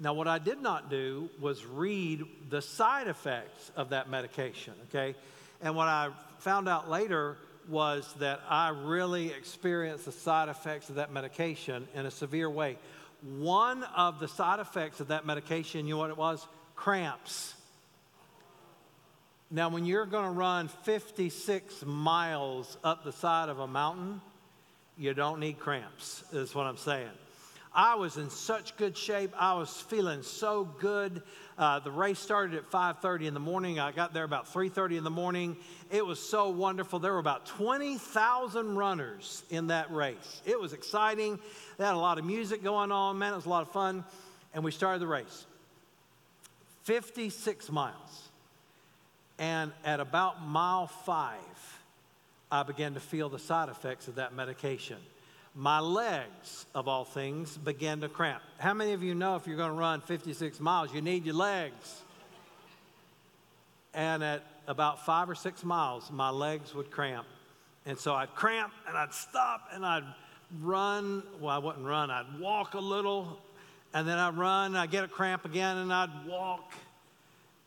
Now, 0.00 0.12
what 0.14 0.26
I 0.26 0.38
did 0.38 0.60
not 0.60 0.90
do 0.90 1.30
was 1.40 1.64
read 1.64 2.24
the 2.50 2.60
side 2.60 3.08
effects 3.08 3.70
of 3.76 3.90
that 3.90 4.10
medication, 4.10 4.74
okay? 4.88 5.14
And 5.62 5.76
what 5.76 5.88
I 5.88 6.10
found 6.40 6.68
out 6.68 6.90
later 6.90 7.36
was 7.68 8.12
that 8.18 8.40
I 8.48 8.68
really 8.70 9.30
experienced 9.30 10.04
the 10.04 10.12
side 10.12 10.48
effects 10.48 10.88
of 10.88 10.96
that 10.96 11.12
medication 11.12 11.88
in 11.94 12.06
a 12.06 12.10
severe 12.10 12.48
way. 12.50 12.78
One 13.22 13.82
of 13.96 14.20
the 14.20 14.28
side 14.28 14.60
effects 14.60 15.00
of 15.00 15.08
that 15.08 15.26
medication, 15.26 15.86
you 15.86 15.94
know 15.94 15.98
what 15.98 16.10
it 16.10 16.16
was? 16.16 16.46
Cramps. 16.74 17.54
Now, 19.50 19.68
when 19.68 19.84
you're 19.84 20.06
going 20.06 20.24
to 20.24 20.30
run 20.30 20.66
56 20.66 21.84
miles 21.84 22.76
up 22.82 23.04
the 23.04 23.12
side 23.12 23.48
of 23.48 23.60
a 23.60 23.66
mountain, 23.66 24.20
you 24.98 25.14
don't 25.14 25.38
need 25.38 25.60
cramps, 25.60 26.24
is 26.32 26.52
what 26.52 26.66
I'm 26.66 26.76
saying. 26.76 27.10
I 27.72 27.94
was 27.94 28.16
in 28.16 28.30
such 28.30 28.76
good 28.76 28.96
shape. 28.96 29.32
I 29.38 29.54
was 29.54 29.70
feeling 29.70 30.22
so 30.22 30.64
good. 30.64 31.22
Uh, 31.58 31.78
the 31.78 31.90
race 31.90 32.18
started 32.18 32.56
at 32.56 32.70
5:30 32.70 33.26
in 33.26 33.34
the 33.34 33.40
morning. 33.40 33.78
I 33.78 33.92
got 33.92 34.14
there 34.14 34.24
about 34.24 34.48
3:30 34.48 34.96
in 34.96 35.04
the 35.04 35.10
morning. 35.10 35.56
It 35.90 36.04
was 36.04 36.18
so 36.18 36.48
wonderful. 36.48 36.98
There 36.98 37.12
were 37.12 37.18
about 37.18 37.44
20,000 37.44 38.76
runners 38.76 39.44
in 39.50 39.66
that 39.66 39.92
race. 39.92 40.40
It 40.46 40.58
was 40.58 40.72
exciting. 40.72 41.38
They 41.76 41.84
had 41.84 41.94
a 41.94 41.98
lot 41.98 42.18
of 42.18 42.24
music 42.24 42.64
going 42.64 42.90
on. 42.90 43.18
Man, 43.18 43.34
it 43.34 43.36
was 43.36 43.46
a 43.46 43.50
lot 43.50 43.62
of 43.62 43.70
fun. 43.70 44.04
And 44.54 44.64
we 44.64 44.72
started 44.72 45.00
the 45.00 45.06
race. 45.06 45.44
56 46.84 47.70
miles. 47.70 48.25
And 49.38 49.72
at 49.84 50.00
about 50.00 50.42
mile 50.46 50.86
five, 50.86 51.40
I 52.50 52.62
began 52.62 52.94
to 52.94 53.00
feel 53.00 53.28
the 53.28 53.38
side 53.38 53.68
effects 53.68 54.08
of 54.08 54.14
that 54.16 54.34
medication. 54.34 54.98
My 55.54 55.80
legs, 55.80 56.66
of 56.74 56.86
all 56.86 57.04
things, 57.04 57.56
began 57.56 58.00
to 58.00 58.08
cramp. 58.08 58.42
How 58.58 58.74
many 58.74 58.92
of 58.92 59.02
you 59.02 59.14
know 59.14 59.36
if 59.36 59.46
you're 59.46 59.56
going 59.56 59.70
to 59.70 59.76
run 59.76 60.00
56 60.00 60.60
miles, 60.60 60.92
you 60.92 61.00
need 61.00 61.24
your 61.24 61.34
legs? 61.34 62.02
And 63.94 64.22
at 64.22 64.44
about 64.68 65.06
five 65.06 65.30
or 65.30 65.34
six 65.34 65.64
miles, 65.64 66.10
my 66.10 66.28
legs 66.30 66.74
would 66.74 66.90
cramp. 66.90 67.26
And 67.86 67.98
so 67.98 68.14
I'd 68.14 68.34
cramp 68.34 68.72
and 68.86 68.96
I'd 68.96 69.14
stop 69.14 69.68
and 69.72 69.84
I'd 69.84 70.04
run. 70.60 71.22
Well, 71.40 71.54
I 71.54 71.58
wouldn't 71.58 71.86
run, 71.86 72.10
I'd 72.10 72.38
walk 72.38 72.74
a 72.74 72.80
little. 72.80 73.40
And 73.94 74.06
then 74.06 74.18
I'd 74.18 74.36
run, 74.36 74.76
I'd 74.76 74.90
get 74.90 75.04
a 75.04 75.08
cramp 75.08 75.44
again, 75.46 75.78
and 75.78 75.92
I'd 75.92 76.26
walk. 76.26 76.74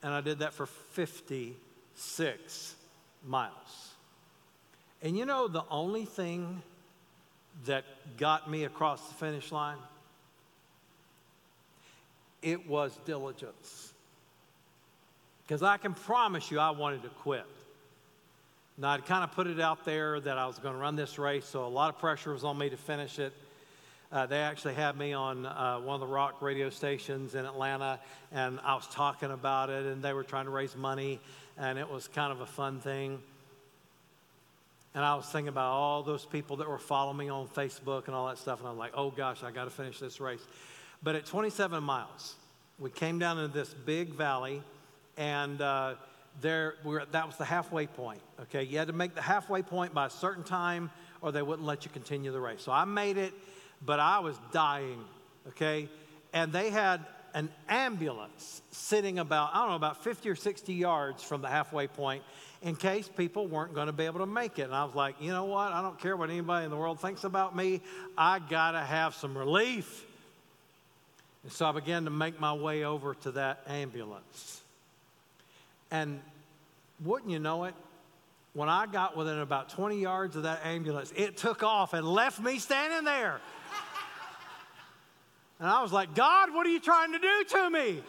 And 0.01 0.13
I 0.13 0.21
did 0.21 0.39
that 0.39 0.53
for 0.53 0.65
56 0.65 2.75
miles. 3.25 3.89
And 5.01 5.17
you 5.17 5.25
know, 5.25 5.47
the 5.47 5.63
only 5.69 6.05
thing 6.05 6.61
that 7.65 7.85
got 8.17 8.49
me 8.49 8.65
across 8.65 9.07
the 9.07 9.13
finish 9.15 9.51
line? 9.51 9.77
It 12.41 12.67
was 12.67 12.97
diligence. 13.05 13.93
Because 15.45 15.63
I 15.63 15.77
can 15.77 15.93
promise 15.93 16.51
you, 16.51 16.59
I 16.59 16.69
wanted 16.69 17.03
to 17.03 17.09
quit. 17.09 17.45
Now, 18.77 18.91
I'd 18.91 19.05
kind 19.05 19.25
of 19.25 19.33
put 19.33 19.47
it 19.47 19.59
out 19.59 19.83
there 19.83 20.21
that 20.21 20.37
I 20.37 20.45
was 20.45 20.57
going 20.57 20.73
to 20.73 20.79
run 20.79 20.95
this 20.95 21.19
race, 21.19 21.45
so 21.45 21.65
a 21.65 21.67
lot 21.67 21.93
of 21.93 21.99
pressure 21.99 22.31
was 22.31 22.45
on 22.45 22.57
me 22.57 22.69
to 22.69 22.77
finish 22.77 23.19
it. 23.19 23.33
Uh, 24.11 24.25
they 24.25 24.39
actually 24.39 24.73
had 24.73 24.97
me 24.97 25.13
on 25.13 25.45
uh, 25.45 25.79
one 25.79 25.93
of 25.93 25.99
the 25.99 26.07
rock 26.07 26.41
radio 26.41 26.71
stations 26.71 27.35
in 27.35 27.45
Atlanta, 27.45 27.99
and 28.31 28.59
I 28.63 28.73
was 28.73 28.87
talking 28.87 29.29
about 29.29 29.69
it, 29.69 29.85
and 29.85 30.01
they 30.01 30.13
were 30.13 30.23
trying 30.23 30.45
to 30.45 30.51
raise 30.51 30.75
money, 30.75 31.19
and 31.59 31.77
it 31.77 31.87
was 31.87 32.07
kind 32.07 32.31
of 32.31 32.41
a 32.41 32.45
fun 32.47 32.79
thing. 32.79 33.19
And 34.95 35.05
I 35.05 35.13
was 35.13 35.27
thinking 35.27 35.49
about 35.49 35.71
all 35.71 36.01
those 36.01 36.25
people 36.25 36.57
that 36.57 36.67
were 36.67 36.79
following 36.79 37.17
me 37.17 37.29
on 37.29 37.47
Facebook 37.49 38.07
and 38.07 38.15
all 38.15 38.27
that 38.29 38.39
stuff, 38.39 38.61
and 38.61 38.67
I'm 38.67 38.79
like, 38.79 38.93
oh 38.95 39.11
gosh, 39.11 39.43
I 39.43 39.51
got 39.51 39.65
to 39.65 39.69
finish 39.69 39.99
this 39.99 40.19
race. 40.19 40.41
But 41.03 41.15
at 41.15 41.27
27 41.27 41.83
miles, 41.83 42.33
we 42.79 42.89
came 42.89 43.19
down 43.19 43.37
into 43.37 43.53
this 43.53 43.71
big 43.71 44.15
valley, 44.15 44.63
and 45.17 45.61
uh, 45.61 45.93
there 46.41 46.75
we 46.83 46.93
were, 46.93 47.05
that 47.11 47.27
was 47.27 47.35
the 47.35 47.45
halfway 47.45 47.85
point. 47.85 48.21
Okay, 48.41 48.63
you 48.63 48.79
had 48.79 48.87
to 48.87 48.93
make 48.93 49.13
the 49.13 49.21
halfway 49.21 49.61
point 49.61 49.93
by 49.93 50.07
a 50.07 50.09
certain 50.09 50.43
time, 50.43 50.89
or 51.21 51.31
they 51.31 51.43
wouldn't 51.43 51.67
let 51.67 51.85
you 51.85 51.91
continue 51.91 52.31
the 52.31 52.39
race. 52.39 52.63
So 52.63 52.71
I 52.71 52.85
made 52.85 53.17
it 53.17 53.33
but 53.85 53.99
I 53.99 54.19
was 54.19 54.35
dying, 54.51 55.03
okay? 55.49 55.89
And 56.33 56.51
they 56.51 56.69
had 56.69 57.05
an 57.33 57.49
ambulance 57.67 58.61
sitting 58.71 59.19
about, 59.19 59.51
I 59.53 59.59
don't 59.59 59.69
know, 59.69 59.75
about 59.75 60.03
50 60.03 60.29
or 60.29 60.35
60 60.35 60.73
yards 60.73 61.23
from 61.23 61.41
the 61.41 61.47
halfway 61.47 61.87
point 61.87 62.23
in 62.61 62.75
case 62.75 63.07
people 63.07 63.47
weren't 63.47 63.73
going 63.73 63.87
to 63.87 63.93
be 63.93 64.05
able 64.05 64.19
to 64.19 64.25
make 64.25 64.59
it. 64.59 64.63
And 64.63 64.75
I 64.75 64.83
was 64.83 64.95
like, 64.95 65.15
you 65.19 65.31
know 65.31 65.45
what? 65.45 65.71
I 65.71 65.81
don't 65.81 65.99
care 65.99 66.17
what 66.17 66.29
anybody 66.29 66.65
in 66.65 66.71
the 66.71 66.77
world 66.77 66.99
thinks 66.99 67.23
about 67.23 67.55
me. 67.55 67.81
I 68.17 68.39
got 68.39 68.71
to 68.71 68.81
have 68.81 69.15
some 69.15 69.37
relief. 69.37 70.05
And 71.43 71.51
so 71.51 71.67
I 71.67 71.71
began 71.71 72.05
to 72.05 72.11
make 72.11 72.39
my 72.39 72.53
way 72.53 72.83
over 72.83 73.13
to 73.15 73.31
that 73.31 73.61
ambulance. 73.67 74.61
And 75.91 76.19
wouldn't 77.03 77.31
you 77.31 77.39
know 77.39 77.63
it? 77.63 77.73
When 78.53 78.67
I 78.67 78.87
got 78.87 79.15
within 79.15 79.39
about 79.39 79.69
20 79.69 80.01
yards 80.01 80.35
of 80.35 80.43
that 80.43 80.65
ambulance, 80.65 81.13
it 81.15 81.37
took 81.37 81.63
off 81.63 81.93
and 81.93 82.05
left 82.05 82.41
me 82.41 82.59
standing 82.59 83.05
there. 83.05 83.39
And 85.59 85.67
I 85.67 85.81
was 85.81 85.91
like, 85.91 86.15
God, 86.15 86.53
what 86.53 86.65
are 86.65 86.69
you 86.69 86.79
trying 86.79 87.11
to 87.11 87.19
do 87.19 87.43
to 87.49 87.69
me? 87.69 88.01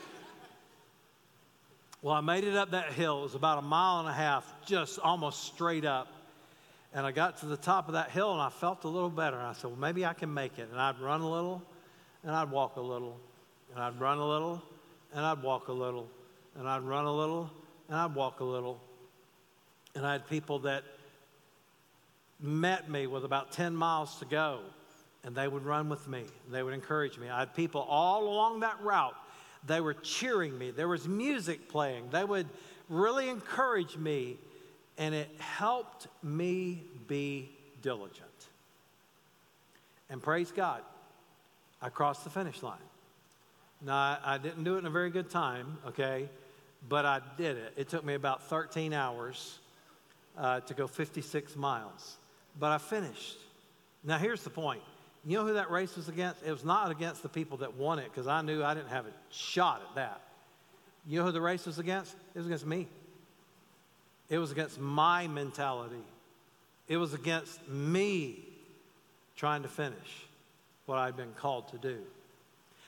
Well, 2.01 2.15
I 2.15 2.21
made 2.21 2.45
it 2.45 2.57
up 2.57 2.71
that 2.71 2.93
hill. 2.93 3.21
It 3.21 3.23
was 3.25 3.35
about 3.35 3.59
a 3.59 3.63
mile 3.63 4.01
and 4.01 4.09
a 4.09 4.13
half, 4.13 4.51
just 4.65 4.99
almost 5.01 5.45
straight 5.45 5.85
up. 5.85 6.09
And 6.95 7.05
I 7.05 7.13
got 7.13 7.39
to 7.39 7.47
the 7.47 7.57
top 7.57 7.89
of 7.89 7.95
that 7.95 8.11
hill 8.11 8.33
and 8.33 8.41
I 8.41 8.49
felt 8.49 8.85
a 8.85 8.89
little 8.89 9.11
better. 9.11 9.37
And 9.37 9.47
I 9.47 9.53
said, 9.53 9.71
well, 9.71 9.81
maybe 9.81 10.07
I 10.07 10.13
can 10.13 10.33
make 10.33 10.59
it. 10.59 10.69
And 10.71 10.81
I'd 10.81 10.99
run 11.01 11.21
a 11.21 11.31
little 11.31 11.63
and 12.23 12.33
I'd 12.33 12.51
walk 12.51 12.77
a 12.77 12.81
little. 12.81 13.19
And 13.75 13.83
I'd 13.83 14.01
run 14.01 14.19
a 14.19 14.27
little 14.27 14.63
and 15.15 15.25
I'd 15.25 15.43
walk 15.43 15.69
a 15.69 15.73
little. 15.73 16.09
And 16.57 16.69
I'd 16.69 16.83
run 16.83 17.05
a 17.05 17.13
little 17.13 17.51
and 17.89 17.97
I'd 17.97 18.15
walk 18.15 18.41
a 18.41 18.45
little. 18.45 18.81
And 19.95 20.07
I 20.07 20.13
had 20.13 20.29
people 20.29 20.61
that 20.61 20.85
met 22.41 22.89
me 22.89 23.07
with 23.07 23.25
about 23.25 23.53
10 23.53 23.75
miles 23.75 24.19
to 24.21 24.25
go 24.25 24.61
and 25.25 25.35
they 25.35 25.49
would 25.49 25.65
run 25.65 25.89
with 25.89 26.09
me. 26.09 26.25
They 26.51 26.63
would 26.63 26.75
encourage 26.75 27.19
me. 27.19 27.29
I 27.29 27.41
had 27.41 27.55
people 27.55 27.83
all 27.83 28.29
along 28.29 28.61
that 28.61 28.81
route. 28.83 29.15
They 29.67 29.81
were 29.81 29.95
cheering 29.95 30.57
me. 30.57 30.71
There 30.71 30.89
was 30.89 31.07
music 31.07 31.69
playing. 31.69 32.09
They 32.11 32.25
would 32.25 32.47
really 32.89 33.29
encourage 33.29 33.97
me, 33.97 34.39
and 34.97 35.15
it 35.15 35.29
helped 35.39 36.07
me 36.23 36.83
be 37.07 37.51
diligent. 37.83 38.27
And 40.09 40.23
praise 40.23 40.51
God, 40.51 40.83
I 41.83 41.89
crossed 41.91 42.25
the 42.25 42.31
finish 42.31 42.63
line. 42.63 42.79
Now, 43.83 43.95
I, 43.95 44.19
I 44.25 44.39
didn't 44.39 44.65
do 44.65 44.77
it 44.77 44.79
in 44.79 44.87
a 44.87 44.91
very 44.91 45.11
good 45.11 45.31
time, 45.31 45.79
okay, 45.89 46.29
but 46.89 47.05
I 47.07 47.21
did 47.37 47.57
it. 47.57 47.75
It 47.77 47.89
took 47.89 48.05
me 48.05 48.15
about 48.15 48.43
13 48.45 48.93
hours 48.93 49.59
uh, 50.37 50.61
to 50.61 50.75
go 50.75 50.87
56 50.87 51.57
miles, 51.57 52.17
but 52.59 52.73
I 52.73 52.79
finished. 52.79 53.39
Now, 54.03 54.19
here's 54.19 54.43
the 54.43 54.51
point 54.51 54.83
you 55.27 55.37
know 55.37 55.47
who 55.47 55.55
that 55.55 55.71
race 55.71 55.97
was 55.97 56.09
against? 56.09 56.43
It 56.45 56.51
was 56.51 56.65
not 56.65 56.91
against 56.91 57.23
the 57.23 57.29
people 57.29 57.59
that 57.59 57.75
won 57.75 57.99
it 57.99 58.05
because 58.05 58.27
I 58.27 58.41
knew 58.43 58.63
I 58.63 58.75
didn't 58.75 58.89
have 58.89 59.07
a 59.07 59.13
shot 59.31 59.83
at 59.89 59.95
that. 59.97 60.21
You 61.07 61.19
know 61.19 61.27
who 61.27 61.33
the 61.33 61.41
race 61.41 61.67
was 61.67 61.79
against? 61.79 62.15
It 62.35 62.39
was 62.39 62.47
against 62.47 62.67
me. 62.67 62.89
It 64.29 64.39
was 64.39 64.51
against 64.51 64.79
my 64.81 65.27
mentality. 65.27 66.03
It 66.89 66.97
was 66.97 67.15
against 67.15 67.67
me 67.69 68.45
trying 69.37 69.63
to 69.63 69.69
finish 69.69 70.27
what 70.87 70.99
I'd 70.99 71.17
been 71.17 71.33
called 71.33 71.69
to 71.69 71.79
do. 71.79 71.99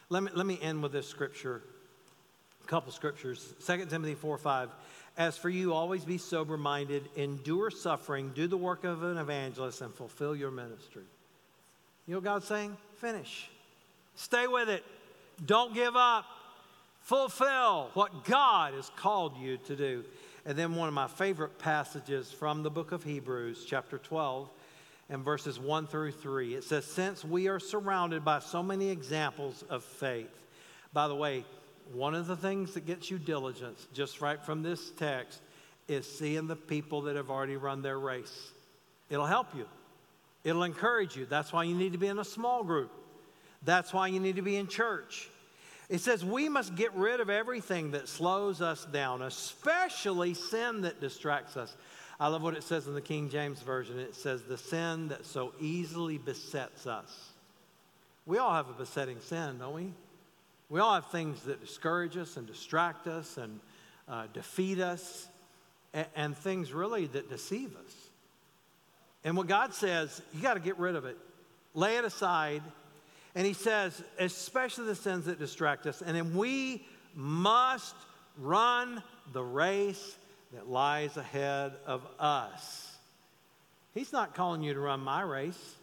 Let 0.08 0.22
me, 0.22 0.30
let 0.34 0.46
me 0.46 0.58
end 0.60 0.82
with 0.82 0.92
this 0.92 1.06
scripture, 1.06 1.62
a 2.62 2.66
couple 2.66 2.92
scriptures. 2.92 3.54
2 3.66 3.86
Timothy 3.86 4.14
4 4.14 4.38
5. 4.38 4.70
As 5.16 5.36
for 5.36 5.50
you, 5.50 5.74
always 5.74 6.04
be 6.04 6.16
sober 6.16 6.56
minded, 6.56 7.08
endure 7.16 7.70
suffering, 7.70 8.32
do 8.34 8.46
the 8.46 8.56
work 8.56 8.84
of 8.84 9.02
an 9.02 9.18
evangelist, 9.18 9.82
and 9.82 9.92
fulfill 9.92 10.34
your 10.34 10.50
ministry. 10.50 11.02
You 12.06 12.14
know 12.14 12.20
God's 12.20 12.46
saying? 12.46 12.76
Finish. 12.96 13.48
Stay 14.14 14.46
with 14.46 14.68
it. 14.68 14.84
Don't 15.46 15.74
give 15.74 15.96
up. 15.96 16.24
Fulfill 17.00 17.90
what 17.94 18.24
God 18.24 18.74
has 18.74 18.90
called 18.96 19.36
you 19.36 19.56
to 19.58 19.76
do. 19.76 20.04
And 20.44 20.58
then 20.58 20.74
one 20.74 20.88
of 20.88 20.94
my 20.94 21.06
favorite 21.06 21.58
passages 21.58 22.32
from 22.32 22.62
the 22.62 22.70
book 22.70 22.92
of 22.92 23.04
Hebrews, 23.04 23.64
chapter 23.66 23.98
12, 23.98 24.48
and 25.08 25.24
verses 25.24 25.58
1 25.58 25.86
through 25.86 26.12
3. 26.12 26.54
It 26.54 26.64
says, 26.64 26.84
Since 26.84 27.24
we 27.24 27.48
are 27.48 27.60
surrounded 27.60 28.24
by 28.24 28.40
so 28.40 28.62
many 28.62 28.88
examples 28.88 29.64
of 29.68 29.84
faith. 29.84 30.30
By 30.92 31.08
the 31.08 31.14
way, 31.14 31.44
one 31.92 32.14
of 32.14 32.26
the 32.26 32.36
things 32.36 32.74
that 32.74 32.86
gets 32.86 33.10
you 33.10 33.18
diligence, 33.18 33.86
just 33.92 34.20
right 34.20 34.42
from 34.42 34.62
this 34.62 34.90
text, 34.90 35.40
is 35.88 36.06
seeing 36.06 36.46
the 36.46 36.56
people 36.56 37.02
that 37.02 37.16
have 37.16 37.30
already 37.30 37.56
run 37.56 37.82
their 37.82 37.98
race. 37.98 38.50
It'll 39.10 39.26
help 39.26 39.54
you. 39.54 39.66
It'll 40.44 40.64
encourage 40.64 41.16
you. 41.16 41.26
That's 41.26 41.52
why 41.52 41.64
you 41.64 41.74
need 41.74 41.92
to 41.92 41.98
be 41.98 42.08
in 42.08 42.18
a 42.18 42.24
small 42.24 42.64
group. 42.64 42.90
That's 43.64 43.92
why 43.92 44.08
you 44.08 44.18
need 44.18 44.36
to 44.36 44.42
be 44.42 44.56
in 44.56 44.66
church. 44.66 45.28
It 45.88 46.00
says 46.00 46.24
we 46.24 46.48
must 46.48 46.74
get 46.74 46.94
rid 46.94 47.20
of 47.20 47.30
everything 47.30 47.92
that 47.92 48.08
slows 48.08 48.60
us 48.60 48.84
down, 48.86 49.22
especially 49.22 50.34
sin 50.34 50.80
that 50.82 51.00
distracts 51.00 51.56
us. 51.56 51.76
I 52.18 52.28
love 52.28 52.42
what 52.42 52.54
it 52.54 52.62
says 52.62 52.86
in 52.86 52.94
the 52.94 53.00
King 53.00 53.28
James 53.28 53.60
Version. 53.60 53.98
It 53.98 54.14
says, 54.14 54.42
the 54.42 54.58
sin 54.58 55.08
that 55.08 55.26
so 55.26 55.52
easily 55.60 56.18
besets 56.18 56.86
us. 56.86 57.30
We 58.26 58.38
all 58.38 58.52
have 58.52 58.68
a 58.68 58.72
besetting 58.72 59.20
sin, 59.20 59.58
don't 59.58 59.74
we? 59.74 59.92
We 60.68 60.80
all 60.80 60.94
have 60.94 61.06
things 61.06 61.42
that 61.42 61.60
discourage 61.60 62.16
us 62.16 62.36
and 62.36 62.46
distract 62.46 63.06
us 63.06 63.36
and 63.36 63.60
uh, 64.08 64.26
defeat 64.32 64.78
us, 64.78 65.28
and, 65.92 66.06
and 66.14 66.36
things 66.36 66.72
really 66.72 67.06
that 67.08 67.28
deceive 67.28 67.74
us. 67.76 67.94
And 69.24 69.36
what 69.36 69.46
God 69.46 69.72
says, 69.74 70.20
you 70.32 70.42
got 70.42 70.54
to 70.54 70.60
get 70.60 70.78
rid 70.78 70.96
of 70.96 71.04
it, 71.04 71.16
lay 71.74 71.96
it 71.96 72.04
aside. 72.04 72.62
And 73.34 73.46
He 73.46 73.52
says, 73.52 74.02
especially 74.18 74.86
the 74.86 74.94
sins 74.94 75.26
that 75.26 75.38
distract 75.38 75.86
us. 75.86 76.02
And 76.02 76.16
then 76.16 76.36
we 76.36 76.86
must 77.14 77.94
run 78.38 79.02
the 79.32 79.42
race 79.42 80.16
that 80.52 80.68
lies 80.68 81.16
ahead 81.16 81.72
of 81.86 82.02
us. 82.18 82.96
He's 83.94 84.12
not 84.12 84.34
calling 84.34 84.62
you 84.62 84.74
to 84.74 84.80
run 84.80 85.00
my 85.00 85.22
race, 85.22 85.74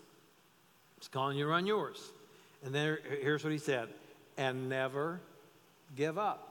He's 0.99 1.07
calling 1.07 1.37
you 1.37 1.45
to 1.45 1.49
run 1.49 1.65
yours. 1.65 2.11
And 2.63 2.75
then 2.75 2.97
here's 3.21 3.43
what 3.43 3.53
He 3.53 3.59
said 3.59 3.87
and 4.37 4.69
never 4.69 5.19
give 5.95 6.17
up. 6.17 6.45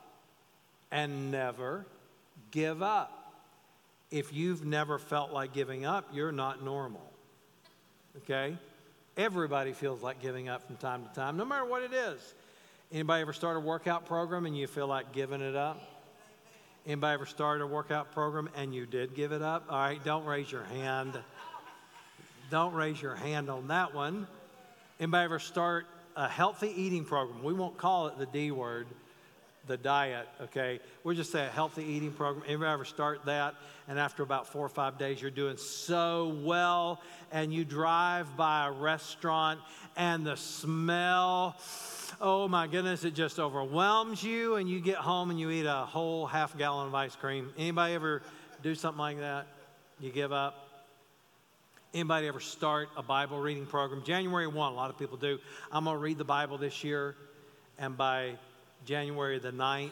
And 0.90 1.30
never 1.30 1.84
give 2.50 2.82
up. 2.82 3.17
If 4.10 4.32
you've 4.32 4.64
never 4.64 4.98
felt 4.98 5.32
like 5.32 5.52
giving 5.52 5.84
up, 5.84 6.08
you're 6.12 6.32
not 6.32 6.64
normal. 6.64 7.12
Okay? 8.18 8.56
Everybody 9.16 9.72
feels 9.72 10.02
like 10.02 10.22
giving 10.22 10.48
up 10.48 10.66
from 10.66 10.76
time 10.76 11.04
to 11.04 11.14
time, 11.14 11.36
no 11.36 11.44
matter 11.44 11.64
what 11.64 11.82
it 11.82 11.92
is. 11.92 12.34
Anybody 12.90 13.22
ever 13.22 13.32
start 13.32 13.56
a 13.56 13.60
workout 13.60 14.06
program 14.06 14.46
and 14.46 14.56
you 14.56 14.66
feel 14.66 14.86
like 14.86 15.12
giving 15.12 15.42
it 15.42 15.54
up? 15.54 15.80
Anybody 16.86 17.14
ever 17.14 17.26
started 17.26 17.62
a 17.62 17.66
workout 17.66 18.12
program 18.12 18.48
and 18.56 18.74
you 18.74 18.86
did 18.86 19.14
give 19.14 19.32
it 19.32 19.42
up? 19.42 19.66
All 19.68 19.78
right, 19.78 20.02
don't 20.04 20.24
raise 20.24 20.50
your 20.50 20.64
hand. 20.64 21.18
Don't 22.50 22.72
raise 22.72 23.02
your 23.02 23.14
hand 23.14 23.50
on 23.50 23.68
that 23.68 23.94
one. 23.94 24.26
Anybody 24.98 25.24
ever 25.24 25.38
start 25.38 25.86
a 26.16 26.26
healthy 26.26 26.72
eating 26.74 27.04
program? 27.04 27.42
We 27.44 27.52
won't 27.52 27.76
call 27.76 28.06
it 28.06 28.18
the 28.18 28.24
D 28.24 28.52
word, 28.52 28.86
the 29.68 29.76
diet, 29.76 30.26
okay? 30.40 30.80
We'll 31.04 31.14
just 31.14 31.30
say 31.30 31.46
a 31.46 31.50
healthy 31.50 31.84
eating 31.84 32.12
program. 32.12 32.44
Anybody 32.46 32.72
ever 32.72 32.84
start 32.84 33.24
that? 33.26 33.54
And 33.86 33.98
after 33.98 34.22
about 34.22 34.48
four 34.48 34.66
or 34.66 34.68
five 34.68 34.98
days, 34.98 35.22
you're 35.22 35.30
doing 35.30 35.56
so 35.56 36.36
well, 36.42 37.00
and 37.30 37.52
you 37.52 37.64
drive 37.64 38.36
by 38.36 38.66
a 38.66 38.72
restaurant, 38.72 39.60
and 39.96 40.26
the 40.26 40.36
smell 40.36 41.56
oh 42.20 42.48
my 42.48 42.66
goodness, 42.66 43.04
it 43.04 43.14
just 43.14 43.38
overwhelms 43.38 44.22
you, 44.22 44.56
and 44.56 44.68
you 44.68 44.80
get 44.80 44.96
home 44.96 45.30
and 45.30 45.38
you 45.38 45.50
eat 45.50 45.66
a 45.66 45.84
whole 45.86 46.26
half 46.26 46.56
gallon 46.56 46.88
of 46.88 46.94
ice 46.94 47.14
cream. 47.14 47.52
Anybody 47.56 47.94
ever 47.94 48.22
do 48.62 48.74
something 48.74 48.98
like 48.98 49.18
that? 49.20 49.46
You 50.00 50.10
give 50.10 50.32
up? 50.32 50.68
Anybody 51.94 52.28
ever 52.28 52.40
start 52.40 52.88
a 52.96 53.02
Bible 53.02 53.40
reading 53.40 53.66
program? 53.66 54.02
January 54.04 54.46
1, 54.46 54.72
a 54.72 54.74
lot 54.74 54.90
of 54.90 54.98
people 54.98 55.16
do. 55.16 55.38
I'm 55.72 55.84
going 55.84 55.96
to 55.96 56.00
read 56.00 56.18
the 56.18 56.24
Bible 56.24 56.58
this 56.58 56.84
year, 56.84 57.14
and 57.78 57.96
by 57.96 58.34
January 58.84 59.38
the 59.38 59.52
9th, 59.52 59.90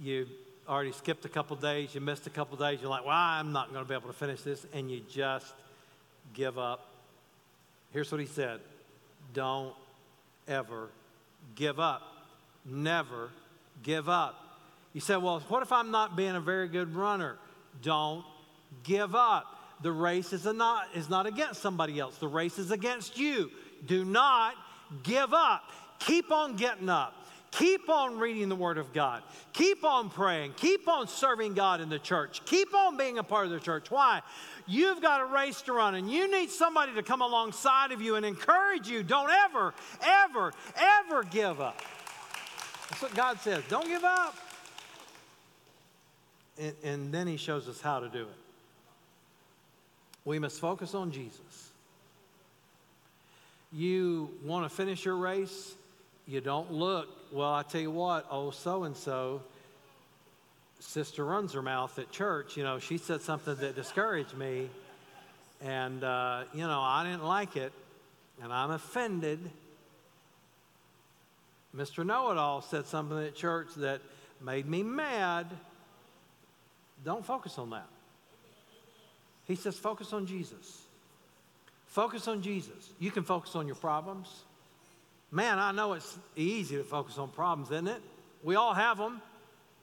you 0.00 0.26
already 0.68 0.92
skipped 0.92 1.24
a 1.24 1.28
couple 1.28 1.56
days, 1.56 1.94
you 1.94 2.00
missed 2.00 2.26
a 2.26 2.30
couple 2.30 2.56
days, 2.56 2.80
you're 2.80 2.90
like, 2.90 3.04
well, 3.04 3.14
I'm 3.14 3.52
not 3.52 3.72
going 3.72 3.84
to 3.84 3.88
be 3.88 3.94
able 3.94 4.08
to 4.08 4.14
finish 4.14 4.42
this, 4.42 4.66
and 4.72 4.90
you 4.90 5.00
just 5.10 5.54
give 6.34 6.58
up. 6.58 6.88
Here's 7.92 8.10
what 8.12 8.20
he 8.20 8.26
said 8.26 8.60
Don't 9.32 9.74
ever 10.46 10.88
give 11.54 11.80
up. 11.80 12.02
Never 12.64 13.30
give 13.82 14.08
up. 14.08 14.34
You 14.92 15.00
said, 15.00 15.16
well, 15.16 15.40
what 15.48 15.62
if 15.62 15.72
I'm 15.72 15.90
not 15.90 16.16
being 16.16 16.34
a 16.34 16.40
very 16.40 16.68
good 16.68 16.94
runner? 16.94 17.38
Don't 17.82 18.24
give 18.84 19.14
up. 19.14 19.54
The 19.82 19.92
race 19.92 20.32
is 20.32 20.44
not, 20.44 20.86
is 20.94 21.08
not 21.08 21.26
against 21.26 21.62
somebody 21.62 21.98
else, 21.98 22.18
the 22.18 22.28
race 22.28 22.58
is 22.58 22.70
against 22.70 23.18
you. 23.18 23.50
Do 23.86 24.04
not 24.04 24.54
give 25.04 25.32
up. 25.32 25.62
Keep 26.00 26.32
on 26.32 26.56
getting 26.56 26.88
up. 26.88 27.14
Keep 27.50 27.88
on 27.88 28.18
reading 28.18 28.48
the 28.48 28.56
Word 28.56 28.78
of 28.78 28.92
God. 28.92 29.22
Keep 29.52 29.82
on 29.82 30.10
praying. 30.10 30.52
Keep 30.56 30.86
on 30.86 31.08
serving 31.08 31.54
God 31.54 31.80
in 31.80 31.88
the 31.88 31.98
church. 31.98 32.44
Keep 32.44 32.74
on 32.74 32.96
being 32.96 33.18
a 33.18 33.22
part 33.22 33.46
of 33.46 33.52
the 33.52 33.60
church. 33.60 33.90
Why? 33.90 34.20
You've 34.66 35.00
got 35.00 35.22
a 35.22 35.24
race 35.24 35.62
to 35.62 35.72
run, 35.72 35.94
and 35.94 36.10
you 36.10 36.30
need 36.30 36.50
somebody 36.50 36.92
to 36.94 37.02
come 37.02 37.22
alongside 37.22 37.90
of 37.92 38.02
you 38.02 38.16
and 38.16 38.26
encourage 38.26 38.88
you. 38.88 39.02
Don't 39.02 39.30
ever, 39.30 39.72
ever, 40.02 40.52
ever 40.76 41.24
give 41.24 41.60
up. 41.60 41.80
That's 42.90 43.02
what 43.02 43.14
God 43.14 43.40
says. 43.40 43.64
Don't 43.68 43.86
give 43.86 44.04
up. 44.04 44.36
And, 46.58 46.74
and 46.84 47.12
then 47.12 47.26
He 47.26 47.38
shows 47.38 47.66
us 47.66 47.80
how 47.80 48.00
to 48.00 48.08
do 48.08 48.22
it. 48.22 48.38
We 50.24 50.38
must 50.38 50.60
focus 50.60 50.94
on 50.94 51.12
Jesus. 51.12 51.70
You 53.72 54.30
want 54.44 54.68
to 54.68 54.74
finish 54.74 55.04
your 55.04 55.16
race? 55.16 55.74
You 56.28 56.42
don't 56.42 56.70
look 56.70 57.08
well, 57.30 57.52
I 57.52 57.62
tell 57.62 57.80
you 57.80 57.90
what, 57.90 58.26
oh, 58.30 58.50
so 58.50 58.84
and 58.84 58.96
so, 58.96 59.42
sister 60.80 61.24
runs 61.24 61.52
her 61.52 61.62
mouth 61.62 61.98
at 61.98 62.10
church. 62.10 62.56
You 62.56 62.64
know, 62.64 62.78
she 62.78 62.96
said 62.96 63.20
something 63.20 63.54
that 63.56 63.74
discouraged 63.74 64.34
me, 64.34 64.70
and, 65.62 66.02
uh, 66.02 66.44
you 66.54 66.66
know, 66.66 66.80
I 66.80 67.04
didn't 67.04 67.24
like 67.24 67.56
it, 67.56 67.72
and 68.42 68.52
I'm 68.52 68.70
offended. 68.70 69.38
Mr. 71.76 72.04
Know 72.04 72.30
It 72.30 72.38
All 72.38 72.62
said 72.62 72.86
something 72.86 73.18
at 73.18 73.34
church 73.34 73.68
that 73.76 74.00
made 74.42 74.66
me 74.66 74.82
mad. 74.82 75.46
Don't 77.04 77.24
focus 77.24 77.58
on 77.58 77.70
that. 77.70 77.88
He 79.46 79.54
says, 79.54 79.76
focus 79.76 80.12
on 80.12 80.26
Jesus. 80.26 80.82
Focus 81.86 82.26
on 82.26 82.42
Jesus. 82.42 82.90
You 82.98 83.10
can 83.10 83.22
focus 83.22 83.54
on 83.54 83.66
your 83.66 83.76
problems. 83.76 84.44
Man, 85.30 85.58
I 85.58 85.72
know 85.72 85.92
it's 85.92 86.18
easy 86.36 86.76
to 86.76 86.84
focus 86.84 87.18
on 87.18 87.28
problems, 87.28 87.70
isn't 87.70 87.88
it? 87.88 88.02
We 88.42 88.54
all 88.54 88.72
have 88.72 88.96
them, 88.96 89.20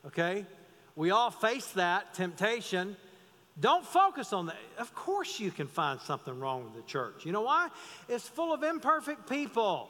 okay? 0.07 0.45
We 0.95 1.11
all 1.11 1.29
face 1.29 1.67
that 1.73 2.13
temptation. 2.13 2.95
Don't 3.59 3.85
focus 3.85 4.33
on 4.33 4.47
that. 4.47 4.57
Of 4.79 4.93
course, 4.95 5.39
you 5.39 5.51
can 5.51 5.67
find 5.67 5.99
something 6.01 6.39
wrong 6.39 6.63
with 6.63 6.75
the 6.75 6.89
church. 6.89 7.25
You 7.25 7.31
know 7.31 7.41
why? 7.41 7.69
It's 8.09 8.27
full 8.27 8.53
of 8.53 8.63
imperfect 8.63 9.29
people. 9.29 9.89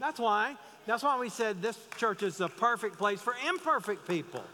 That's 0.00 0.18
why. 0.18 0.56
That's 0.86 1.02
why 1.02 1.18
we 1.18 1.28
said 1.28 1.62
this 1.62 1.78
church 1.96 2.22
is 2.22 2.36
the 2.36 2.48
perfect 2.48 2.98
place 2.98 3.20
for 3.20 3.34
imperfect 3.48 4.06
people. 4.08 4.44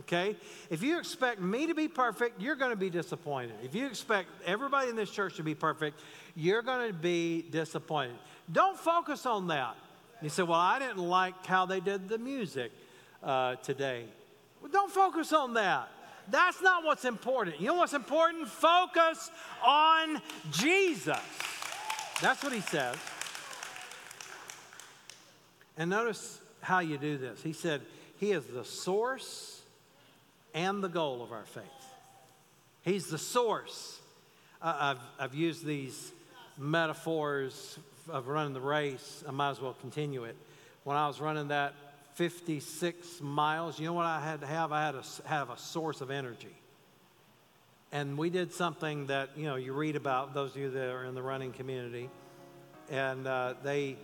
Okay? 0.00 0.36
If 0.70 0.82
you 0.82 0.98
expect 0.98 1.40
me 1.40 1.68
to 1.68 1.74
be 1.74 1.88
perfect, 1.88 2.40
you're 2.40 2.56
going 2.56 2.72
to 2.72 2.76
be 2.76 2.90
disappointed. 2.90 3.54
If 3.62 3.74
you 3.74 3.86
expect 3.86 4.28
everybody 4.44 4.90
in 4.90 4.96
this 4.96 5.10
church 5.10 5.36
to 5.36 5.42
be 5.42 5.54
perfect, 5.54 6.00
you're 6.34 6.62
going 6.62 6.88
to 6.88 6.94
be 6.94 7.42
disappointed. 7.42 8.16
Don't 8.50 8.78
focus 8.78 9.24
on 9.24 9.46
that. 9.48 9.76
You 10.24 10.30
say, 10.30 10.42
Well, 10.42 10.58
I 10.58 10.78
didn't 10.78 11.06
like 11.06 11.44
how 11.44 11.66
they 11.66 11.80
did 11.80 12.08
the 12.08 12.16
music 12.16 12.72
uh, 13.22 13.56
today. 13.56 14.06
Well, 14.62 14.70
don't 14.72 14.90
focus 14.90 15.34
on 15.34 15.52
that. 15.54 15.90
That's 16.30 16.62
not 16.62 16.82
what's 16.82 17.04
important. 17.04 17.60
You 17.60 17.66
know 17.66 17.74
what's 17.74 17.92
important? 17.92 18.48
Focus 18.48 19.30
on 19.62 20.22
Jesus. 20.50 21.18
That's 22.22 22.42
what 22.42 22.54
he 22.54 22.62
says. 22.62 22.96
And 25.76 25.90
notice 25.90 26.40
how 26.62 26.78
you 26.78 26.96
do 26.96 27.18
this. 27.18 27.42
He 27.42 27.52
said, 27.52 27.82
He 28.18 28.32
is 28.32 28.46
the 28.46 28.64
source 28.64 29.60
and 30.54 30.82
the 30.82 30.88
goal 30.88 31.22
of 31.22 31.32
our 31.32 31.44
faith. 31.44 31.64
He's 32.80 33.08
the 33.08 33.18
source. 33.18 34.00
Uh, 34.62 34.94
I've, 34.96 35.00
I've 35.18 35.34
used 35.34 35.66
these 35.66 36.12
metaphors 36.56 37.78
of 38.08 38.28
running 38.28 38.52
the 38.52 38.60
race, 38.60 39.24
I 39.26 39.30
might 39.30 39.50
as 39.50 39.60
well 39.60 39.74
continue 39.80 40.24
it. 40.24 40.36
When 40.84 40.96
I 40.96 41.06
was 41.06 41.20
running 41.20 41.48
that 41.48 41.74
56 42.14 43.20
miles, 43.20 43.78
you 43.78 43.86
know 43.86 43.92
what 43.92 44.06
I 44.06 44.20
had 44.20 44.40
to 44.40 44.46
have? 44.46 44.72
I 44.72 44.84
had 44.84 44.92
to 44.92 45.28
have 45.28 45.50
a 45.50 45.58
source 45.58 46.00
of 46.00 46.10
energy. 46.10 46.54
And 47.90 48.18
we 48.18 48.30
did 48.30 48.52
something 48.52 49.06
that, 49.06 49.30
you 49.36 49.44
know, 49.44 49.56
you 49.56 49.72
read 49.72 49.96
about 49.96 50.34
those 50.34 50.50
of 50.50 50.56
you 50.56 50.70
that 50.70 50.90
are 50.90 51.04
in 51.04 51.14
the 51.14 51.22
running 51.22 51.52
community, 51.52 52.10
and 52.90 53.26
uh, 53.26 53.54
they, 53.62 53.96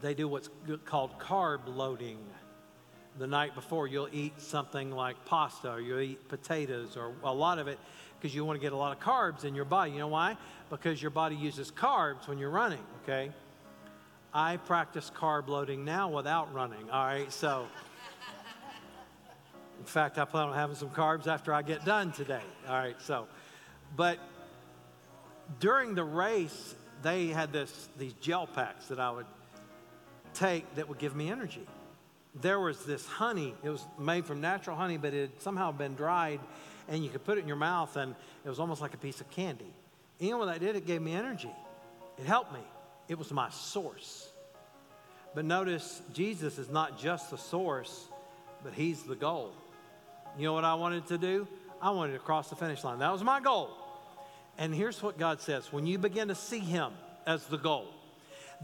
they 0.00 0.14
do 0.14 0.28
what's 0.28 0.48
called 0.84 1.18
carb 1.18 1.60
loading. 1.66 2.18
The 3.18 3.26
night 3.26 3.54
before, 3.54 3.88
you'll 3.88 4.08
eat 4.12 4.40
something 4.40 4.90
like 4.90 5.24
pasta, 5.24 5.72
or 5.72 5.80
you'll 5.80 6.00
eat 6.00 6.28
potatoes, 6.28 6.96
or 6.96 7.12
a 7.24 7.34
lot 7.34 7.58
of 7.58 7.68
it 7.68 7.78
because 8.22 8.36
you 8.36 8.44
want 8.44 8.56
to 8.56 8.64
get 8.64 8.72
a 8.72 8.76
lot 8.76 8.96
of 8.96 9.02
carbs 9.02 9.44
in 9.44 9.52
your 9.52 9.64
body. 9.64 9.90
You 9.90 9.98
know 9.98 10.06
why? 10.06 10.36
Because 10.70 11.02
your 11.02 11.10
body 11.10 11.34
uses 11.34 11.72
carbs 11.72 12.28
when 12.28 12.38
you're 12.38 12.50
running, 12.50 12.78
okay? 13.02 13.32
I 14.32 14.58
practice 14.58 15.10
carb 15.12 15.48
loading 15.48 15.84
now 15.84 16.08
without 16.08 16.54
running, 16.54 16.88
all 16.92 17.04
right? 17.04 17.32
So, 17.32 17.66
in 19.80 19.84
fact, 19.84 20.18
I 20.18 20.24
plan 20.24 20.50
on 20.50 20.54
having 20.54 20.76
some 20.76 20.90
carbs 20.90 21.26
after 21.26 21.52
I 21.52 21.62
get 21.62 21.84
done 21.84 22.12
today, 22.12 22.44
all 22.68 22.76
right? 22.76 22.94
So, 23.02 23.26
but 23.96 24.18
during 25.58 25.96
the 25.96 26.04
race, 26.04 26.76
they 27.02 27.26
had 27.26 27.52
this 27.52 27.88
these 27.98 28.12
gel 28.14 28.46
packs 28.46 28.86
that 28.86 29.00
I 29.00 29.10
would 29.10 29.26
take 30.32 30.72
that 30.76 30.88
would 30.88 30.98
give 30.98 31.16
me 31.16 31.28
energy. 31.28 31.66
There 32.40 32.60
was 32.60 32.84
this 32.84 33.04
honey, 33.04 33.52
it 33.64 33.68
was 33.68 33.84
made 33.98 34.26
from 34.26 34.40
natural 34.40 34.76
honey, 34.76 34.96
but 34.96 35.12
it 35.12 35.20
had 35.22 35.42
somehow 35.42 35.72
been 35.72 35.96
dried, 35.96 36.38
and 36.88 37.04
you 37.04 37.10
could 37.10 37.24
put 37.24 37.38
it 37.38 37.42
in 37.42 37.48
your 37.48 37.56
mouth, 37.56 37.96
and 37.96 38.14
it 38.44 38.48
was 38.48 38.58
almost 38.58 38.80
like 38.80 38.94
a 38.94 38.98
piece 38.98 39.20
of 39.20 39.30
candy. 39.30 39.72
And 40.18 40.28
you 40.28 40.30
know 40.30 40.38
what 40.38 40.46
that 40.46 40.60
did? 40.60 40.76
It 40.76 40.86
gave 40.86 41.02
me 41.02 41.14
energy, 41.14 41.50
it 42.18 42.26
helped 42.26 42.52
me, 42.52 42.60
it 43.08 43.18
was 43.18 43.30
my 43.32 43.50
source. 43.50 44.28
But 45.34 45.46
notice, 45.46 46.02
Jesus 46.12 46.58
is 46.58 46.68
not 46.68 46.98
just 46.98 47.30
the 47.30 47.38
source, 47.38 48.06
but 48.62 48.74
He's 48.74 49.02
the 49.02 49.16
goal. 49.16 49.52
You 50.38 50.44
know 50.44 50.52
what 50.52 50.64
I 50.64 50.74
wanted 50.74 51.06
to 51.08 51.18
do? 51.18 51.46
I 51.80 51.90
wanted 51.90 52.12
to 52.12 52.18
cross 52.18 52.50
the 52.50 52.56
finish 52.56 52.84
line. 52.84 52.98
That 52.98 53.12
was 53.12 53.24
my 53.24 53.40
goal. 53.40 53.70
And 54.58 54.74
here's 54.74 55.02
what 55.02 55.18
God 55.18 55.40
says 55.40 55.72
when 55.72 55.86
you 55.86 55.98
begin 55.98 56.28
to 56.28 56.34
see 56.34 56.58
Him 56.58 56.92
as 57.26 57.46
the 57.46 57.56
goal, 57.56 57.86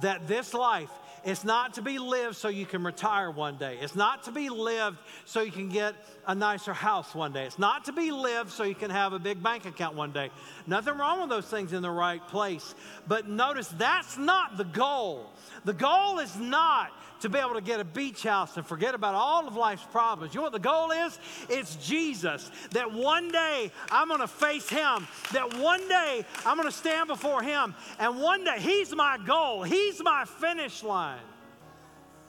that 0.03 0.29
this 0.29 0.55
life 0.55 0.91
is 1.29 1.45
not 1.45 1.75
to 1.75 1.83
be 1.83 1.99
lived 1.99 2.37
so 2.37 2.49
you 2.49 2.65
can 2.65 2.83
retire 2.83 3.31
one 3.31 3.59
day. 3.59 3.77
It's 3.83 3.95
not 3.95 4.23
to 4.23 4.33
be 4.33 4.49
lived 4.49 4.97
so 5.27 5.43
you 5.43 5.53
can 5.53 5.69
get 5.69 5.95
a 6.27 6.35
nicer 6.35 6.73
house 6.73 7.15
one 7.15 7.33
day. 7.33 7.45
It's 7.45 7.59
not 7.59 7.85
to 7.85 7.93
be 7.93 8.11
lived 8.11 8.51
so 8.51 8.65
you 8.65 8.75
can 8.75 8.91
have 8.91 9.13
a 9.13 9.19
big 9.19 9.43
bank 9.43 9.67
account 9.67 9.95
one 9.95 10.11
day. 10.11 10.31
Nothing 10.67 10.97
wrong 10.97 11.21
with 11.21 11.29
those 11.29 11.45
things 11.45 11.75
in 11.75 11.83
the 11.83 11.91
right 11.91 12.27
place. 12.29 12.75
But 13.07 13.29
notice 13.29 13.69
that's 13.77 14.17
not 14.17 14.57
the 14.57 14.65
goal. 14.65 15.31
The 15.67 15.75
goal 15.75 16.19
is 16.19 16.35
not 16.37 16.93
to 17.21 17.29
be 17.29 17.39
able 17.39 17.55
to 17.55 17.61
get 17.61 17.81
a 17.81 17.85
beach 17.85 18.23
house 18.23 18.57
and 18.57 18.67
forget 18.67 18.95
about 18.95 19.15
all 19.15 19.47
of 19.47 19.57
life's 19.57 19.85
problems. 19.91 20.35
You 20.35 20.39
know 20.39 20.45
what 20.45 20.53
the 20.53 20.59
goal 20.59 20.91
is? 20.91 21.19
It's 21.49 21.77
Jesus. 21.77 22.51
That 22.71 22.93
one 22.93 23.31
day 23.31 23.73
I'm 23.91 24.09
going 24.09 24.21
to 24.21 24.29
face 24.29 24.69
Him. 24.69 25.07
That 25.33 25.57
one 25.59 25.87
day 25.89 26.25
I'm 26.45 26.57
going 26.57 26.69
to 26.69 26.77
stand 26.77 27.09
before 27.09 27.43
Him. 27.43 27.75
And 27.99 28.21
one 28.21 28.45
day 28.45 28.59
He's 28.59 28.95
my 28.95 29.19
goal, 29.27 29.63
He's 29.63 30.03
my 30.03 30.25
finish 30.25 30.83
line. 30.83 31.21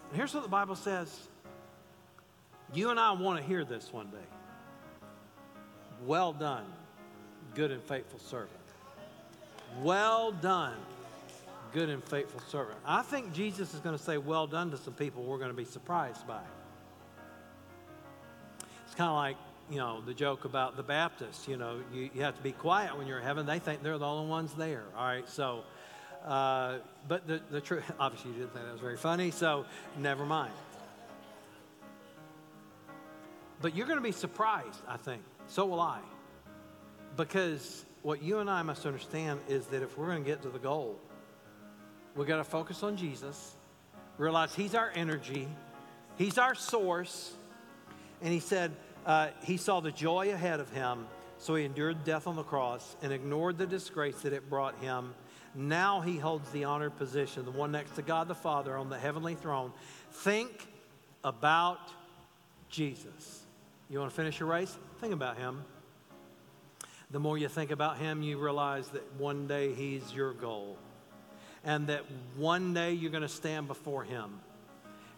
And 0.09 0.17
here's 0.17 0.33
what 0.33 0.43
the 0.43 0.49
Bible 0.49 0.75
says 0.75 1.27
you 2.73 2.89
and 2.89 2.99
I 2.99 3.11
want 3.13 3.39
to 3.39 3.45
hear 3.45 3.65
this 3.65 3.91
one 3.91 4.07
day. 4.07 4.17
Well 6.05 6.33
done, 6.33 6.65
good 7.55 7.71
and 7.71 7.83
faithful 7.83 8.19
servant. 8.19 8.53
Well 9.81 10.31
done 10.31 10.77
good 11.73 11.89
and 11.89 12.03
faithful 12.03 12.41
servant. 12.49 12.77
I 12.85 13.01
think 13.01 13.33
Jesus 13.33 13.73
is 13.73 13.79
going 13.79 13.97
to 13.97 14.03
say, 14.03 14.17
Well 14.17 14.47
done 14.47 14.71
to 14.71 14.77
some 14.77 14.93
people 14.93 15.23
we're 15.23 15.37
going 15.37 15.51
to 15.51 15.57
be 15.57 15.65
surprised 15.65 16.25
by. 16.27 16.41
It's 18.85 18.95
kind 18.95 19.09
of 19.09 19.15
like, 19.15 19.37
you 19.69 19.77
know, 19.77 20.01
the 20.01 20.13
joke 20.13 20.45
about 20.45 20.75
the 20.75 20.83
Baptists. 20.83 21.47
You 21.47 21.57
know, 21.57 21.79
you, 21.93 22.09
you 22.13 22.21
have 22.23 22.35
to 22.35 22.41
be 22.41 22.51
quiet 22.51 22.97
when 22.97 23.07
you're 23.07 23.19
in 23.19 23.23
heaven. 23.23 23.45
They 23.45 23.59
think 23.59 23.83
they're 23.83 23.97
the 23.97 24.05
only 24.05 24.29
ones 24.29 24.53
there. 24.53 24.83
All 24.97 25.05
right, 25.05 25.29
so, 25.29 25.63
uh, 26.25 26.77
but 27.07 27.27
the, 27.27 27.41
the 27.51 27.61
truth, 27.61 27.83
obviously, 27.99 28.31
you 28.31 28.37
didn't 28.37 28.53
think 28.53 28.65
that 28.65 28.71
was 28.71 28.81
very 28.81 28.97
funny, 28.97 29.31
so 29.31 29.65
never 29.97 30.25
mind. 30.25 30.53
But 33.61 33.75
you're 33.75 33.87
going 33.87 33.99
to 33.99 34.03
be 34.03 34.11
surprised, 34.11 34.81
I 34.87 34.97
think. 34.97 35.21
So 35.47 35.65
will 35.65 35.81
I. 35.81 35.99
Because 37.17 37.85
what 38.01 38.23
you 38.23 38.39
and 38.39 38.49
I 38.49 38.61
must 38.61 38.85
understand 38.85 39.39
is 39.49 39.65
that 39.67 39.83
if 39.83 39.97
we're 39.97 40.07
going 40.07 40.23
to 40.23 40.29
get 40.29 40.41
to 40.43 40.49
the 40.49 40.59
goal, 40.59 40.97
we 42.15 42.25
got 42.25 42.37
to 42.37 42.43
focus 42.43 42.83
on 42.83 42.97
Jesus, 42.97 43.55
realize 44.17 44.53
He's 44.55 44.75
our 44.75 44.91
energy, 44.95 45.47
He's 46.17 46.37
our 46.37 46.55
source. 46.55 47.33
And 48.21 48.33
He 48.33 48.39
said 48.39 48.71
uh, 49.05 49.29
He 49.43 49.57
saw 49.57 49.79
the 49.79 49.91
joy 49.91 50.31
ahead 50.31 50.59
of 50.59 50.69
Him, 50.71 51.07
so 51.37 51.55
He 51.55 51.65
endured 51.65 52.03
death 52.03 52.27
on 52.27 52.35
the 52.35 52.43
cross 52.43 52.95
and 53.01 53.13
ignored 53.13 53.57
the 53.57 53.65
disgrace 53.65 54.21
that 54.21 54.33
it 54.33 54.49
brought 54.49 54.77
Him. 54.79 55.13
Now 55.55 56.01
He 56.01 56.17
holds 56.17 56.49
the 56.51 56.65
honored 56.65 56.97
position, 56.97 57.45
the 57.45 57.51
one 57.51 57.71
next 57.71 57.95
to 57.95 58.01
God 58.01 58.27
the 58.27 58.35
Father 58.35 58.75
on 58.75 58.89
the 58.89 58.99
heavenly 58.99 59.35
throne. 59.35 59.71
Think 60.11 60.67
about 61.23 61.91
Jesus. 62.69 63.45
You 63.89 63.99
want 63.99 64.11
to 64.11 64.15
finish 64.15 64.39
your 64.39 64.49
race? 64.49 64.77
Think 64.99 65.13
about 65.13 65.37
Him. 65.37 65.63
The 67.11 67.19
more 67.19 67.37
you 67.37 67.47
think 67.47 67.71
about 67.71 67.97
Him, 67.97 68.21
you 68.21 68.37
realize 68.37 68.89
that 68.89 69.03
one 69.17 69.47
day 69.47 69.73
He's 69.73 70.13
your 70.13 70.33
goal 70.33 70.77
and 71.63 71.87
that 71.87 72.03
one 72.35 72.73
day 72.73 72.93
you're 72.93 73.11
going 73.11 73.23
to 73.23 73.27
stand 73.27 73.67
before 73.67 74.03
Him. 74.03 74.39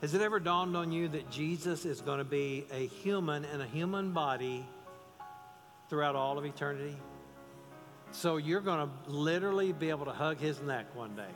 Has 0.01 0.13
it 0.15 0.21
ever 0.21 0.39
dawned 0.39 0.75
on 0.75 0.91
you 0.91 1.07
that 1.09 1.29
Jesus 1.29 1.85
is 1.85 2.01
going 2.01 2.17
to 2.17 2.23
be 2.23 2.65
a 2.71 2.87
human 2.87 3.45
in 3.45 3.61
a 3.61 3.67
human 3.67 4.11
body 4.11 4.65
throughout 5.89 6.15
all 6.15 6.39
of 6.39 6.45
eternity? 6.45 6.97
So 8.11 8.37
you're 8.37 8.61
going 8.61 8.89
to 8.89 9.11
literally 9.11 9.71
be 9.71 9.89
able 9.89 10.05
to 10.05 10.11
hug 10.11 10.37
His 10.37 10.59
neck 10.61 10.95
one 10.95 11.15
day. 11.15 11.29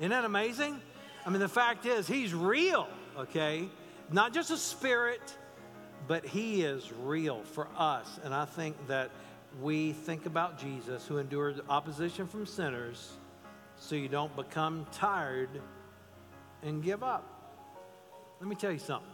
Isn't 0.00 0.10
that 0.10 0.24
amazing? 0.24 0.80
I 1.24 1.30
mean, 1.30 1.40
the 1.40 1.48
fact 1.48 1.86
is, 1.86 2.06
He's 2.06 2.34
real, 2.34 2.88
okay? 3.18 3.68
Not 4.12 4.34
just 4.34 4.50
a 4.50 4.56
spirit, 4.56 5.36
but 6.06 6.26
He 6.26 6.62
is 6.62 6.92
real 7.02 7.42
for 7.42 7.68
us. 7.76 8.20
And 8.22 8.34
I 8.34 8.44
think 8.44 8.76
that 8.88 9.10
we 9.62 9.92
think 9.92 10.26
about 10.26 10.58
Jesus 10.58 11.06
who 11.06 11.16
endured 11.16 11.60
opposition 11.68 12.26
from 12.26 12.44
sinners 12.44 13.16
so 13.80 13.96
you 13.96 14.08
don't 14.08 14.34
become 14.34 14.86
tired 14.92 15.60
and 16.62 16.82
give 16.82 17.02
up. 17.02 17.24
Let 18.40 18.48
me 18.48 18.54
tell 18.54 18.72
you 18.72 18.78
something. 18.78 19.08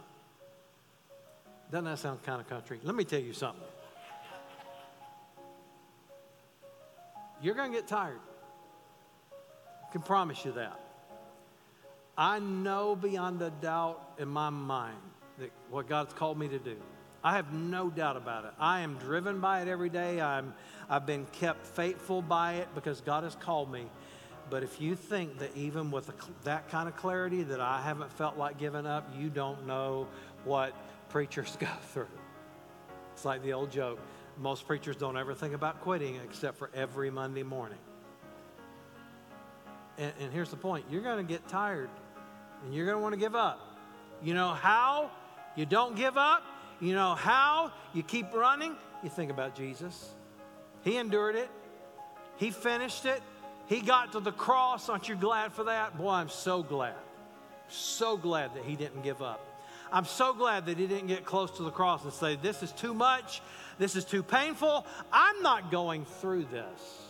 Doesn't 1.71 1.85
that 1.85 1.99
sound 1.99 2.23
kind 2.23 2.39
of 2.39 2.47
country? 2.47 2.79
Let 2.83 2.95
me 2.95 3.03
tell 3.03 3.19
you 3.19 3.33
something. 3.33 3.63
You're 7.41 7.55
going 7.55 7.71
to 7.71 7.77
get 7.77 7.87
tired. 7.87 8.19
I 9.87 9.91
can 9.91 10.01
promise 10.01 10.45
you 10.45 10.53
that. 10.53 10.79
I 12.17 12.39
know 12.39 12.95
beyond 12.95 13.41
a 13.41 13.49
doubt 13.49 14.01
in 14.17 14.27
my 14.27 14.49
mind 14.49 14.97
that 15.37 15.51
what 15.69 15.89
God's 15.89 16.13
called 16.13 16.39
me 16.39 16.47
to 16.47 16.59
do. 16.59 16.77
I 17.23 17.35
have 17.35 17.51
no 17.51 17.89
doubt 17.89 18.17
about 18.17 18.45
it. 18.45 18.51
I 18.59 18.81
am 18.81 18.97
driven 18.97 19.39
by 19.39 19.63
it 19.63 19.67
every 19.67 19.89
day. 19.89 20.21
I'm, 20.21 20.53
I've 20.87 21.05
been 21.05 21.25
kept 21.33 21.65
faithful 21.65 22.21
by 22.21 22.53
it 22.53 22.67
because 22.75 23.01
God 23.01 23.23
has 23.23 23.35
called 23.35 23.71
me. 23.71 23.87
But 24.49 24.63
if 24.63 24.79
you 24.79 24.95
think 24.95 25.39
that 25.39 25.55
even 25.55 25.91
with 25.91 26.11
that 26.43 26.69
kind 26.69 26.87
of 26.87 26.95
clarity 26.95 27.43
that 27.43 27.59
I 27.59 27.81
haven't 27.81 28.11
felt 28.13 28.37
like 28.37 28.57
giving 28.57 28.85
up, 28.85 29.11
you 29.17 29.29
don't 29.29 29.65
know 29.65 30.07
what 30.43 30.73
preachers 31.09 31.55
go 31.59 31.67
through. 31.93 32.07
It's 33.13 33.25
like 33.25 33.43
the 33.43 33.53
old 33.53 33.71
joke 33.71 33.99
most 34.37 34.67
preachers 34.67 34.95
don't 34.95 35.17
ever 35.17 35.33
think 35.33 35.53
about 35.53 35.81
quitting 35.81 36.19
except 36.23 36.57
for 36.57 36.69
every 36.73 37.09
Monday 37.09 37.43
morning. 37.43 37.77
And, 39.97 40.11
and 40.19 40.33
here's 40.33 40.49
the 40.49 40.57
point 40.57 40.85
you're 40.89 41.01
going 41.01 41.25
to 41.25 41.31
get 41.31 41.47
tired 41.47 41.89
and 42.63 42.73
you're 42.73 42.85
going 42.85 42.97
to 42.97 43.01
want 43.01 43.13
to 43.13 43.19
give 43.19 43.35
up. 43.35 43.59
You 44.21 44.33
know 44.33 44.49
how 44.49 45.11
you 45.55 45.65
don't 45.65 45.95
give 45.95 46.17
up? 46.17 46.43
You 46.81 46.93
know 46.93 47.15
how 47.15 47.71
you 47.93 48.03
keep 48.03 48.33
running? 48.33 48.75
You 49.03 49.09
think 49.09 49.31
about 49.31 49.55
Jesus. 49.55 50.13
He 50.83 50.97
endured 50.97 51.35
it, 51.35 51.49
He 52.37 52.51
finished 52.51 53.05
it, 53.05 53.21
he 53.67 53.81
got 53.81 54.11
to 54.13 54.19
the 54.19 54.31
cross. 54.31 54.89
Aren't 54.89 55.09
you 55.09 55.15
glad 55.15 55.53
for 55.53 55.65
that? 55.65 55.97
Boy, 55.97 56.11
I'm 56.11 56.29
so 56.29 56.63
glad. 56.63 56.95
So 57.67 58.17
glad 58.17 58.53
that 58.55 58.63
he 58.63 58.75
didn't 58.75 59.03
give 59.03 59.21
up. 59.21 59.41
I'm 59.91 60.05
so 60.05 60.33
glad 60.33 60.65
that 60.65 60.77
he 60.77 60.87
didn't 60.87 61.07
get 61.07 61.25
close 61.25 61.51
to 61.57 61.63
the 61.63 61.71
cross 61.71 62.03
and 62.03 62.13
say, 62.13 62.35
This 62.35 62.63
is 62.63 62.71
too 62.71 62.93
much. 62.93 63.41
This 63.77 63.95
is 63.95 64.05
too 64.05 64.23
painful. 64.23 64.85
I'm 65.11 65.41
not 65.41 65.71
going 65.71 66.05
through 66.05 66.45
this. 66.45 67.05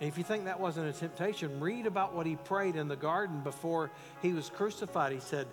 And 0.00 0.08
if 0.08 0.18
you 0.18 0.24
think 0.24 0.44
that 0.44 0.60
wasn't 0.60 0.94
a 0.94 0.98
temptation, 0.98 1.60
read 1.60 1.86
about 1.86 2.14
what 2.14 2.26
he 2.26 2.36
prayed 2.36 2.76
in 2.76 2.88
the 2.88 2.96
garden 2.96 3.40
before 3.40 3.90
he 4.20 4.32
was 4.32 4.50
crucified. 4.50 5.12
He 5.12 5.20
said, 5.20 5.46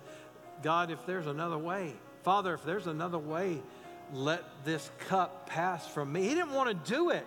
God, 0.62 0.90
if 0.90 1.04
there's 1.06 1.26
another 1.26 1.58
way, 1.58 1.94
Father, 2.22 2.54
if 2.54 2.64
there's 2.64 2.86
another 2.86 3.18
way, 3.18 3.62
let 4.12 4.44
this 4.64 4.90
cup 5.08 5.48
pass 5.48 5.86
from 5.86 6.12
me. 6.12 6.22
He 6.22 6.34
didn't 6.34 6.52
want 6.52 6.68
to 6.68 6.92
do 6.92 7.10
it. 7.10 7.26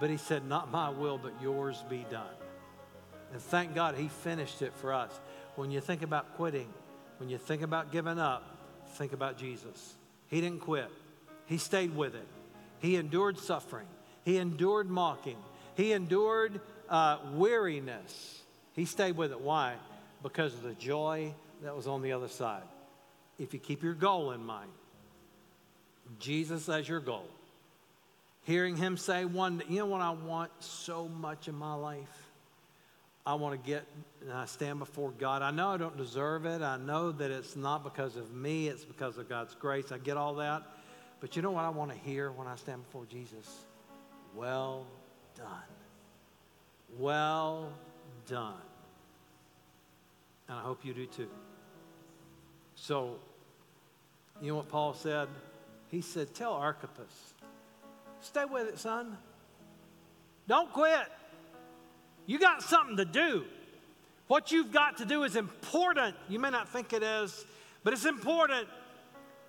But 0.00 0.10
he 0.10 0.16
said, 0.16 0.46
Not 0.46 0.70
my 0.70 0.90
will, 0.90 1.18
but 1.18 1.32
yours 1.40 1.82
be 1.88 2.04
done. 2.10 2.34
And 3.32 3.40
thank 3.40 3.74
God 3.74 3.96
he 3.96 4.08
finished 4.08 4.62
it 4.62 4.72
for 4.74 4.92
us. 4.92 5.18
When 5.56 5.70
you 5.70 5.80
think 5.80 6.02
about 6.02 6.36
quitting, 6.36 6.72
when 7.18 7.28
you 7.28 7.38
think 7.38 7.62
about 7.62 7.92
giving 7.92 8.18
up, 8.18 8.42
think 8.94 9.12
about 9.12 9.38
Jesus. 9.38 9.94
He 10.28 10.40
didn't 10.40 10.60
quit, 10.60 10.90
he 11.46 11.58
stayed 11.58 11.94
with 11.96 12.14
it. 12.14 12.26
He 12.78 12.96
endured 12.96 13.38
suffering, 13.38 13.86
he 14.24 14.36
endured 14.36 14.90
mocking, 14.90 15.38
he 15.74 15.92
endured 15.92 16.60
uh, 16.88 17.18
weariness. 17.32 18.42
He 18.74 18.84
stayed 18.84 19.16
with 19.16 19.32
it. 19.32 19.40
Why? 19.40 19.74
Because 20.22 20.52
of 20.52 20.62
the 20.62 20.74
joy 20.74 21.34
that 21.62 21.74
was 21.74 21.86
on 21.86 22.02
the 22.02 22.12
other 22.12 22.28
side. 22.28 22.62
If 23.38 23.54
you 23.54 23.60
keep 23.60 23.82
your 23.82 23.94
goal 23.94 24.32
in 24.32 24.44
mind, 24.44 24.70
Jesus 26.18 26.68
as 26.68 26.88
your 26.88 27.00
goal, 27.00 27.26
hearing 28.46 28.76
him 28.76 28.96
say 28.96 29.24
one 29.24 29.60
you 29.68 29.80
know 29.80 29.86
what 29.86 30.00
I 30.00 30.10
want 30.10 30.50
so 30.60 31.08
much 31.08 31.48
in 31.48 31.54
my 31.54 31.74
life? 31.74 32.30
I 33.26 33.34
want 33.34 33.60
to 33.60 33.66
get 33.66 33.84
and 34.22 34.32
I 34.32 34.46
stand 34.46 34.78
before 34.78 35.10
God. 35.18 35.42
I 35.42 35.50
know 35.50 35.70
I 35.70 35.76
don't 35.76 35.96
deserve 35.96 36.46
it. 36.46 36.62
I 36.62 36.76
know 36.76 37.10
that 37.12 37.30
it's 37.30 37.56
not 37.56 37.82
because 37.82 38.16
of 38.16 38.32
me, 38.32 38.68
it's 38.68 38.84
because 38.84 39.18
of 39.18 39.28
God's 39.28 39.54
grace. 39.56 39.90
I 39.90 39.98
get 39.98 40.16
all 40.16 40.34
that. 40.36 40.62
But 41.20 41.34
you 41.34 41.42
know 41.42 41.50
what 41.50 41.64
I 41.64 41.70
want 41.70 41.90
to 41.90 41.98
hear 41.98 42.30
when 42.30 42.46
I 42.46 42.56
stand 42.56 42.84
before 42.84 43.04
Jesus? 43.06 43.64
Well 44.34 44.86
done. 45.36 45.46
Well 46.98 47.72
done. 48.28 48.54
And 50.48 50.58
I 50.58 50.62
hope 50.62 50.84
you 50.84 50.94
do 50.94 51.06
too. 51.06 51.28
So, 52.76 53.16
you 54.40 54.48
know 54.48 54.56
what 54.56 54.68
Paul 54.68 54.94
said? 54.94 55.28
He 55.90 56.00
said, 56.00 56.34
Tell 56.34 56.52
Archippus, 56.52 57.34
stay 58.26 58.44
with 58.44 58.68
it, 58.68 58.78
son. 58.78 59.16
Don't 60.48 60.72
quit. 60.72 61.06
You 62.26 62.38
got 62.38 62.62
something 62.62 62.96
to 62.96 63.04
do. 63.04 63.44
What 64.26 64.50
you've 64.50 64.72
got 64.72 64.98
to 64.98 65.04
do 65.04 65.22
is 65.22 65.36
important. 65.36 66.16
You 66.28 66.38
may 66.38 66.50
not 66.50 66.68
think 66.68 66.92
it 66.92 67.02
is, 67.02 67.44
but 67.84 67.92
it's 67.92 68.04
important. 68.04 68.68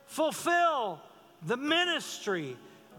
Fulfill 0.06 1.02
the 1.46 1.58
ministry 1.58 2.56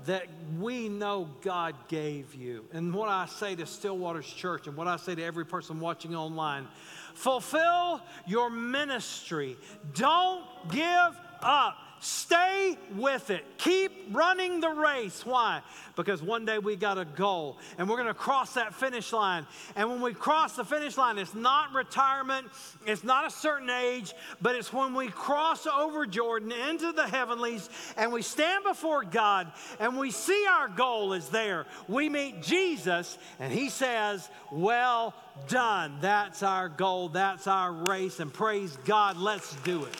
that 0.06 0.26
we 0.58 0.88
know 0.88 1.28
God 1.42 1.74
gave 1.88 2.34
you. 2.34 2.64
And 2.72 2.94
what 2.94 3.08
I 3.08 3.26
say 3.26 3.54
to 3.56 3.66
Stillwater's 3.66 4.26
church 4.26 4.66
and 4.66 4.76
what 4.76 4.86
I 4.86 4.96
say 4.96 5.14
to 5.14 5.22
every 5.22 5.44
person 5.44 5.80
watching 5.80 6.14
online 6.14 6.66
fulfill 7.14 8.00
your 8.26 8.48
ministry. 8.48 9.56
Don't 9.94 10.44
give 10.70 11.18
up. 11.42 11.76
Stay 12.00 12.76
with 12.94 13.30
it. 13.30 13.44
Keep 13.58 14.14
running 14.14 14.60
the 14.60 14.70
race. 14.70 15.26
Why? 15.26 15.62
Because 15.96 16.22
one 16.22 16.44
day 16.44 16.58
we 16.58 16.76
got 16.76 16.96
a 16.98 17.04
goal 17.04 17.58
and 17.76 17.88
we're 17.88 17.96
going 17.96 18.08
to 18.08 18.14
cross 18.14 18.54
that 18.54 18.74
finish 18.74 19.12
line. 19.12 19.46
And 19.74 19.90
when 19.90 20.00
we 20.00 20.14
cross 20.14 20.56
the 20.56 20.64
finish 20.64 20.96
line, 20.96 21.18
it's 21.18 21.34
not 21.34 21.72
retirement, 21.72 22.46
it's 22.86 23.02
not 23.02 23.26
a 23.26 23.30
certain 23.30 23.70
age, 23.70 24.14
but 24.40 24.54
it's 24.54 24.72
when 24.72 24.94
we 24.94 25.08
cross 25.08 25.66
over 25.66 26.06
Jordan 26.06 26.52
into 26.52 26.92
the 26.92 27.06
heavenlies 27.06 27.68
and 27.96 28.12
we 28.12 28.22
stand 28.22 28.64
before 28.64 29.02
God 29.02 29.50
and 29.80 29.98
we 29.98 30.10
see 30.10 30.46
our 30.48 30.68
goal 30.68 31.12
is 31.14 31.28
there. 31.30 31.66
We 31.88 32.08
meet 32.08 32.42
Jesus 32.42 33.18
and 33.40 33.52
he 33.52 33.68
says, 33.68 34.28
Well 34.52 35.14
done. 35.48 35.98
That's 36.00 36.42
our 36.42 36.68
goal, 36.68 37.08
that's 37.08 37.46
our 37.46 37.72
race. 37.72 38.20
And 38.20 38.32
praise 38.32 38.76
God, 38.84 39.16
let's 39.16 39.54
do 39.56 39.84
it. 39.84 39.96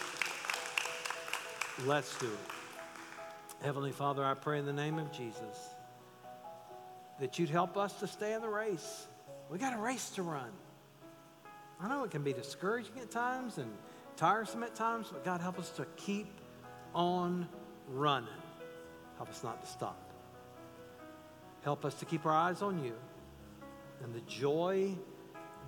Let's 1.87 2.19
do 2.19 2.27
it. 2.27 3.65
Heavenly 3.65 3.93
Father, 3.93 4.25
I 4.25 4.35
pray 4.35 4.59
in 4.59 4.67
the 4.67 4.73
name 4.73 4.99
of 4.99 5.13
Jesus 5.13 5.71
that 7.21 7.39
you'd 7.39 7.51
help 7.51 7.77
us 7.77 7.93
to 8.01 8.09
stay 8.09 8.33
in 8.33 8.43
the 8.43 8.49
race. 8.49 9.07
We 9.49 9.59
got 9.59 9.75
a 9.75 9.81
race 9.81 10.11
to 10.11 10.23
run. 10.23 10.51
I 11.81 11.89
know 11.89 12.03
it 12.03 12.11
can 12.11 12.25
be 12.25 12.33
discouraging 12.33 12.99
at 13.01 13.13
times 13.13 13.59
and 13.59 13.71
tiresome 14.17 14.65
at 14.65 14.75
times, 14.75 15.09
but 15.13 15.25
God, 15.25 15.41
help 15.41 15.59
us 15.59 15.71
to 15.71 15.87
keep 15.97 16.41
on 16.97 17.49
running. 17.93 18.29
Help 19.17 19.29
us 19.29 19.45
not 19.45 19.65
to 19.65 19.71
stop. 19.71 20.13
Help 21.63 21.85
us 21.85 21.95
to 21.95 22.05
keep 22.05 22.27
our 22.27 22.33
eyes 22.33 22.61
on 22.61 22.83
you 22.83 22.95
and 24.03 24.13
the 24.13 24.21
joy 24.23 24.97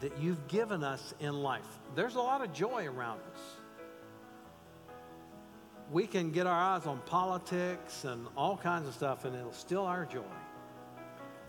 that 0.00 0.18
you've 0.18 0.48
given 0.48 0.82
us 0.82 1.14
in 1.20 1.34
life. 1.34 1.78
There's 1.94 2.16
a 2.16 2.20
lot 2.20 2.42
of 2.42 2.52
joy 2.52 2.86
around 2.86 3.20
us 3.32 3.59
we 5.90 6.06
can 6.06 6.30
get 6.30 6.46
our 6.46 6.58
eyes 6.58 6.86
on 6.86 7.00
politics 7.06 8.04
and 8.04 8.26
all 8.36 8.56
kinds 8.56 8.86
of 8.86 8.94
stuff, 8.94 9.24
and 9.24 9.34
it'll 9.34 9.52
steal 9.52 9.82
our 9.82 10.04
joy. 10.04 10.22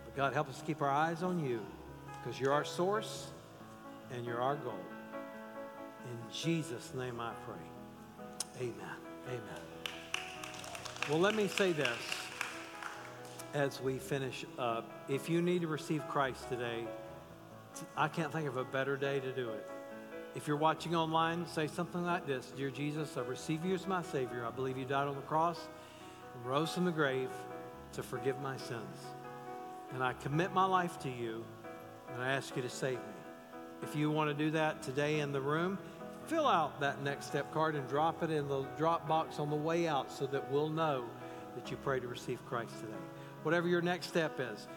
But 0.05 0.15
God, 0.15 0.33
help 0.33 0.49
us 0.49 0.61
keep 0.65 0.81
our 0.81 0.89
eyes 0.89 1.21
on 1.21 1.39
you 1.39 1.61
because 2.17 2.39
you're 2.39 2.53
our 2.53 2.65
source 2.65 3.27
and 4.11 4.25
you're 4.25 4.41
our 4.41 4.55
goal. 4.55 4.73
In 6.05 6.33
Jesus' 6.33 6.93
name 6.95 7.19
I 7.19 7.33
pray. 7.45 8.65
Amen. 8.67 8.97
Amen. 9.27 9.61
Well, 11.09 11.19
let 11.19 11.35
me 11.35 11.47
say 11.47 11.71
this 11.71 11.97
as 13.53 13.81
we 13.81 13.97
finish 13.97 14.45
up. 14.57 14.89
If 15.07 15.29
you 15.29 15.41
need 15.41 15.61
to 15.61 15.67
receive 15.67 16.07
Christ 16.07 16.49
today, 16.49 16.85
I 17.95 18.07
can't 18.07 18.31
think 18.31 18.47
of 18.47 18.57
a 18.57 18.63
better 18.63 18.97
day 18.97 19.19
to 19.19 19.31
do 19.31 19.49
it. 19.49 19.69
If 20.33 20.47
you're 20.47 20.55
watching 20.55 20.95
online, 20.95 21.45
say 21.45 21.67
something 21.67 22.05
like 22.05 22.25
this 22.25 22.53
Dear 22.55 22.69
Jesus, 22.69 23.17
I 23.17 23.21
receive 23.21 23.65
you 23.65 23.73
as 23.73 23.85
my 23.85 24.01
Savior. 24.01 24.45
I 24.45 24.51
believe 24.51 24.77
you 24.77 24.85
died 24.85 25.09
on 25.09 25.15
the 25.15 25.21
cross 25.21 25.59
and 26.33 26.45
rose 26.45 26.73
from 26.73 26.85
the 26.85 26.91
grave 26.91 27.29
to 27.93 28.03
forgive 28.03 28.39
my 28.39 28.55
sins. 28.55 28.97
And 29.93 30.01
I 30.01 30.13
commit 30.13 30.53
my 30.53 30.63
life 30.63 30.97
to 30.99 31.09
you, 31.09 31.43
and 32.13 32.23
I 32.23 32.31
ask 32.31 32.55
you 32.55 32.61
to 32.61 32.69
save 32.69 32.97
me. 32.97 33.03
If 33.83 33.93
you 33.93 34.09
want 34.09 34.29
to 34.29 34.33
do 34.33 34.51
that 34.51 34.81
today 34.81 35.19
in 35.19 35.33
the 35.33 35.41
room, 35.41 35.77
fill 36.27 36.47
out 36.47 36.79
that 36.79 37.03
next 37.03 37.25
step 37.25 37.51
card 37.53 37.75
and 37.75 37.85
drop 37.89 38.23
it 38.23 38.31
in 38.31 38.47
the 38.47 38.61
drop 38.77 39.09
box 39.09 39.37
on 39.37 39.49
the 39.49 39.55
way 39.55 39.85
out 39.85 40.09
so 40.09 40.27
that 40.27 40.49
we'll 40.49 40.69
know 40.69 41.03
that 41.55 41.69
you 41.69 41.75
pray 41.75 41.99
to 41.99 42.07
receive 42.07 42.45
Christ 42.45 42.79
today. 42.79 42.93
Whatever 43.43 43.67
your 43.67 43.81
next 43.81 44.07
step 44.07 44.39
is. 44.39 44.67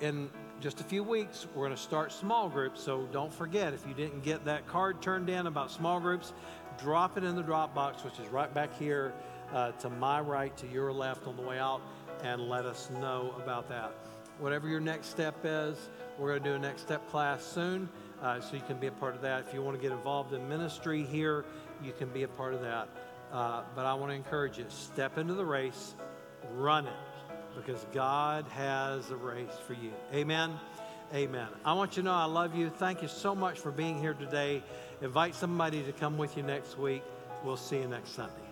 In 0.00 0.30
just 0.60 0.80
a 0.80 0.84
few 0.84 1.02
weeks, 1.02 1.46
we're 1.54 1.64
going 1.64 1.76
to 1.76 1.82
start 1.82 2.12
small 2.12 2.48
groups. 2.48 2.82
So 2.82 3.08
don't 3.12 3.32
forget, 3.32 3.72
if 3.72 3.86
you 3.86 3.94
didn't 3.94 4.22
get 4.22 4.44
that 4.44 4.66
card 4.66 5.00
turned 5.00 5.30
in 5.30 5.46
about 5.46 5.70
small 5.70 5.98
groups, 6.00 6.34
drop 6.78 7.16
it 7.16 7.24
in 7.24 7.34
the 7.34 7.42
drop 7.42 7.74
box, 7.74 8.04
which 8.04 8.18
is 8.20 8.28
right 8.28 8.52
back 8.52 8.76
here 8.78 9.14
uh, 9.54 9.72
to 9.72 9.88
my 9.88 10.20
right, 10.20 10.54
to 10.58 10.66
your 10.66 10.92
left 10.92 11.26
on 11.26 11.36
the 11.36 11.42
way 11.42 11.58
out, 11.58 11.80
and 12.22 12.48
let 12.48 12.66
us 12.66 12.90
know 13.00 13.34
about 13.42 13.68
that. 13.70 13.92
Whatever 14.38 14.68
your 14.68 14.80
next 14.80 15.08
step 15.08 15.34
is, 15.44 15.88
we're 16.18 16.28
going 16.28 16.42
to 16.42 16.48
do 16.50 16.54
a 16.56 16.58
next 16.58 16.82
step 16.82 17.08
class 17.08 17.42
soon, 17.42 17.88
uh, 18.22 18.40
so 18.40 18.54
you 18.54 18.62
can 18.66 18.78
be 18.78 18.86
a 18.86 18.92
part 18.92 19.14
of 19.14 19.22
that. 19.22 19.46
If 19.48 19.54
you 19.54 19.62
want 19.62 19.78
to 19.78 19.82
get 19.82 19.92
involved 19.92 20.34
in 20.34 20.46
ministry 20.46 21.04
here, 21.04 21.46
you 21.82 21.92
can 21.92 22.10
be 22.10 22.24
a 22.24 22.28
part 22.28 22.52
of 22.52 22.60
that. 22.60 22.88
Uh, 23.32 23.62
but 23.74 23.86
I 23.86 23.94
want 23.94 24.10
to 24.10 24.16
encourage 24.16 24.58
you 24.58 24.66
step 24.68 25.16
into 25.16 25.32
the 25.32 25.44
race, 25.44 25.94
run 26.52 26.86
it 26.86 27.09
because 27.56 27.84
God 27.92 28.44
has 28.48 29.10
a 29.10 29.16
race 29.16 29.56
for 29.66 29.74
you. 29.74 29.92
Amen. 30.14 30.58
Amen. 31.14 31.48
I 31.64 31.72
want 31.72 31.96
you 31.96 32.02
to 32.02 32.06
know 32.06 32.14
I 32.14 32.24
love 32.24 32.54
you. 32.54 32.70
Thank 32.70 33.02
you 33.02 33.08
so 33.08 33.34
much 33.34 33.58
for 33.58 33.70
being 33.70 33.98
here 34.00 34.14
today. 34.14 34.62
Invite 35.02 35.34
somebody 35.34 35.82
to 35.82 35.92
come 35.92 36.16
with 36.16 36.36
you 36.36 36.42
next 36.42 36.78
week. 36.78 37.02
We'll 37.44 37.56
see 37.56 37.78
you 37.78 37.88
next 37.88 38.10
Sunday. 38.10 38.49